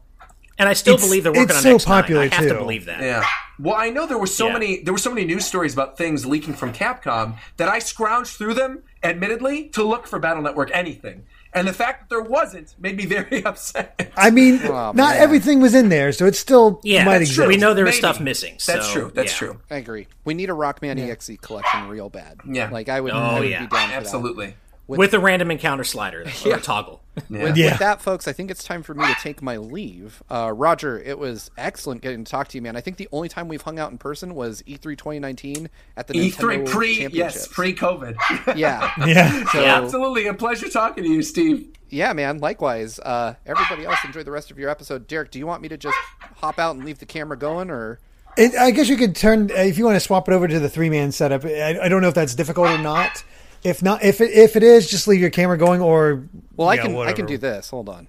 [0.58, 1.84] And I still It's- believe they're working it's on so X9.
[1.86, 3.00] popular, I have to believe that.
[3.00, 3.24] Yeah.
[3.60, 4.52] Well, I know there were so Yeah.
[4.54, 8.36] many there were so many news stories about things leaking from Capcom that I scrounged
[8.36, 11.22] through them, admittedly, to look for Battle Network anything.
[11.54, 14.12] And the fact that there wasn't made me very upset.
[14.16, 15.16] I mean, Oh, not man.
[15.16, 17.36] everything was in there, so it still Yeah, might that's exist.
[17.36, 17.46] true.
[17.48, 17.98] We know there was Maybe.
[18.00, 18.58] stuff missing.
[18.66, 19.10] That's true.
[19.14, 19.38] That's yeah.
[19.38, 19.60] true.
[19.70, 20.06] I agree.
[20.24, 22.40] We need a Rockman EXE collection real bad.
[22.48, 22.68] Yeah.
[22.70, 23.60] Like I would, Oh, I would yeah.
[23.60, 24.54] be down for that.
[24.88, 25.04] Absolutely.
[25.04, 27.02] With a random encounter slider or a toggle.
[27.28, 27.72] With, Yeah.
[27.72, 30.22] with that, folks, I think it's time for me to take my leave.
[30.30, 32.74] Uh, Roger, it was excellent getting to talk to you, man.
[32.74, 36.06] I think the only time we've hung out in person was E E3 2019 at
[36.06, 36.32] the E3
[36.64, 38.16] Nintendo pre yes, pre COVID.
[38.56, 38.90] yeah.
[39.06, 39.44] Yeah.
[39.52, 39.76] So, Yeah.
[39.82, 40.26] Absolutely.
[40.26, 41.68] A pleasure talking to you, Steve.
[41.90, 42.38] yeah, man.
[42.38, 42.98] Likewise.
[42.98, 45.06] Uh, everybody else, enjoy the rest of your episode.
[45.06, 45.98] Derek, do you want me to just
[46.36, 47.98] hop out and leave the camera going, or
[48.38, 50.68] It, I guess you could turn if you want to swap it over to the
[50.70, 51.44] three man setup.
[51.44, 53.22] I, I don't know if that's difficult or not.
[53.64, 56.24] If not, if it, if it is, just leave your camera going or
[56.56, 57.70] well, I yeah, can I can do this.
[57.70, 58.06] Hold on.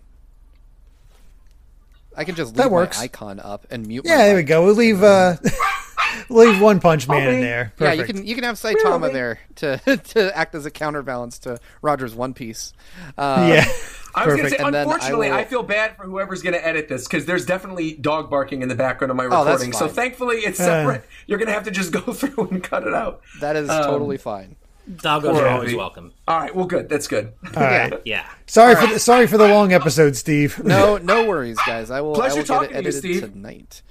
[2.15, 2.97] I can just leave That works.
[2.97, 4.03] my icon up and mute.
[4.05, 4.65] Yeah, my there we go.
[4.65, 5.38] We'll leave uh,
[6.30, 7.41] leave One Punch Man in Okay.
[7.41, 7.73] there.
[7.80, 9.13] Yeah, you can you can have Saitama Really?
[9.13, 12.73] there to to act as a counterbalance to Roger's One Piece.
[13.17, 13.65] Uh, yeah.
[14.15, 16.41] I was going to say, And then I unfortunately, will- I, feel bad for whoever's
[16.41, 19.45] going to edit this because there's definitely dog barking in the background of my Oh,
[19.45, 19.71] recording.
[19.71, 21.05] so thankfully, it's separate.
[21.27, 23.21] You're going to have to just go through and cut it out.
[23.39, 24.55] That is Um, totally fine.
[24.90, 26.14] Doggos are always welcome.
[26.28, 26.90] All right, well, good.
[26.90, 27.34] That's good.
[27.56, 27.94] All right.
[28.06, 28.28] Yeah.
[28.48, 30.64] Sorry for the, sorry for the long episode, Steve.
[30.64, 31.91] No, no worries, guys.
[31.91, 32.16] I will.
[32.16, 33.22] Pleasure I will get talking it to you, edited Steve.
[33.22, 33.82] tonight.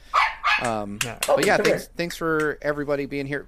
[0.60, 1.68] Um, but yeah, thanks.
[1.68, 1.78] here.
[1.96, 3.46] Thanks for everybody being here.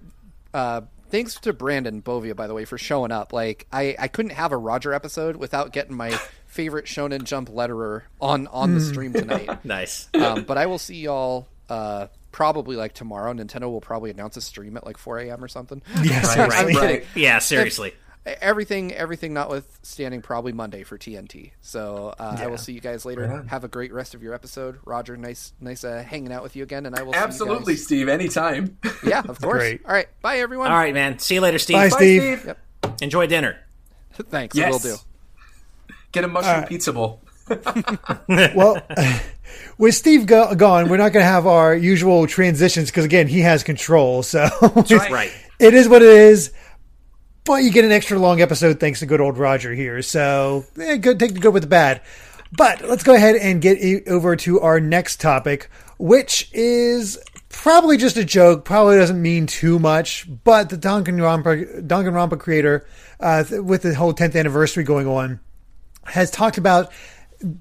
[0.55, 3.32] Uh, thanks to Brandon Bovia, by the way, for showing up.
[3.32, 6.10] Like, I, I couldn't have a Roger episode without getting my
[6.47, 9.48] favorite Shonen Jump letterer on on the stream tonight.
[9.64, 10.09] Nice.
[10.14, 12.06] um, but I will see y'all uh,
[12.40, 13.30] probably like tomorrow.
[13.34, 15.44] Nintendo will probably announce a stream at like 4 a.m.
[15.44, 15.82] or something.
[16.02, 16.74] Yeah, Right, seriously.
[16.86, 17.04] right.
[17.14, 17.92] Yeah, seriously.
[18.24, 21.50] Everything, everything notwithstanding, probably Monday for TNT.
[21.60, 23.22] So uh, I will see you guys later.
[23.22, 23.48] Right on.
[23.48, 25.18] Have a great rest of your episode, Roger.
[25.18, 27.84] Nice, nice uh, hanging out with you again, and I will see you Absolutely, guys-
[27.84, 28.08] Steve.
[28.08, 28.78] Anytime.
[29.04, 29.58] Yeah, of course.
[29.58, 29.82] Great.
[29.84, 30.70] All right, bye everyone.
[30.70, 31.18] All right, man.
[31.18, 31.76] See you later, Steve.
[31.76, 32.40] Bye, Bye, Steve.
[32.40, 32.94] Steve.
[33.02, 33.58] Enjoy dinner.
[34.14, 34.56] Thanks.
[34.56, 34.72] Yes.
[34.72, 34.96] Will do.
[36.12, 36.68] Get a mushroom right.
[36.68, 37.20] pizza bowl.
[38.54, 38.80] Well,
[39.78, 43.40] with Steve go- gone, we're not going to have our usual transitions because again, he
[43.40, 44.22] has control.
[44.22, 45.10] So right.
[45.10, 45.32] Right.
[45.58, 46.52] it is what it is.
[47.44, 50.02] But you get an extra long episode thanks to good old Roger here.
[50.02, 52.02] So eh, good, take the good with the bad.
[52.52, 57.18] But let's go ahead and get over to our next topic, which is
[57.48, 58.64] probably just a joke.
[58.64, 60.26] Probably doesn't mean too much.
[60.44, 62.86] But the Danganronpa, Danganronpa creator,
[63.20, 65.40] uh, th- with the whole 10th anniversary going on,
[66.04, 66.92] has talked about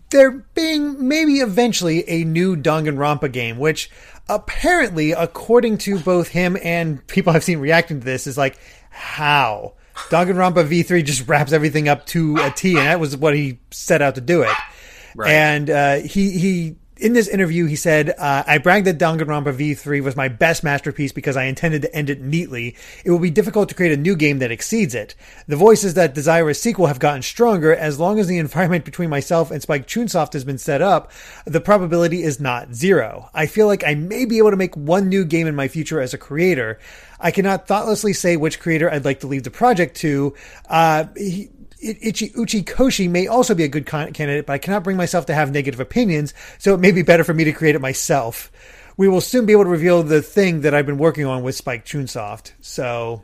[0.09, 3.89] there being maybe eventually a new Danganronpa game, which
[4.27, 8.57] apparently, according to both him and people I've seen reacting to this, is like,
[8.89, 9.73] how?
[10.09, 14.01] Danganronpa V3 just wraps everything up to a T, and that was what he set
[14.01, 14.55] out to do it.
[15.15, 15.31] Right.
[15.31, 20.01] And uh, he he in this interview he said, uh, "I bragged that Danganronpa V3
[20.01, 22.75] was my best masterpiece because I intended to end it neatly.
[23.03, 25.15] It will be difficult to create a new game that exceeds it.
[25.47, 27.73] The voices that desire a sequel have gotten stronger.
[27.73, 31.11] As long as the environment between myself and Spike Chunsoft has been set up,
[31.45, 33.29] the probability is not zero.
[33.33, 36.01] I feel like I may be able to make one new game in my future
[36.01, 36.79] as a creator."
[37.21, 40.35] I cannot thoughtlessly say which creator I'd like to leave the project to.
[40.69, 41.49] Uh, he,
[41.81, 45.33] Ichi, Uchikoshi may also be a good con- candidate, but I cannot bring myself to
[45.33, 48.51] have negative opinions, so it may be better for me to create it myself.
[48.97, 51.55] We will soon be able to reveal the thing that I've been working on with
[51.55, 52.51] Spike Chunsoft.
[52.59, 53.23] So,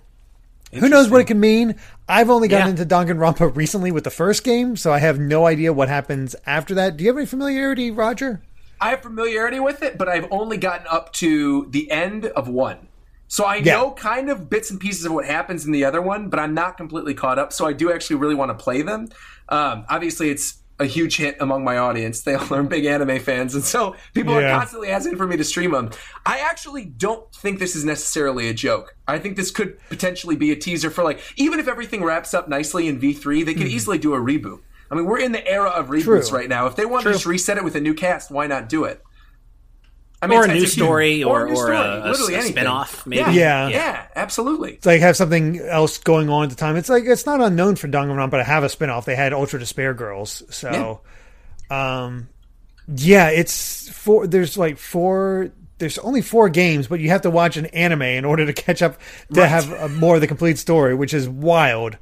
[0.71, 1.75] who knows what it can mean?
[2.07, 2.81] I've only gotten Yeah.
[2.81, 6.73] into Danganronpa recently with the first game, so I have no idea what happens after
[6.75, 6.95] that.
[6.95, 8.41] Do you have any familiarity, Roger?
[8.79, 12.87] I have familiarity with it, but I've only gotten up to the end of one.
[13.35, 13.73] So I Yeah.
[13.73, 16.53] know kind of bits and pieces of what happens in the other one, but I'm
[16.53, 17.51] not completely caught up.
[17.51, 19.09] So I do actually really want to play them.
[19.49, 22.21] Um, obviously, it's a huge hit among my audience.
[22.21, 24.53] They all are big anime fans, and so people Yeah.
[24.55, 25.89] are constantly asking for me to stream them.
[26.25, 28.95] I actually don't think this is necessarily a joke.
[29.05, 32.47] I think this could potentially be a teaser for like even if everything wraps up
[32.47, 34.59] nicely in V3, they could easily do a reboot.
[34.89, 36.29] I mean, we're in the era of reboots.
[36.29, 36.37] True.
[36.37, 36.67] right now.
[36.67, 39.01] If they want to just reset it with a new cast, why not do it?
[40.25, 42.37] I mean, Or a new story, huge- or- new or story, a- a- literally a
[42.37, 42.51] anything.
[42.53, 43.19] spin-off, maybe.
[43.21, 43.67] Yeah, Yeah.
[43.69, 44.73] yeah, absolutely.
[44.73, 46.75] It's like have something else going on at the time.
[46.75, 49.05] It's like it's not unknown for Danganronpa to have a spinoff.
[49.05, 51.01] They had Ultra Despair Girls, so
[51.69, 52.27] um,
[52.95, 54.27] yeah, it's four.
[54.27, 55.49] There's like four.
[55.77, 58.81] There's only four games, but you have to watch an anime in order to catch
[58.81, 58.97] up
[59.33, 61.97] to have a, more of the complete story, which is wild.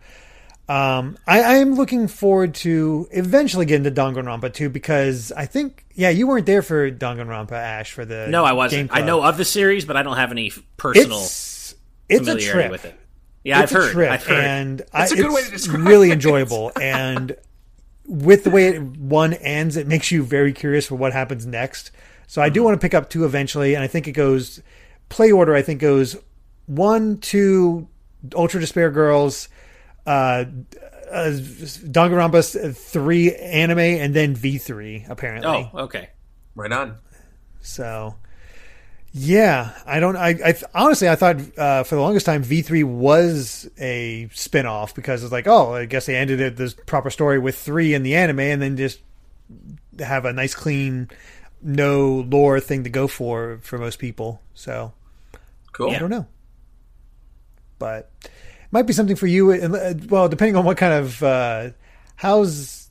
[0.70, 5.86] Um, I, I am looking forward to eventually getting to Danganronpa too because I think
[5.94, 8.90] yeah you weren't there for Danganronpa Ash for the No, I wasn't.
[8.92, 9.06] I Club.
[9.08, 11.76] know of the series, but I don't have any personal it's
[12.08, 13.00] it's a familiarity trip with it.
[13.44, 13.90] Yeah, it's I've heard.
[13.90, 14.44] a trip, I've heard.
[14.46, 16.14] and That's I, a good it's way to describe really it.
[16.18, 16.72] enjoyable.
[16.82, 17.36] and
[18.08, 21.92] with the way it, one ends, it makes you very curious for what happens next.
[22.28, 22.66] So I do Mm-hmm.
[22.66, 24.62] want to pick up two eventually, and I think it goes
[25.10, 25.54] play order.
[25.56, 26.16] I think goes
[26.68, 27.90] one, two,
[28.34, 29.50] Ultra Despair Girls,
[30.06, 30.46] uh,
[31.12, 35.70] uh, Danganronpa three anime, and then V three apparently.
[35.74, 36.10] oh, okay.
[36.56, 36.98] Right on.
[37.62, 38.16] So,
[39.12, 40.16] yeah, I don't.
[40.16, 44.66] I, I honestly, I thought uh, for the longest time V three was a spin
[44.66, 47.94] off because it's like, oh, I guess they ended it this proper story with three
[47.94, 49.00] in the anime, and then just
[50.00, 51.10] have a nice, clean,
[51.62, 54.42] no lore thing to go for for most people.
[54.54, 54.94] So
[55.74, 55.90] Cool.
[55.92, 56.28] I don't know,
[57.80, 58.12] but
[58.74, 59.52] might be something for you.
[59.52, 61.70] and, uh, Well, depending on what kind of uh,
[62.16, 62.90] how's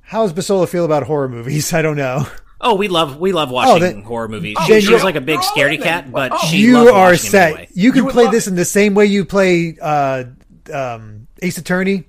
[0.00, 2.26] how's Basola feel about horror movies, I don't know.
[2.60, 4.56] Oh, we love we love watching then- horror movies.
[4.58, 6.38] Oh, She, then she's like a big Oh, scaredy then- cat, but oh.
[6.48, 7.46] she you loves are watching them set.
[7.48, 7.68] anyway.
[7.74, 8.50] You can You would play this it.
[8.50, 10.24] in the same way you play uh,
[10.72, 12.04] um, Ace Attorney.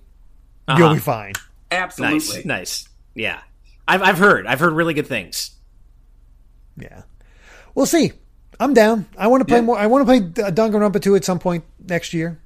[0.69, 0.93] You'll Uh-huh.
[0.93, 1.33] be fine.
[1.71, 2.17] Absolutely.
[2.19, 2.89] Nice, nice.
[3.15, 3.39] Yeah,
[3.87, 5.51] I've I've heard I've heard really good things.
[6.77, 7.01] Yeah,
[7.73, 8.11] we'll see.
[8.59, 9.07] I'm down.
[9.17, 9.63] I want to play Yeah.
[9.63, 9.77] more.
[9.77, 12.39] I want to play uh, Danganronpa 2 at some point next year.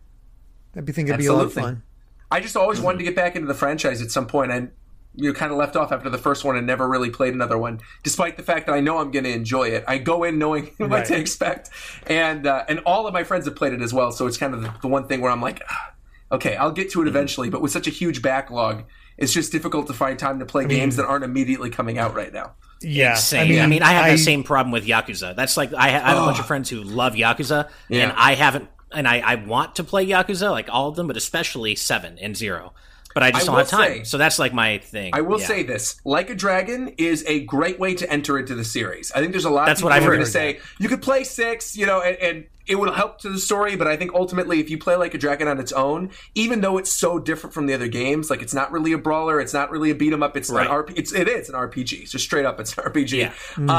[0.76, 1.84] I be think it'd be a lot of fun.
[2.32, 4.72] I just always wanted to get back into the franchise at some point, and
[5.16, 7.58] you know, kind of left off after the first one and never really played another
[7.58, 7.80] one.
[8.04, 10.66] Despite the fact that I know I'm going to enjoy it, I go in knowing
[10.78, 11.06] what Right.
[11.08, 11.70] to expect,
[12.08, 14.12] and uh, and all of my friends have played it as well.
[14.12, 15.94] So it's kind of the, the one thing where I'm like, "Ah,
[16.34, 17.50] okay, I'll get to it eventually.
[17.50, 18.84] But with such a huge backlog,
[19.18, 22.32] it's just difficult to find time to play games that aren't immediately coming out right
[22.32, 22.54] now.
[22.82, 23.16] Yeah.
[23.16, 23.60] Same.
[23.60, 25.36] I mean, I, have the same problem with Yakuza.
[25.36, 28.04] That's like I, I have a bunch of friends who love Yakuza, Yeah.
[28.04, 28.70] and I haven't.
[28.92, 32.36] And I, I want to play Yakuza, like all of them, but especially seven and
[32.36, 32.74] zero.
[33.14, 33.88] But I just I don't have time.
[34.00, 35.12] say- so that's like my thing.
[35.14, 35.48] I will Yeah.
[35.48, 39.12] say this: Like a Dragon is a great way to enter into the series.
[39.12, 39.66] I think there's a lot.
[39.66, 40.14] That's of what I've heard.
[40.16, 43.30] going to say you could play six, you know, and, and it would help to
[43.30, 43.76] the story.
[43.76, 46.78] But I think ultimately, if you play Like a Dragon on its own, even though
[46.78, 49.72] it's so different from the other games, like it's not really a brawler, it's not
[49.72, 50.68] really a beat 'em up, it's Right.
[50.68, 50.94] an RP.
[50.96, 52.08] It's it is an RPG.
[52.08, 53.18] So straight up, it's an RPG.
[53.18, 53.32] Yeah.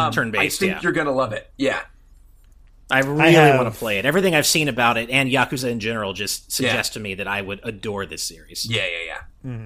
[0.07, 0.81] Um, Turn-based, I think yeah.
[0.83, 1.49] you're going to love it.
[1.57, 1.81] Yeah.
[2.91, 4.05] I really have- want to play it.
[4.07, 7.41] Everything I've seen about it and Yakuza in general just suggests to me that I
[7.43, 8.67] would adore this series.
[8.69, 8.83] Yeah.
[9.05, 9.19] Yeah.
[9.45, 9.59] Yeah.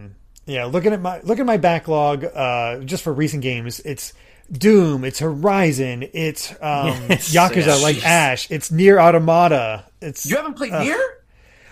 [0.46, 4.12] Yeah, looking at my looking at my backlog, uh, just for recent games, it's
[4.52, 7.34] Doom, it's Horizon, it's um, Yes.
[7.34, 7.74] Yakuza, Yeah.
[7.76, 8.04] like Jeez.
[8.04, 9.84] Ash, it's Nier Automata.
[10.02, 11.00] It's You haven't played Nier.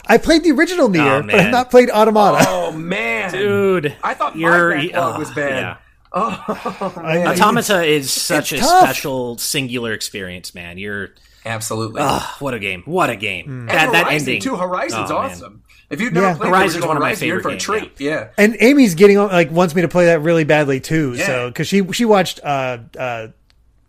[0.07, 2.47] I played the original Nier, Oh, but I've not played Automata.
[2.49, 5.61] Oh man, Dude, I thought you're- my backlog oh, was bad.
[5.61, 5.77] yeah.
[6.15, 8.85] Oh, I- Automata is such a tough.
[8.85, 10.77] special singular experience, man.
[10.79, 11.11] You're
[11.45, 12.01] absolutely.
[12.05, 12.83] oh, what a game.
[12.85, 13.47] What a game.
[13.49, 14.43] And That that Horizon, ending.
[14.43, 14.57] too.
[14.57, 15.31] Horizon's Oh, man.
[15.31, 15.63] awesome.
[15.91, 16.35] If you've never Yeah.
[16.37, 18.01] played Horizon's one of my Horizon, you're in for a favorite treat.
[18.01, 18.29] Yeah.
[18.39, 21.15] And Amy's getting on, like wants me to play that really badly too.
[21.15, 21.27] Yeah.
[21.27, 23.29] So because she she watched uh, uh,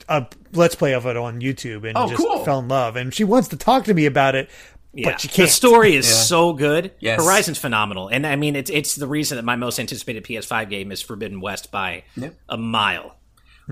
[0.10, 2.44] a let's play of it on YouTube and Oh, just cool.
[2.44, 4.50] fell in love, and she wants to talk to me about it,
[4.94, 5.12] Yeah.
[5.12, 5.48] but she can't.
[5.48, 6.14] The story is Yeah.
[6.14, 6.92] so good.
[7.00, 7.24] Yes.
[7.24, 10.92] Horizon's phenomenal, and I mean it's it's the reason that my most anticipated PS5 game
[10.92, 12.36] is Forbidden West by Yep.
[12.50, 13.16] a mile.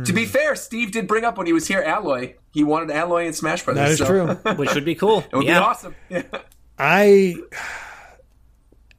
[0.06, 2.36] To be fair, Steve did bring up when he was here Aloy.
[2.52, 3.84] He wanted Aloy in Smash Brothers.
[3.84, 4.54] That is so true.
[4.56, 5.20] which would be cool.
[5.20, 5.60] It would yeah.
[5.60, 5.96] be awesome.
[6.10, 6.24] Yeah.
[6.80, 7.36] I,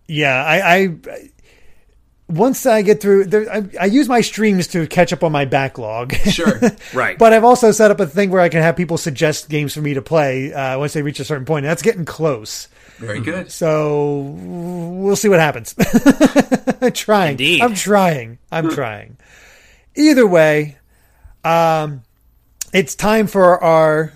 [0.06, 1.30] yeah, I, I
[2.28, 5.44] once I get through, there, I, I use my streams to catch up on my
[5.44, 6.14] backlog.
[6.14, 6.60] Sure.
[6.94, 7.18] Right.
[7.18, 9.80] but I've also set up a thing where I can have people suggest games for
[9.80, 11.64] me to play uh, once they reach a certain point.
[11.64, 12.68] And that's getting close.
[12.98, 13.50] Very good.
[13.50, 15.74] So we'll see what happens.
[16.94, 17.32] trying.
[17.32, 17.62] Indeed.
[17.62, 18.38] I'm trying.
[18.50, 19.16] I'm trying.
[19.96, 20.76] Either way,
[21.44, 22.02] um,
[22.72, 24.12] it's time for our.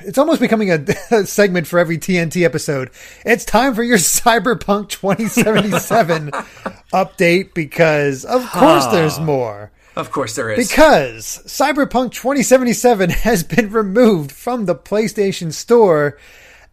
[0.00, 2.90] It's almost becoming a, a segment for every TNT episode.
[3.24, 6.30] It's time for your Cyberpunk 2077
[6.92, 9.72] update because, of course, there's more.
[9.96, 10.68] Of course there is.
[10.68, 16.18] Because Cyberpunk 2077 has been removed from the PlayStation Store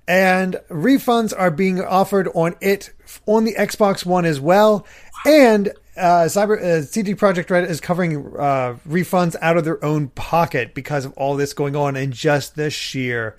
[0.07, 2.91] and refunds are being offered on it
[3.25, 4.85] on the Xbox One as well.
[5.25, 10.07] And uh, Cyber uh, CD Projekt Red is covering uh, refunds out of their own
[10.09, 13.37] pocket because of all this going on and just the sheer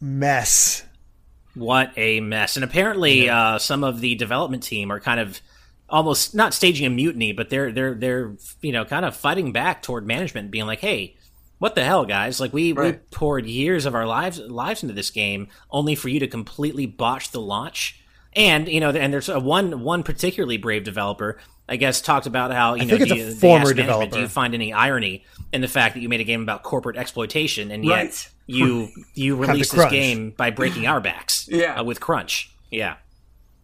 [0.00, 0.84] mess.
[1.54, 2.56] What a mess.
[2.56, 5.40] And apparently uh, some of the development team are kind of
[5.88, 9.82] almost not staging a mutiny, but they're they're they're you know kind of fighting back
[9.82, 11.16] toward management being like, "Hey,
[11.58, 12.40] what the hell, guys?
[12.40, 16.20] Like we, we poured years of our lives lives into this game only for you
[16.20, 18.02] to completely botch the launch."
[18.34, 21.38] And you know, and there's a one one particularly brave developer,
[21.68, 24.12] I guess, talked about how you know think it's do a you- former developer.
[24.12, 26.96] Do you find any irony in the fact that you made a game about corporate
[26.96, 28.28] exploitation and yet Right.
[28.46, 31.48] you you the released this game by breaking our backs?
[31.52, 31.80] Yeah.
[31.80, 32.50] uh, with crunch.
[32.70, 32.96] Yeah,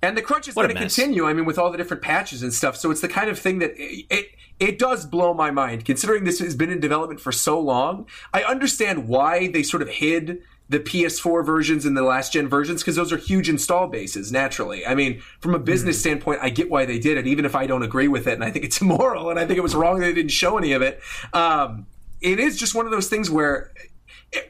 [0.02, 1.26] And the crunch is going to continue.
[1.26, 2.76] I mean, with all the different patches and stuff.
[2.76, 4.26] So it's the kind of thing that it, it
[4.60, 8.06] it does blow my mind, considering this has been in development for so long.
[8.32, 10.42] I understand why they sort of hid
[10.72, 14.32] the PS4 versions and the last gen versions because those are huge install bases.
[14.32, 17.54] Naturally, I mean, from a business standpoint, I get why they did it, even if
[17.54, 19.74] I don't agree with it, and I think it's immoral, and I think it was
[19.74, 21.00] wrong that they didn't show any of it.
[21.34, 21.86] Um,
[22.22, 23.70] it is just one of those things where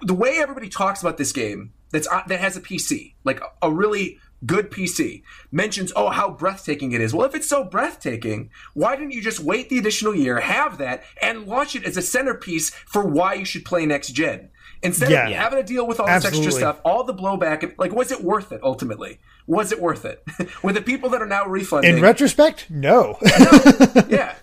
[0.00, 3.66] the way everybody talks about this game that's uh, that has a PC, like a,
[3.66, 7.14] a really good PC, mentions oh how breathtaking it is.
[7.14, 11.04] Well, if it's so breathtaking, why didn't you just wait the additional year, have that,
[11.20, 14.50] and launch it as a centerpiece for why you should play next gen?
[14.84, 15.28] Instead Yeah.
[15.28, 16.46] of having to deal with all this Absolutely.
[16.46, 19.20] extra stuff, all the blowback, like was it worth it ultimately?
[19.46, 20.22] Was it worth it?
[20.62, 23.18] With the people that are now refunding, In retrospect, no.
[24.08, 24.34] yeah.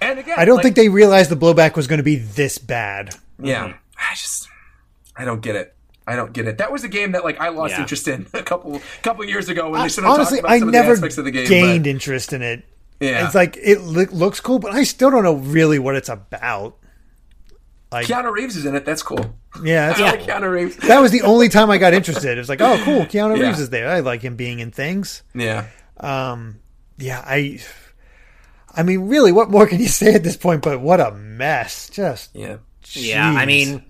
[0.00, 2.58] And again, I don't like, think they realized the blowback was going to be this
[2.58, 3.14] bad.
[3.40, 4.48] Yeah, I just
[5.16, 5.75] I don't get it.
[6.06, 6.58] I don't get it.
[6.58, 7.80] That was a game that like I lost Yeah.
[7.80, 10.70] interest in a couple couple years ago when they started Honestly, talking about I some
[10.70, 11.48] never of the aspects of the game.
[11.48, 12.64] gained but, interest in it.
[13.00, 16.08] yeah, It's like it loo- looks cool, but I still don't know really what it's
[16.08, 16.76] about.
[17.92, 18.84] Keanu Reeves is in it.
[18.84, 19.34] That's cool.
[19.64, 20.76] Yeah, that's I like Keanu Reeves.
[20.76, 22.36] that was the only time I got interested.
[22.36, 23.46] It was like, oh, cool, Keanu Yeah.
[23.46, 23.88] Reeves is there.
[23.88, 25.22] I like him being in things.
[25.34, 25.66] Yeah,
[25.98, 26.58] Um,
[26.98, 27.60] yeah, I,
[28.74, 30.62] I mean, really, what more can you say at this point?
[30.62, 31.88] But what a mess!
[31.88, 32.58] Just yeah.
[32.92, 33.30] yeah.
[33.30, 33.85] I mean,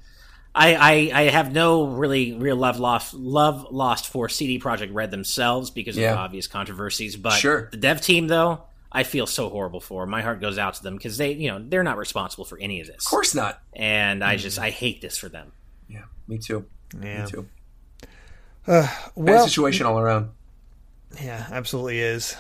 [0.59, 5.11] I, I, I have no really real love lost love lost for CD Projekt Red
[5.11, 6.13] themselves because Yeah.
[6.13, 7.15] of obvious controversies.
[7.17, 7.69] But Sure.
[7.71, 10.07] the dev team, though, I feel so horrible for.
[10.07, 12.81] My heart goes out to them because they, you know, they're not responsible for any
[12.81, 13.05] of this.
[13.05, 13.61] Of course not.
[13.75, 15.53] And I just I hate this for them.
[15.89, 16.65] Yeah, me too.
[17.01, 17.25] Yeah.
[17.25, 17.49] Me too.
[18.69, 20.31] Uh, Bad well, situation all around.
[21.23, 22.35] Yeah, absolutely is.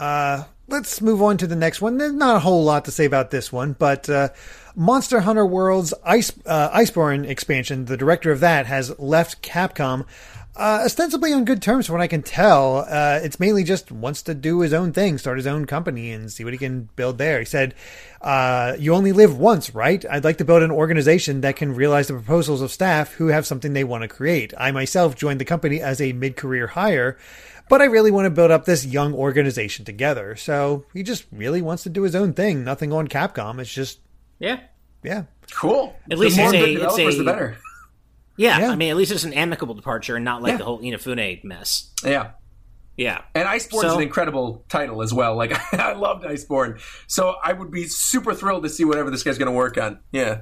[0.00, 1.98] Uh, let's move on to the next one.
[1.98, 4.30] There's not a whole lot to say about this one, but uh,
[4.78, 10.06] Monster Hunter World's Ice uh, Iceborne expansion, the director of that has left Capcom.
[10.54, 12.86] Uh, ostensibly on good terms, from what I can tell.
[12.88, 16.30] Uh, it's mainly just wants to do his own thing, start his own company, and
[16.30, 17.40] see what he can build there.
[17.40, 17.74] He said,
[18.20, 20.04] uh, "You only live once, right?
[20.08, 23.48] I'd like to build an organization that can realize the proposals of staff who have
[23.48, 24.54] something they want to create.
[24.56, 27.16] I myself joined the company as a mid-career hire."
[27.68, 30.36] But I really want to build up this young organization together.
[30.36, 32.64] So he just really wants to do his own thing.
[32.64, 33.60] Nothing on Capcom.
[33.60, 33.98] It's just,
[34.38, 34.60] Yeah.
[35.02, 35.24] yeah.
[35.54, 35.96] Cool.
[36.10, 37.56] At least the more it's a- good it's developers, a- the better.
[38.36, 38.70] Yeah, Yeah.
[38.70, 40.56] I mean, at least it's an amicable departure and not like Yeah.
[40.58, 41.90] the whole Inafune mess.
[42.04, 42.30] Yeah.
[42.96, 43.22] Yeah.
[43.34, 45.36] And Iceborne's So- an incredible title as well.
[45.36, 49.38] Like I loved Iceborne, so I would be super thrilled to see whatever this guy's
[49.38, 50.00] going to work on.
[50.12, 50.40] Yeah,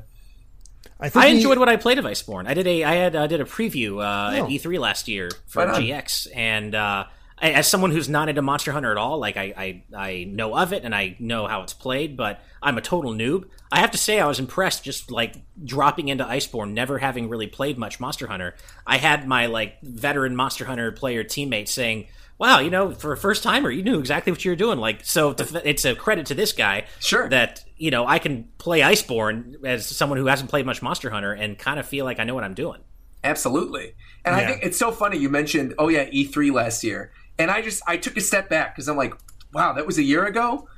[1.01, 2.47] I think I he- enjoyed what I played of Iceborne.
[2.49, 4.45] I did a I had uh, did a preview uh, Oh.
[4.45, 5.83] at E3 last year for Right.
[5.83, 9.53] GX, and uh, I- as someone who's not into Monster Hunter at all, like I,
[9.57, 13.13] I I know of it and I know how it's played, but I'm a total
[13.13, 13.45] noob.
[13.71, 17.47] I have to say I was impressed just like dropping into Iceborne, never having really
[17.47, 18.55] played much Monster Hunter.
[18.87, 22.09] I had my like veteran Monster Hunter player teammate saying.
[22.39, 24.79] Wow, you know, for a first timer, you knew exactly what you were doing.
[24.79, 27.27] Like, so to, it's a credit to this guy Sure.
[27.31, 31.33] that you know I can play Iceborne as someone who hasn't played much Monster Hunter
[31.33, 32.83] and kind of feel like I know what I'm doing.
[33.25, 33.95] absolutely.
[34.27, 37.63] And I think it's so funny you mentioned, oh yeah, E3 last year, and I
[37.63, 39.15] just I took a step back because I'm like,
[39.53, 40.69] wow, that was a year ago.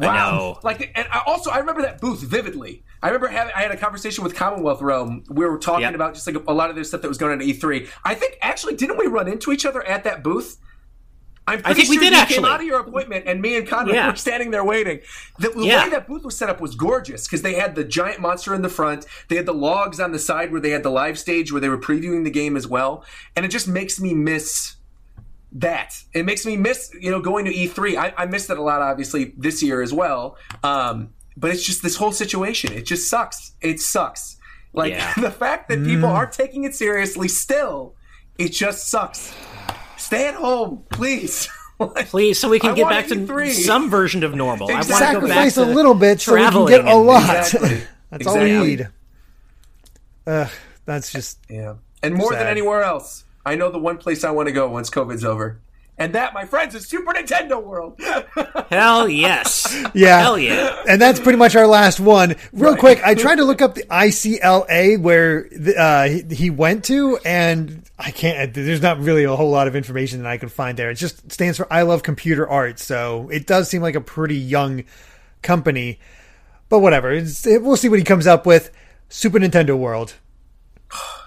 [0.00, 0.58] I Wow.
[0.62, 2.82] Like, and I also I remember that booth vividly.
[3.02, 5.24] I remember having I had a conversation with Commonwealth Realm.
[5.30, 5.94] We were talking Yep.
[5.94, 7.88] about just like a lot of their stuff that was going on at E3.
[8.04, 10.58] I think actually didn't we run into each other at that booth?
[11.48, 12.36] I'm pretty think we sure did, you actually.
[12.38, 14.10] came out of your appointment, and me and Conrad Yeah.
[14.10, 14.98] were standing there waiting.
[15.38, 15.84] The, the Yeah.
[15.84, 18.62] way that booth was set up was gorgeous because they had the giant monster in
[18.62, 21.52] the front, they had the logs on the side where they had the live stage
[21.52, 23.04] where they were previewing the game as well,
[23.36, 24.74] and it just makes me miss
[25.52, 25.94] that.
[26.12, 27.96] It makes me miss, you know, going to E3.
[27.96, 30.36] I, I missed it a lot, obviously, this year as well.
[30.62, 32.72] Um, but it's just this whole situation.
[32.72, 33.52] It just sucks.
[33.60, 34.36] It sucks.
[34.72, 35.12] Like Yeah.
[35.20, 37.94] the fact that people aren't taking it seriously still,
[38.38, 39.34] it just sucks.
[39.96, 41.48] Stay at home, please.
[41.78, 43.50] Like, Please, so we can I get back to E3.
[43.50, 44.70] some version of normal.
[44.70, 46.86] I want to go back sacrifice to a little bit so we can traveling get
[46.86, 47.36] a lot.
[47.36, 47.82] Exactly.
[48.10, 48.88] That's all we need.
[50.26, 50.50] Ugh,
[50.86, 51.74] that's just Yeah.
[52.02, 54.90] And more than anywhere else, I know the one place I want to go once
[54.90, 55.60] COVID's over.
[55.96, 57.98] And that, my friends, is Super Nintendo World.
[58.70, 59.72] Hell yes.
[59.94, 60.20] yeah.
[60.20, 60.82] Hell yeah.
[60.86, 62.34] And that's pretty much our last one.
[62.52, 66.84] Real quick, I tried to look up the ICLA where the, uh, he, he went
[66.86, 68.52] to, and I can't.
[68.52, 70.90] There's not really a whole lot of information that I can find there.
[70.90, 74.36] It just stands for I Love Computer Art, so it does seem like a pretty
[74.36, 74.84] young
[75.40, 75.98] company.
[76.68, 78.70] But whatever, it's, it, we'll see what he comes up with.
[79.08, 80.14] Super Nintendo World.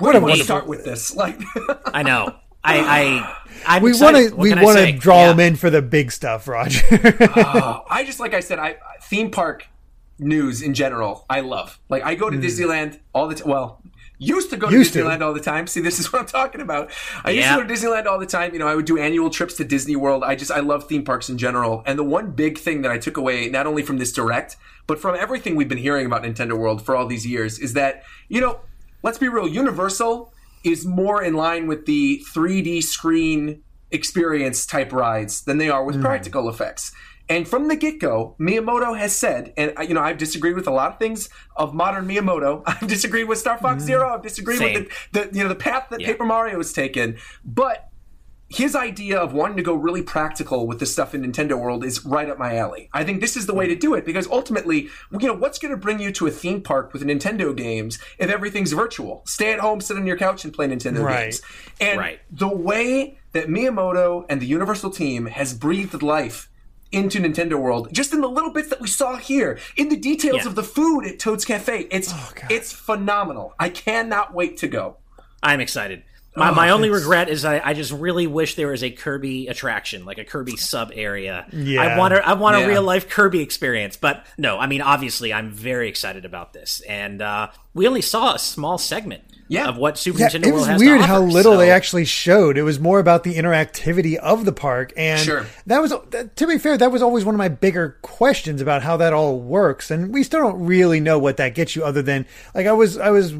[0.00, 1.14] Where What a do we start with this?
[1.20, 1.38] Like,
[1.86, 2.34] I know.
[2.64, 3.36] I, I,
[3.66, 5.32] I'm We want to we want to draw Yeah.
[5.32, 6.82] him in for the big stuff, Roger.
[7.36, 9.66] oh, I just like I said, I theme park
[10.18, 11.78] news in general, I love.
[11.88, 12.42] Like, I go to hmm.
[12.42, 13.48] Disneyland all the time.
[13.48, 13.82] Well,
[14.18, 14.76] used to go to.
[14.76, 15.00] Used to.
[15.00, 15.66] Disneyland all the time.
[15.66, 16.90] See, this is what I'm talking about.
[17.24, 18.52] I used to go to Disneyland all the time.
[18.52, 20.22] You know, I would do annual trips to Disney World.
[20.22, 21.82] I just I love theme parks in general.
[21.86, 24.56] And the one big thing that I took away, not only from this direct,
[24.86, 28.04] but from everything we've been hearing about Nintendo World for all these years, is that
[28.28, 28.60] you know,
[29.02, 30.32] let's be real, Universal
[30.64, 36.00] is more in line with the 3D screen experience type rides than they are with
[36.00, 36.92] practical effects.
[37.28, 40.66] And from the get go, Miyamoto has said, and uh, you know, I've disagreed with
[40.66, 42.62] a lot of things of modern Miyamoto.
[42.66, 44.12] I've disagreed with Star Fox Zero.
[44.12, 44.74] I've disagreed Same.
[44.74, 46.08] with the, the you know the path that Yeah.
[46.08, 47.18] Paper Mario has taken.
[47.44, 47.89] But
[48.50, 52.04] his idea of wanting to go really practical with the stuff in Nintendo World is
[52.04, 52.90] right up my alley.
[52.92, 55.70] I think this is the way to do it because ultimately, you know, what's going
[55.70, 59.22] to bring you to a theme park with Nintendo games if everything's virtual?
[59.24, 61.26] Stay at home, sit on your couch, and play Nintendo Right.
[61.26, 61.42] games.
[61.80, 62.20] And Right.
[62.28, 66.48] the way that Miyamoto and the Universal team has breathed life
[66.90, 70.38] into Nintendo World, just in the little bits that we saw here, in the details
[70.42, 70.48] Yeah.
[70.48, 73.54] of the food at Toad's Cafe, it's oh, it's phenomenal.
[73.60, 74.96] I cannot wait to go.
[75.40, 76.02] I'm excited.
[76.36, 78.90] My, Oh, my only it's- regret is I, I just really wish there was a
[78.90, 81.46] Kirby attraction, like a Kirby sub area.
[81.52, 81.82] Yeah.
[81.82, 82.66] I want a, I want a Yeah.
[82.66, 83.96] real life Kirby experience.
[83.96, 86.82] But no, I mean, obviously, I'm very excited about this.
[86.88, 89.66] And uh, we only saw a small segment Yeah.
[89.68, 92.56] of what Super Yeah, Nintendo it was weird to how little so- they actually showed.
[92.56, 95.46] It was more about the interactivity of the park, and Sure.
[95.66, 95.92] that was
[96.36, 96.78] to be fair.
[96.78, 100.22] That was always one of my bigger questions about how that all works, and we
[100.22, 101.82] still don't really know what that gets you.
[101.84, 102.24] Other than
[102.54, 103.34] like I was, I was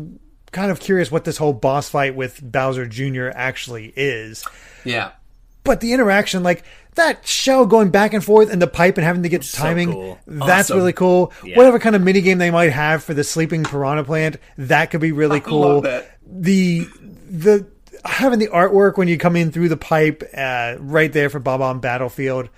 [0.52, 3.28] kind of curious what this whole boss fight with Bowser Jr.
[3.34, 4.44] actually is.
[4.84, 5.12] Yeah.
[5.64, 6.64] But the interaction, like
[6.96, 9.92] that shell going back and forth in the pipe and having to get So timing,
[9.92, 10.18] cool.
[10.26, 10.78] that's Awesome.
[10.78, 11.32] really cool.
[11.44, 11.56] Yeah.
[11.56, 15.00] Whatever kind of mini game they might have for the sleeping piranha plant, that could
[15.00, 15.60] be really I cool.
[15.60, 16.18] love that.
[16.26, 16.86] The
[17.28, 17.66] the
[18.04, 21.80] having the artwork when you come in through the pipe, uh, right there for Bob-omb
[21.82, 22.48] Battlefield.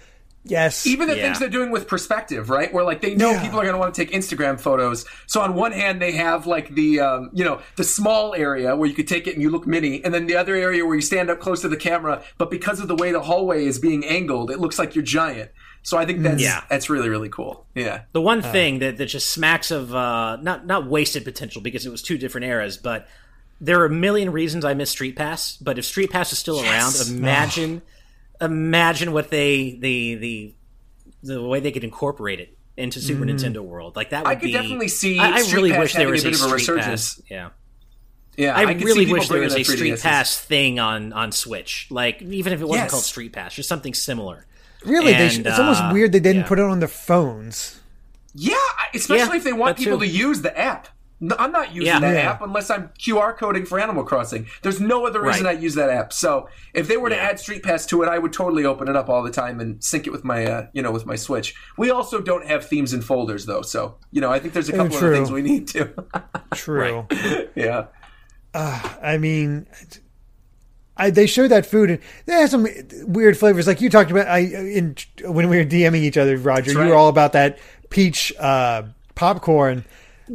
[0.45, 1.23] Yes, Even the Yeah.
[1.23, 2.73] things they're doing with perspective, right?
[2.75, 3.43] Where like they know Yeah.
[3.43, 5.05] people are going to want to take Instagram photos.
[5.27, 8.89] So on one hand, they have like the um, you know the small area where
[8.89, 11.01] you could take it and you look mini, and then the other area where you
[11.01, 12.23] stand up close to the camera.
[12.39, 15.51] But because of the way the hallway is being angled, it looks like you're giant.
[15.85, 16.63] So I think that's Yeah.
[16.69, 17.65] that's really really cool.
[17.77, 18.01] Yeah.
[18.13, 21.91] The one thing that, that just smacks of uh, not not wasted potential because it
[21.91, 23.07] was two different eras, but
[23.61, 25.57] there are a million reasons I miss Street Pass.
[25.61, 27.09] But if Street Pass is still Yes.
[27.09, 27.83] around, imagine
[28.43, 30.55] imagine what they the the
[31.23, 33.97] the way they could incorporate it into Super Nintendo World.
[33.97, 36.25] Like that would I could be, definitely see I, I really Pass wish there was
[36.25, 37.15] a bit of a Street resurgence.
[37.17, 37.23] Pass.
[37.31, 37.51] Yeah.
[38.37, 40.03] Yeah, I, could see really wish there was a Street 3DSs.
[40.03, 41.87] Pass thing on on Switch.
[41.91, 42.91] Like even if it wasn't Yes.
[42.91, 44.47] called Street Pass, just something similar.
[44.87, 45.13] really.
[45.13, 46.49] they and, sh- it's almost uh, weird they didn't yeah.
[46.49, 47.79] put it on their phones.
[48.35, 48.55] Yeah,
[48.95, 50.07] especially Yeah, if they want people too.
[50.07, 50.89] to use the app.
[51.25, 52.01] No, I'm not using Yeah.
[52.01, 52.31] that Yeah.
[52.33, 54.47] app unless I'm QR coding for Animal Crossing.
[54.63, 55.57] There's no other reason Right.
[55.57, 56.13] I use that app.
[56.13, 58.97] So if they were to add Street Pass to it, I would totally open it
[58.97, 61.55] up all the time and sync it with my, uh, you know, with my Switch.
[61.79, 64.73] We also don't have themes and folders though, so you know, I think there's a
[64.73, 65.11] couple true.
[65.11, 65.95] of things we need to.
[66.55, 67.07] True.
[67.55, 67.85] yeah,
[68.53, 69.67] I mean,
[70.97, 72.67] I, they showed that food and they had some
[73.07, 73.67] weird flavors.
[73.67, 76.73] Like you talked about, I in when we were DMing each other, Roger.
[76.73, 76.89] You right.
[76.89, 77.59] were all about that
[77.91, 78.83] peach uh,
[79.15, 79.85] popcorn,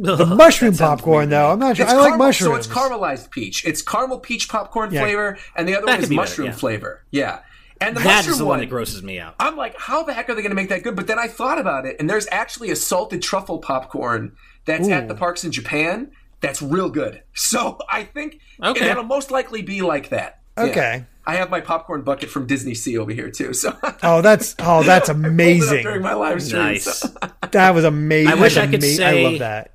[0.00, 1.28] the mushroom popcorn.
[1.30, 1.84] Though I'm not sure.
[1.84, 2.50] It's I like caramel- mushrooms.
[2.50, 3.64] So it's caramelized peach.
[3.66, 5.02] It's caramel peach popcorn Yeah.
[5.02, 6.52] flavor, and the other That one is be better, mushroom yeah.
[6.54, 7.04] flavor.
[7.10, 7.38] Yeah,
[7.80, 9.34] and the That mushroom is the one one that grosses me out.
[9.40, 10.96] I'm like, how the heck are they going to make that good?
[10.96, 14.32] But then I thought about it, and there's actually a salted truffle popcorn
[14.64, 16.10] that's at the parks in Japan
[16.40, 17.22] that's real good.
[17.34, 18.90] So I think Okay.
[18.90, 20.40] it'll most likely be like that.
[20.56, 20.64] Yeah.
[20.64, 21.04] Okay.
[21.26, 23.52] I have my popcorn bucket from Disney Sea over here too.
[23.52, 25.82] So Oh, that's oh, that's Hold it up amazing.
[25.82, 26.62] during my live stream.
[26.62, 26.84] Nice.
[26.84, 27.08] so-
[27.52, 28.32] That was amazing.
[28.32, 29.70] I wish I could ama- say- I love that.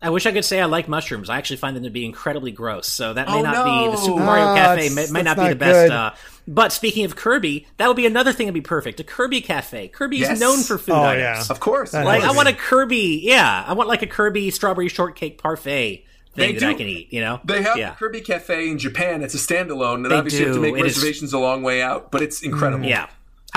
[0.00, 1.28] I wish I could say I like mushrooms.
[1.28, 2.86] I actually find them to be incredibly gross.
[2.86, 4.20] So that may Oh, not be the Super.
[4.22, 4.86] Mario Ah, Cafe.
[4.86, 5.90] it's- May, may not be the best.
[5.92, 6.12] Uh,
[6.46, 9.00] but speaking of Kirby, that would be another thing that'd be perfect.
[9.00, 9.88] A Kirby Cafe.
[9.88, 10.40] Kirby is Yes.
[10.40, 11.22] known for food Oh, items.
[11.22, 11.44] yeah.
[11.50, 11.90] of course.
[11.90, 13.20] That Like I want a Kirby.
[13.24, 16.04] Yeah, I want like a Kirby strawberry shortcake parfait
[16.36, 17.12] thing They that I can eat.
[17.12, 17.94] You know, They have yeah.
[17.94, 19.22] Kirby Cafe in Japan.
[19.22, 21.62] It's a standalone, and They obviously you have to make It is- reservations a long
[21.64, 22.12] way out.
[22.12, 22.86] But it's incredible.
[22.86, 23.06] Yeah.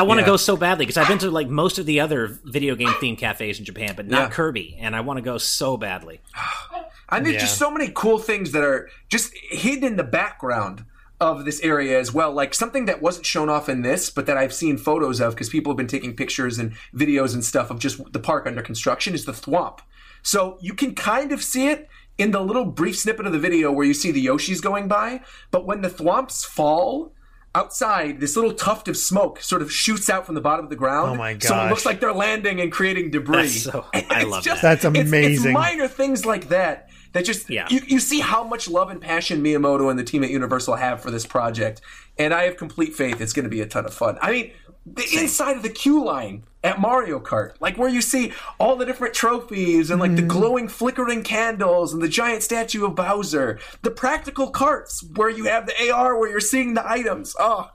[0.02, 0.28] I want to Yeah.
[0.34, 3.20] go so badly because I've been to like most of the other video game themed
[3.20, 4.30] cafes in Japan, but not Yeah.
[4.30, 6.22] Kirby, and I want to go so badly.
[7.10, 7.42] I there's Yeah.
[7.42, 10.86] just so many cool things that are just hidden in the background
[11.20, 12.32] of this area as well.
[12.34, 15.50] Like something that wasn't shown off in this, but that I've seen photos of because
[15.50, 19.14] people have been taking pictures and videos and stuff of just the park under construction
[19.14, 19.80] is the Thwomp.
[20.24, 21.88] So you can kind of see it
[22.18, 25.22] in the little brief snippet of the video where you see the Yoshis going by,
[25.52, 27.14] but when the Thwomps fall,
[27.54, 30.76] outside this little tuft of smoke sort of shoots out from the bottom of the
[30.76, 31.12] ground.
[31.12, 31.44] Oh my god!
[31.44, 33.42] So it looks like they're landing and creating debris.
[33.44, 34.82] That's so- I love just- that.
[34.82, 35.52] That's it's- amazing.
[35.52, 37.68] It's, minor things like that that just Yeah.
[37.70, 41.02] you, you see how much love and passion Miyamoto and the team at Universal have
[41.02, 41.82] for this project,
[42.18, 44.18] and I have complete faith it's going to be a ton of fun.
[44.22, 44.52] I mean,
[44.86, 48.86] the inside of the queue line at Mario Kart, like where you see all the
[48.86, 50.28] different trophies and like the mm.
[50.28, 55.66] glowing, flickering candles and the giant statue of Bowser, the practical carts where you have
[55.66, 57.36] the AR where you're seeing the items.
[57.40, 57.72] Oh,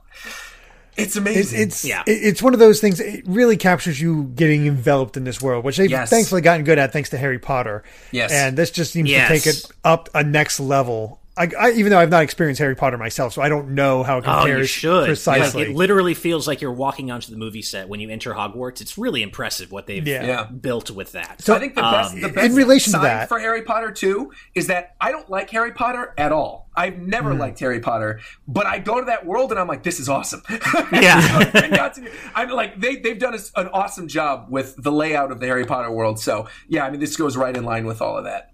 [0.95, 1.61] it's It's amazing.
[1.61, 2.03] it's Yeah.
[2.07, 2.99] it's one of those things.
[2.99, 6.09] It really captures you getting enveloped in this world, which they've Yes.
[6.09, 7.83] thankfully gotten good at thanks to Harry Potter.
[8.11, 8.31] Yes.
[8.31, 9.27] and this just seems Yes.
[9.27, 11.19] to take it up a next level.
[11.37, 14.17] I, I, even though I've not experienced Harry Potter myself, so I don't know how
[14.17, 15.05] it Oh, compares you should.
[15.05, 15.61] precisely.
[15.65, 18.81] Like, it literally feels like you're walking onto the movie set when you enter Hogwarts.
[18.81, 20.25] It's really impressive what they've Yeah.
[20.25, 20.43] Yeah.
[20.45, 21.41] built with that.
[21.41, 24.31] So- I think the best, the in best relation to that- for Harry Potter too
[24.55, 26.69] is that I don't like Harry Potter at all.
[26.75, 27.39] I've never Hmm.
[27.39, 30.41] liked Harry Potter, but I go to that world and I'm like, this is awesome.
[30.91, 31.51] Yeah.
[31.53, 35.45] And I'm like, they, they've done a- an awesome job with the layout of the
[35.47, 36.19] Harry Potter world.
[36.19, 38.51] So, yeah, I mean, this goes right in line with all of that.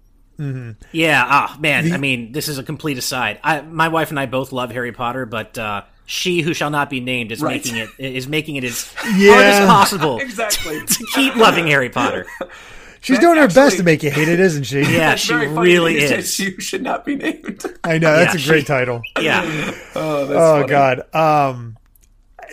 [0.92, 1.92] Yeah, ah, man.
[1.92, 3.38] I mean, this is a complete aside.
[3.42, 6.90] I, my wife and I both love Harry Potter, but uh, she who shall not
[6.90, 7.56] be named is Right.
[7.64, 9.32] making it is making it as Yeah.
[9.32, 10.80] hard as possible Exactly.
[10.86, 12.26] to keep loving Harry Potter.
[13.00, 14.80] She's That doing her best to make you hate it, isn't she?
[14.80, 16.38] Yeah, she really is.
[16.38, 16.50] you.
[16.52, 17.62] She should not be named.
[17.84, 19.02] I know that's Yeah, a great she- title.
[19.20, 19.42] Yeah,
[19.94, 20.66] oh, that's Oh.
[20.66, 21.14] God.
[21.14, 21.76] Um,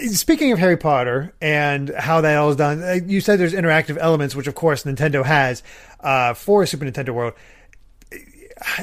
[0.07, 3.97] speaking of Harry Potter and how that all is done, uh, you said there's interactive
[3.97, 5.63] elements, which of course Nintendo has
[6.01, 7.33] uh, for Super Nintendo World.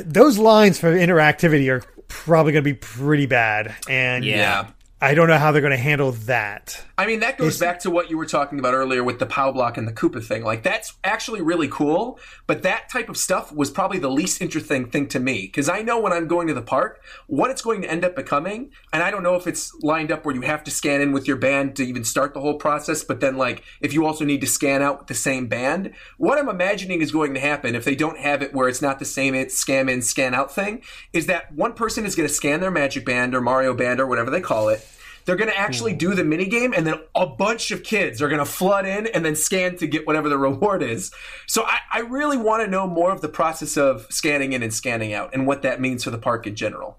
[0.05, 4.67] Those lines for interactivity are probably going to be pretty bad, and Yeah.
[5.01, 6.83] I don't know how they're going to handle that.
[6.99, 9.53] I mean, that goes back to what you were talking about earlier with the POW
[9.53, 10.43] block and the Koopa thing.
[10.43, 12.19] Like, that's actually really cool,
[12.49, 15.43] but that type of stuff was probably the least interesting thing to me.
[15.43, 18.17] Because I know when I'm going to the park, what it's going to end up
[18.17, 21.13] becoming, and I don't know if it's lined up where you have to scan in
[21.13, 24.25] with your band to even start the whole process, but then, like, if you also
[24.25, 27.77] need to scan out with the same band, what I'm imagining is going to happen
[27.77, 30.53] if they don't have it where it's not the same it's scan in, scan out
[30.53, 34.01] thing, is that one person is going to scan their Magic Band or Mario Band
[34.01, 34.85] or whatever they call it
[35.29, 35.99] they're going to actually hmm.
[35.99, 39.07] do the mini game, and then a bunch of kids are going to flood in
[39.09, 41.11] and then scan to get whatever the reward is.
[41.47, 44.73] So I, I really want to know more of the process of scanning in and
[44.73, 46.97] scanning out and what that means for the park in general.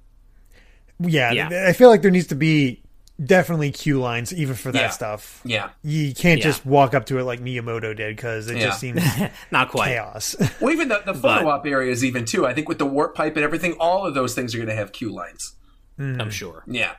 [0.99, 1.65] Yeah, Yeah.
[1.67, 2.83] I feel like there needs to be
[3.23, 4.89] definitely queue lines even for that Yeah.
[4.89, 5.41] stuff.
[5.43, 5.69] Yeah.
[5.81, 6.45] You can't Yeah.
[6.45, 8.65] just walk up to it like Miyamoto did because it Yeah.
[8.65, 9.01] just seems
[9.51, 9.87] Not quite.
[9.87, 10.35] chaos.
[10.61, 12.45] Well, even the, the photo But- op areas, even too.
[12.45, 14.75] I think with the warp pipe and everything, all of those things are going to
[14.75, 15.53] have queue lines.
[15.97, 16.21] Hmm.
[16.21, 16.63] I'm sure.
[16.67, 16.91] Yeah.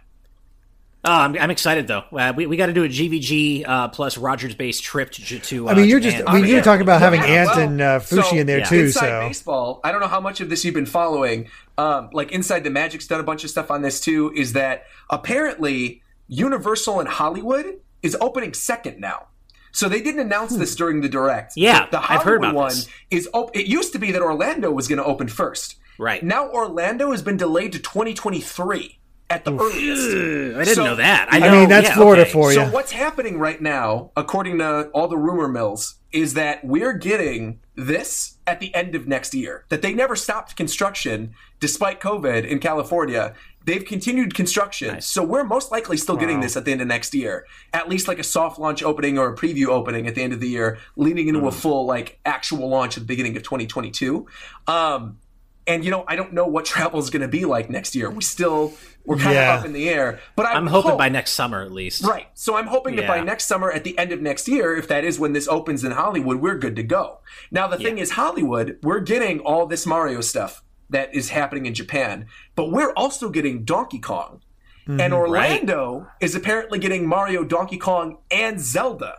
[1.03, 2.05] Oh, I'm, I'm excited though.
[2.13, 5.39] Uh, we we got to do a GVG uh, plus RogersBase trip to.
[5.39, 6.19] to uh, I mean, you're just.
[6.19, 6.35] Japan.
[6.35, 6.63] I mean, you're yeah.
[6.63, 8.65] talking about having Yeah, Ant well, and uh, Fushi so, in there yeah.
[8.65, 8.81] too.
[8.81, 11.49] Inside So baseball, I don't know how much of this you've been following.
[11.79, 14.31] Um, like Inside the Magic's done a bunch of stuff on this too.
[14.37, 19.29] Is that apparently Universal in Hollywood is opening second now.
[19.73, 21.55] So they didn't announce this during the direct.
[21.57, 22.89] Yeah, the I've heard Hollywood about one this.
[23.11, 23.29] is.
[23.33, 25.77] Op- it used to be that Orlando was going to open first.
[25.99, 26.23] Right.
[26.23, 28.99] now, Orlando has been delayed to 2023
[29.31, 30.09] at the earliest.
[30.57, 31.29] I didn't So- know that.
[31.33, 32.31] I, I mean, that's yeah, Florida okay.
[32.33, 32.57] for you.
[32.57, 37.61] So what's happening right now, according to all the rumor mills, is that we're getting
[37.77, 39.65] this at the end of next year.
[39.69, 43.35] That they never stopped construction despite COVID in California.
[43.65, 45.01] They've continued construction.
[45.01, 47.47] So we're most likely still getting this at the end of next year.
[47.73, 50.41] At least like a soft launch opening or a preview opening at the end of
[50.41, 54.27] the year, leading into a full like actual launch at the beginning of 2022.
[54.67, 55.19] Um
[55.67, 58.11] and you know, I don't know what travel is going to be like next year.
[58.11, 58.73] We still
[59.05, 61.63] we're kind of up in the air, but I I'm hoping hope- by next summer
[61.63, 62.05] at least.
[62.05, 62.27] Right.
[62.35, 65.05] So I'm hoping that by next summer, at the end of next year, if that
[65.05, 67.21] is when this opens in Hollywood, we're good to go.
[67.51, 71.75] Now, the thing is, Hollywood, we're getting all this Mario stuff that is happening in
[71.75, 74.43] Japan, but we're also getting Donkey Kong.
[74.89, 75.01] Mm-hmm.
[75.01, 79.19] and Orlando is apparently getting Mario, Donkey Kong, and Zelda.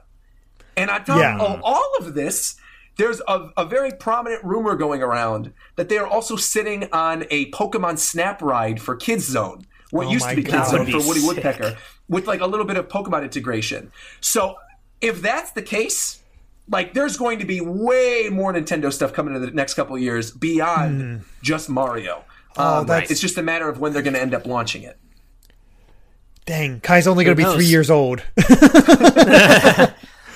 [0.76, 1.38] And on top Yeah.
[1.38, 2.56] of all of this,
[2.98, 7.50] there's a, a very prominent rumor going around that they are also sitting on a
[7.52, 9.66] Pokemon Snap ride for Kids Zone.
[9.92, 10.72] What Oh used to be Kids God.
[10.72, 11.28] Zone That for Woody sick.
[11.36, 11.78] Woodpecker,
[12.10, 13.92] with like a little bit of Pokemon integration.
[14.22, 14.56] So
[15.02, 16.22] if that's the case,
[16.70, 20.02] like there's going to be way more Nintendo stuff coming in the next couple of
[20.02, 22.24] years beyond just Mario.
[22.58, 24.84] Oh, Um, that's- It's just a matter of when they're going to end up launching
[24.84, 24.98] it.
[26.46, 27.56] dang, Kai's only going to be knows?
[27.56, 28.24] three years old.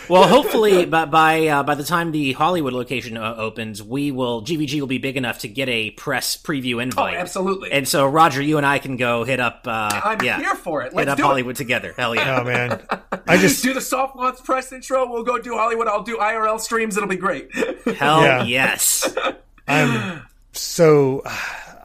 [0.10, 4.42] Well, hopefully, by by, uh, by the time the Hollywood location uh, opens, we will
[4.44, 7.16] GVG will be big enough to get a press preview Oh, invite.
[7.16, 7.72] absolutely.
[7.72, 9.64] And so, Roger, you and I can go hit up.
[9.66, 10.86] Uh, I'm yeah, here for it.
[10.92, 11.28] hit Let's up do it.
[11.28, 11.94] Hollywood together.
[11.98, 12.40] Hell yeah!
[12.40, 12.82] oh man,
[13.28, 15.10] I just do the soft launch press intro.
[15.10, 15.88] We'll go do Hollywood.
[15.88, 16.98] I'll do IRL streams.
[16.98, 17.54] It'll be great.
[17.56, 18.44] Hell Yeah.
[18.44, 19.16] yes!
[19.68, 20.22] I'm
[20.52, 21.24] so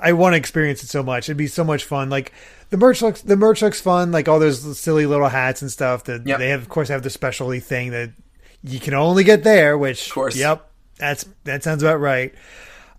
[0.02, 1.28] I want to experience it so much.
[1.28, 2.08] It'd be so much fun.
[2.10, 2.32] Like
[2.70, 4.12] the merch looks the merch looks fun.
[4.12, 6.04] Like all those silly little hats and stuff.
[6.04, 6.38] That Yep.
[6.38, 8.10] they have, of course, have the specialty thing that
[8.62, 9.76] you can only get there.
[9.76, 10.36] Which, of course.
[10.36, 12.34] yep, that's that sounds about right.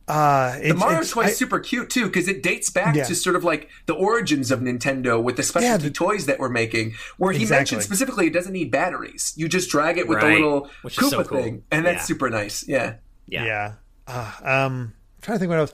[0.08, 3.06] Uh, it, The Mario it's- toy is super cute too because it dates back Yeah.
[3.06, 6.50] to sort of like the origins of Nintendo with the specialty the- toys that we're
[6.50, 6.96] making.
[7.18, 7.60] Where he Exactly.
[7.60, 9.32] mentioned specifically, it doesn't need batteries.
[9.38, 11.42] You just drag it with the little Which Koopa so cool.
[11.42, 12.04] thing, and that's Yeah.
[12.06, 12.68] super nice.
[12.68, 12.96] Yeah.
[13.28, 13.46] Yeah.
[13.46, 13.72] Yeah.
[14.08, 15.74] Uh, um, I'm trying to think what else.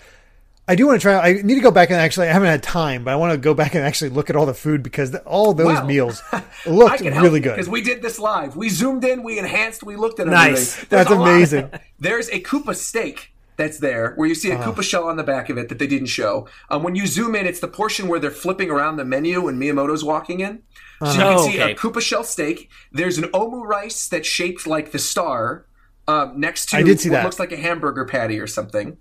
[0.70, 1.18] I do want to try.
[1.18, 2.28] I need to go back and actually.
[2.28, 4.46] I haven't had time, but I want to go back and actually look at all
[4.46, 5.86] the food because the, all those Wow.
[5.86, 6.22] meals
[6.66, 7.56] looked really good.
[7.56, 8.56] because we did this live.
[8.58, 10.74] We zoomed in, we enhanced, we looked at Nice.
[10.78, 10.88] everything.
[10.90, 11.70] There's That's amazing.
[12.00, 14.72] There's a Koopa steak that's there where you see a Uh-huh.
[14.74, 16.48] Koopa shell on the back of it that they didn't show.
[16.70, 19.60] Um, when you zoom in, it's the portion where they're flipping around the menu and
[19.60, 20.64] Miyamoto's walking in.
[21.00, 21.72] So you Oh, can see okay.
[21.72, 22.70] a Koopa shell steak.
[22.92, 25.66] There's an omu rice that's shaped like the star
[26.10, 27.24] um, next to I did see what that.
[27.24, 28.98] looks like a hamburger patty or something.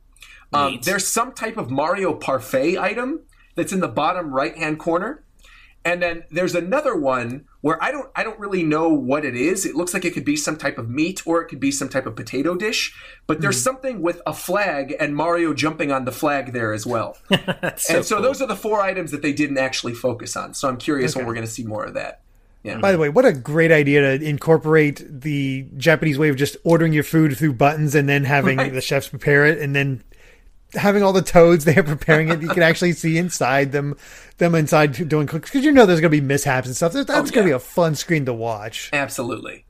[0.52, 3.20] Um, there's some type of Mario parfait item
[3.54, 5.22] that's in the bottom right hand corner.
[5.84, 9.64] And then there's another one where I don't I don't really know what it is.
[9.64, 11.88] It looks like it could be some type of meat or it could be some
[11.88, 12.92] type of potato dish.
[13.28, 17.16] But there's something with a flag and Mario jumping on the flag there as well.
[17.76, 18.22] So and so cool.
[18.22, 20.54] those are the four items that they didn't actually focus on.
[20.54, 22.20] So I'm curious when we're going to see more of that.
[22.64, 22.78] Yeah.
[22.78, 26.92] By the way, what a great idea to incorporate the Japanese way of just ordering
[26.92, 28.72] your food through buttons and then having Right.
[28.72, 30.02] the chefs prepare it and then
[30.74, 32.42] having all the toads there preparing it.
[32.42, 33.96] You can actually see inside them,
[34.38, 36.92] them inside doing cooks because you know there's going to be mishaps and stuff.
[36.92, 38.90] That's, that's Oh, going to be a fun screen to watch.
[38.92, 39.64] Absolutely.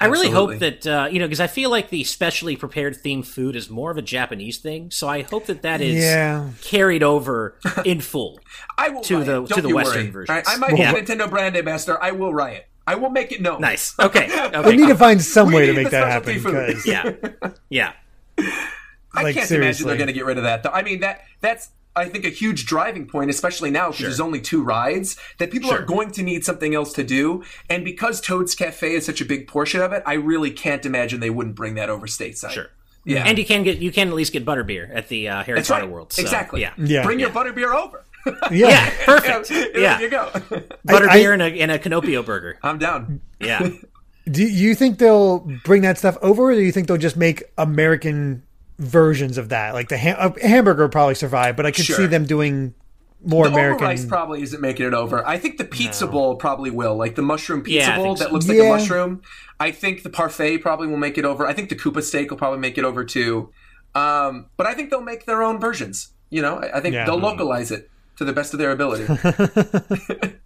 [0.00, 0.54] I really Absolutely.
[0.54, 3.70] hope that uh, you know because I feel like the specially prepared themed food is
[3.70, 4.90] more of a Japanese thing.
[4.90, 6.50] So I hope that that is Yeah.
[6.60, 7.54] carried over
[7.84, 8.40] in full.
[8.76, 9.26] I will to riot.
[9.26, 10.12] the- Don't to the Western version.
[10.12, 10.30] versions.
[10.30, 10.92] All right, I might Yeah.
[10.92, 12.02] be a Nintendo brand ambassador.
[12.02, 12.66] I will riot.
[12.84, 13.60] I will make it known.
[13.60, 13.94] Nice.
[13.96, 14.26] Okay.
[14.64, 16.66] We need to find some We way to make that happen food.
[16.66, 17.12] because yeah.
[17.70, 17.92] Yeah.
[19.14, 20.62] I Like, can't imagine they're going to get rid of that.
[20.62, 20.70] Though.
[20.70, 24.40] I mean that that's I think a huge driving point, especially now because there's only
[24.40, 27.44] two rides that people are going to need something else to do.
[27.68, 31.20] And because Toad's Cafe is such a big portion of it, I really can't imagine
[31.20, 32.50] they wouldn't bring that over stateside.
[32.50, 32.70] Sure.
[33.04, 33.24] Yeah.
[33.26, 35.68] And you can get you can at least get butterbeer at the uh, Harry That's
[35.68, 35.92] Potter right.
[35.92, 36.12] World.
[36.12, 36.60] So, exactly.
[36.62, 36.72] Yeah.
[36.78, 37.04] Yeah.
[37.04, 38.04] Bring your butterbeer over.
[38.50, 38.68] yeah.
[38.68, 38.90] Yeah.
[39.04, 39.48] Perfect.
[39.48, 40.00] there yeah.
[40.00, 40.28] you go.
[40.86, 42.58] Butterbeer I- and a and a Kinopio burger.
[42.62, 43.20] I'm down.
[43.40, 43.68] Yeah.
[44.30, 47.42] Do you think they'll bring that stuff over, or do you think they'll just make
[47.58, 48.44] American
[48.78, 49.74] versions of that?
[49.74, 51.96] Like the ham- a hamburger probably survive, but I could Sure.
[51.96, 52.74] see them doing
[53.24, 53.86] more The American.
[53.86, 55.24] rice probably isn't making it over.
[55.26, 58.28] I think the pizza bowl probably will, like the mushroom pizza Yeah, bowl think that
[58.28, 58.32] so.
[58.32, 59.22] looks like a mushroom.
[59.60, 61.46] I think the parfait probably will make it over.
[61.46, 63.50] I think the Koopa steak will probably make it over too.
[63.94, 66.08] Um, but I think they'll make their own versions.
[66.30, 67.04] You know, I, I think Yeah.
[67.06, 69.06] they'll localize it to the best of their ability.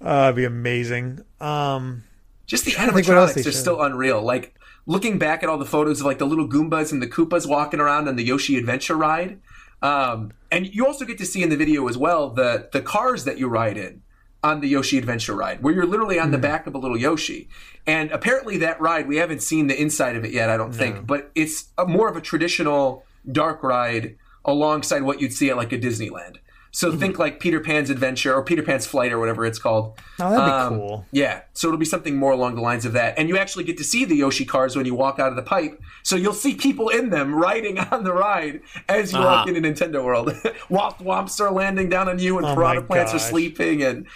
[0.00, 1.20] Uh, it'd be amazing.
[1.40, 2.04] Um,
[2.46, 3.54] Just the think what animatronics they are showed.
[3.54, 4.22] still unreal.
[4.22, 4.54] Like
[4.88, 7.78] looking back at all the photos of like the little Goombas and the Koopas walking
[7.78, 9.38] around on the Yoshi Adventure ride.
[9.82, 13.22] Um, and you also get to see in the video as well the the cars
[13.24, 14.02] that you ride in
[14.42, 17.48] on the Yoshi Adventure ride, where you're literally on the back of a little Yoshi.
[17.86, 21.06] And apparently that ride, we haven't seen the inside of it yet, I don't think,
[21.06, 25.72] but it's a, more of a traditional dark ride alongside what you'd see at like
[25.72, 26.36] a Disneyland.
[26.70, 29.98] So think like Peter Pan's Adventure or Peter Pan's Flight or whatever it's called.
[30.20, 31.06] oh, that'd be Um, cool.
[31.10, 33.18] Yeah, so it'll be something more along the lines of that.
[33.18, 35.42] And you actually get to see the Yoshi cars when you walk out of the
[35.42, 35.80] pipe.
[36.04, 39.54] So you'll see people in them riding on the ride as you walk Uh-huh.
[39.54, 40.32] into Nintendo World.
[40.68, 44.06] While thwomps are landing down on you and Oh piranha my plants are sleeping and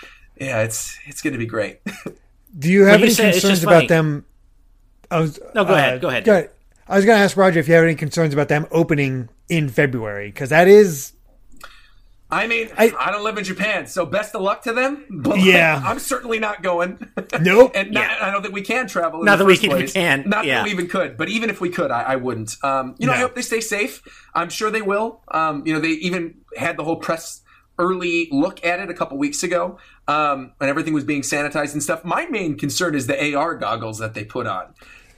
[0.40, 1.80] yeah, it's it's going to be great.
[2.58, 3.86] Do you have you any said- it's concerns about funny.
[3.88, 4.24] them?
[5.10, 6.50] I was, No, go uh, ahead, go ahead.
[6.88, 9.68] I was going to ask Roger if you have any concerns about them opening in
[9.68, 11.11] February because that is
[12.32, 15.04] I mean, I, I- don't live in Japan, so best of luck to them.
[15.10, 15.80] But Yeah.
[15.84, 16.98] I'm certainly not going.
[17.40, 17.72] Nope.
[17.76, 18.16] and not, Yeah.
[18.20, 19.20] I don't think we can travel.
[19.20, 19.92] In Not the that we first can- we place.
[19.92, 20.56] can, Not yeah.
[20.56, 21.16] that we even could.
[21.16, 22.56] But even if we could, I, I wouldn't.
[22.64, 24.02] Um, you know, I hope they stay safe.
[24.34, 25.20] I'm sure they will.
[25.28, 27.42] Um, you know, they even had the whole press
[27.78, 29.78] early look at it a couple weeks ago,
[30.09, 32.04] um, and everything was being sanitized and stuff.
[32.04, 34.74] My main concern is the AR goggles that they put on.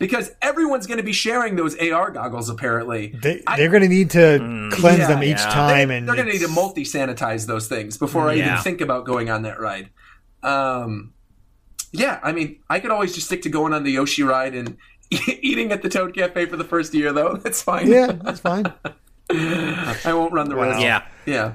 [0.07, 3.09] Because everyone's going to be sharing those AR goggles, apparently.
[3.23, 5.49] they, I- they're going to need to cleanse Yeah, them each yeah.
[5.49, 8.57] time, they, and are going to need to multi sanitize those things before I even
[8.59, 9.91] think about going on that ride.
[10.43, 11.13] Um,
[11.93, 14.77] yeah, I mean, I could always just stick to going on the Yoshi ride and
[15.11, 17.35] eating at the Toad Cafe for the first year, though.
[17.43, 17.87] That's fine.
[17.91, 18.65] Yeah, that's fine.
[19.31, 20.81] I won't run the risk.
[20.81, 21.03] Yeah.
[21.25, 21.55] Yeah.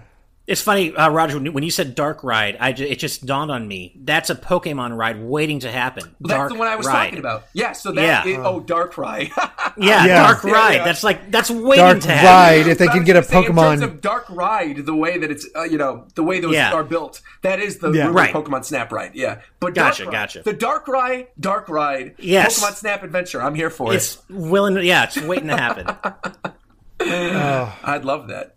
[0.50, 1.40] It's funny, uh, Roger.
[1.40, 3.94] When you, said Dark Ride, I ju- it just dawned on me.
[4.04, 6.16] That's a Pokemon ride waiting to happen.
[6.20, 7.04] That's Dark the one I was Ride.
[7.06, 7.44] talking about.
[7.54, 8.26] Yeah, so that Yeah.
[8.26, 9.30] is- oh, Dark Ride.
[9.78, 10.24] Yeah, Yeah.
[10.24, 10.74] Dark Yeah, Ride.
[10.78, 10.84] yeah.
[10.86, 12.26] That's like that's waiting Dark to happen.
[12.26, 12.68] Dark Ride.
[12.72, 15.18] If they can get a gonna say, In terms Pokemon, of Dark Ride, the way
[15.20, 16.74] that it's, uh, you know, the way those Yeah.
[16.74, 18.08] are built, that is the Yeah.
[18.08, 18.34] rumored Right.
[18.34, 19.12] Pokemon Snap Ride.
[19.14, 19.38] Yeah.
[19.60, 20.42] But Gotcha, Ride, gotcha.
[20.42, 22.60] The Dark Ride, Dark Ride, Yes.
[22.60, 23.42] Pokemon Snap Adventure.
[23.42, 23.98] I'm here for it.
[23.98, 24.76] It's willing.
[24.84, 25.86] Yeah, it's waiting to happen.
[27.00, 28.56] I'd love that.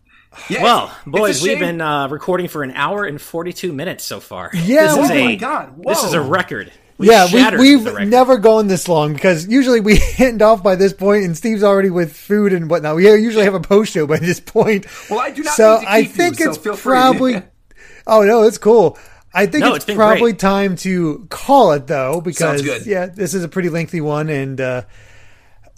[0.49, 4.05] Yeah, Well, it's- it's boys, we've been uh, recording for an hour and forty-two minutes
[4.05, 4.51] so far.
[4.55, 6.73] Yeah, this we- is Oh a, my God, This is a record.
[6.99, 7.41] We yeah, we,
[7.73, 11.63] have never gone this long because usually we end off by this point, and Steve's
[11.65, 12.95] already with food and whatnot.
[12.97, 14.87] We usually have a post show by this point.
[15.11, 17.43] Well, I do not So mean to I keep you, think so it's probably.
[18.07, 18.99] oh no, it's cool.
[19.35, 20.39] I think No, it's, it's probably great.
[20.39, 22.87] time to call it though, because good.
[22.87, 24.83] yeah, this is a pretty lengthy one, and uh,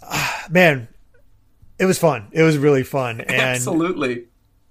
[0.03, 0.87] ah, man,
[1.79, 2.27] it was fun.
[2.33, 4.25] It was really fun, and Absolutely.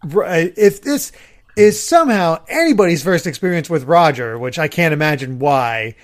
[0.05, 1.13] If this
[1.57, 5.95] is somehow anybody's first experience with Roger, which I can't imagine why,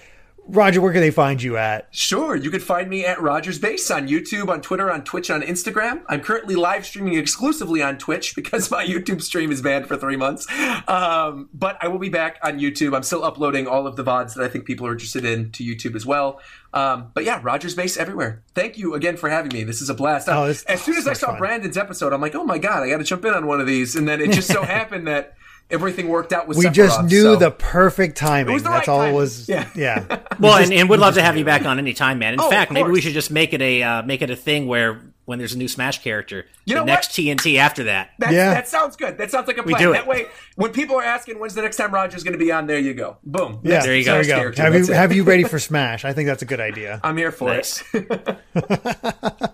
[0.50, 1.86] Roger, where can they find you at?
[1.92, 6.02] Sure, you can find me at RogersBase on YouTube, on Twitter, on Twitch, on Instagram.
[6.08, 10.16] I'm currently live streaming exclusively on Twitch because my YouTube stream is banned for three
[10.16, 10.46] months.
[10.88, 12.96] Um, but I will be back on YouTube.
[12.96, 15.62] I'm still uploading all of the VODs that I think people are interested in to
[15.62, 16.40] YouTube as well.
[16.74, 18.42] Um, but yeah, RogersBase everywhere.
[18.54, 19.62] Thank you again for having me.
[19.62, 20.28] This is a blast.
[20.28, 21.38] Oh, as soon as I saw fun.
[21.38, 23.68] Brandon's episode, I'm like, oh my God, I got to jump in on one of
[23.68, 23.94] these.
[23.94, 25.36] And then it just so happened that
[25.70, 28.54] everything worked out with We just knew so- the perfect timing.
[28.54, 29.16] was the That's right all it timing.
[29.16, 29.48] was.
[29.48, 29.68] Yeah.
[29.74, 30.18] yeah.
[30.40, 32.32] Well, and, and we'd love to have you back on any time, man.
[32.32, 34.66] In Oh, fact, maybe we should just make it a uh, make it a thing
[34.66, 34.98] where
[35.30, 37.24] when there's a new Smash character, You the know next what?
[37.24, 38.10] TNT after that.
[38.18, 38.52] That, Yeah.
[38.52, 39.16] that sounds good.
[39.16, 39.74] That sounds like a plan.
[39.78, 39.94] We do it.
[39.94, 40.26] That way,
[40.56, 42.92] when people are asking when's the next time Roger's going to be on, there you
[42.92, 43.16] go.
[43.24, 43.60] Boom.
[43.62, 44.12] Yeah, Next There you go.
[44.14, 44.34] There you go.
[44.34, 44.88] character, Have you it.
[44.88, 46.04] have you ready for Smash?
[46.04, 47.00] I think that's a good idea.
[47.04, 47.82] I'm here for Nice.
[47.94, 48.38] it.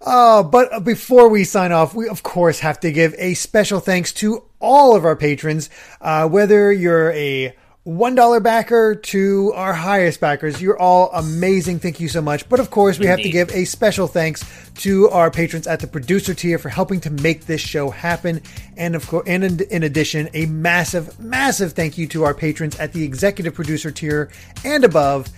[0.00, 4.12] Uh, but before we sign off, we of course have to give a special thanks
[4.12, 5.70] to all of our patrons,
[6.00, 7.54] uh, whether you're a
[7.88, 10.60] $1 backer to our highest backers.
[10.60, 11.78] You're all amazing.
[11.78, 12.46] Thank you so much.
[12.46, 14.44] But of course, we have to give a special thanks
[14.82, 18.42] to our patrons at the producer tier for helping to make this show happen.
[18.76, 22.78] And of course, and in, in addition, a massive, massive thank you to our patrons
[22.78, 24.30] at the executive producer tier
[24.66, 25.30] and above.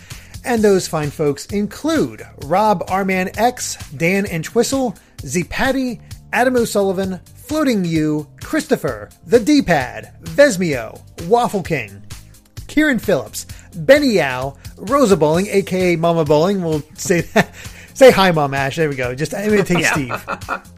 [0.44, 6.00] And those fine folks include Rob Arman X, Dan and Twistle, Z Patty,
[6.32, 12.02] Adam O'Sullivan, Floating You, Christopher, The D Pad, Vesmio, Waffle King,
[12.70, 16.62] Kieran Phillips, Benny Yao, Rosa Bowling, aka Mama Bowling.
[16.62, 17.52] We'll say that.
[17.94, 18.76] Say hi, Mom Ash.
[18.76, 19.14] There we go.
[19.14, 19.92] Just imitate Yeah.
[19.92, 20.62] Steve.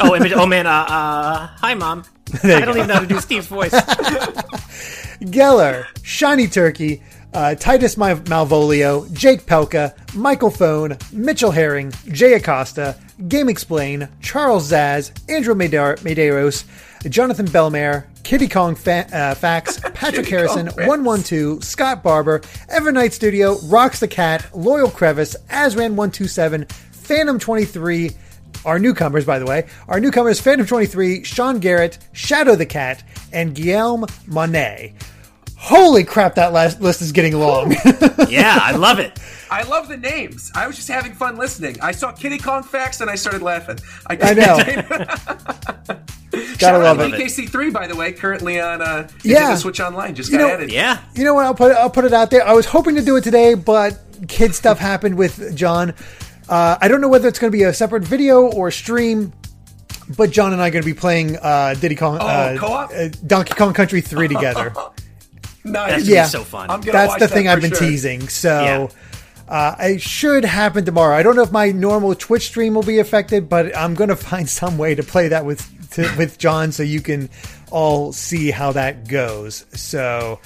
[0.00, 0.66] Oh, image- oh man.
[0.66, 2.04] Uh, uh, hi, mom.
[2.44, 2.70] I don't go.
[2.76, 3.72] even know how to do Steve's voice.
[5.22, 7.02] Geller, Shiny Turkey,
[7.32, 15.54] uh, Titus Malvolio, Jake Pelka, Michael Phone, Mitchell Herring, Jay Acosta, GameXplain, Charles Zaz, Andrew
[15.54, 16.64] Medeiros,
[17.08, 24.00] Jonathan Belmare, Kitty Kong fa- uh, Fax, Patrick Harrison, 112, Scott Barber, Evernight Studio, Rocks
[24.00, 28.12] the Cat, Loyal Crevice, Azran127, Phantom 23,
[28.64, 33.02] our newcomers, by the way, our newcomers Phantom 23, Sean Garrett, Shadow the Cat,
[33.32, 34.94] and Guillaume Monet.
[35.64, 37.70] Holy crap, that last list is getting long.
[38.28, 39.16] yeah, I love it.
[39.50, 40.50] I love the names.
[40.56, 41.76] I was just having fun listening.
[41.80, 43.78] I saw Kitty Kong facts and I started laughing.
[44.08, 44.56] I, I know.
[46.58, 47.20] Gotta out love to it.
[47.20, 49.50] DKC3, by the way, currently on uh, Yeah.
[49.52, 50.14] Nintendo Switch Online.
[50.14, 50.72] Just You know- added.
[50.72, 50.98] Yeah.
[51.14, 51.44] You know what?
[51.44, 52.46] I'll put I'll put it out there.
[52.46, 55.94] I was hoping to do it today, but kid stuff happened with John.
[56.48, 59.32] Uh, I don't know whether it's going to be a separate video or stream,
[60.16, 62.90] but John and I are going to be playing uh, Diddy Kong, uh, co-op?
[62.90, 64.72] uh, Donkey Kong Country three together.
[65.64, 65.90] Nice.
[65.90, 66.14] That's Yeah.
[66.16, 66.24] yeah.
[66.26, 66.70] so fun.
[66.70, 67.80] I'm gonna That's watch the thing for I've been sure.
[67.80, 68.28] teasing.
[68.28, 68.62] So.
[68.62, 68.88] Yeah.
[69.48, 71.14] Uh, it should happen tomorrow.
[71.14, 74.16] I don't know if my normal Twitch stream will be affected, but I'm going to
[74.16, 75.60] find some way to play that with
[75.90, 77.28] to, with John so you can
[77.70, 79.66] all see how that goes.
[79.74, 80.40] So,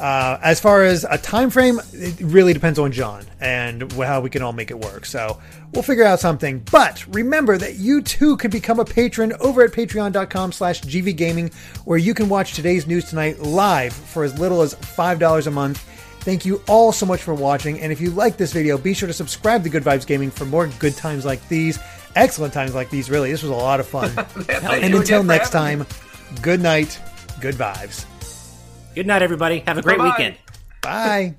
[0.00, 4.30] uh, as far as a time frame, it really depends on John and how we
[4.30, 5.04] can all make it work.
[5.04, 5.38] So,
[5.72, 6.60] we'll figure out something.
[6.70, 11.52] But remember that you too can become a patron over at patreon.com slash gvgaming,
[11.84, 15.78] where you can watch today's news tonight live for as little as $5 a month.
[16.20, 17.80] Thank you all so much for watching.
[17.80, 20.44] And if you like this video, be sure to subscribe to Good Vibes Gaming for
[20.44, 21.78] more good times like these.
[22.14, 23.30] Excellent times like these, really.
[23.30, 24.10] This was a lot of fun.
[24.48, 25.86] And until next time,
[26.42, 27.00] good night,
[27.40, 28.04] good vibes.
[29.00, 29.60] Good night, everybody.
[29.60, 30.10] Have a great Bye-bye.
[30.18, 30.36] weekend.
[30.82, 31.34] Bye.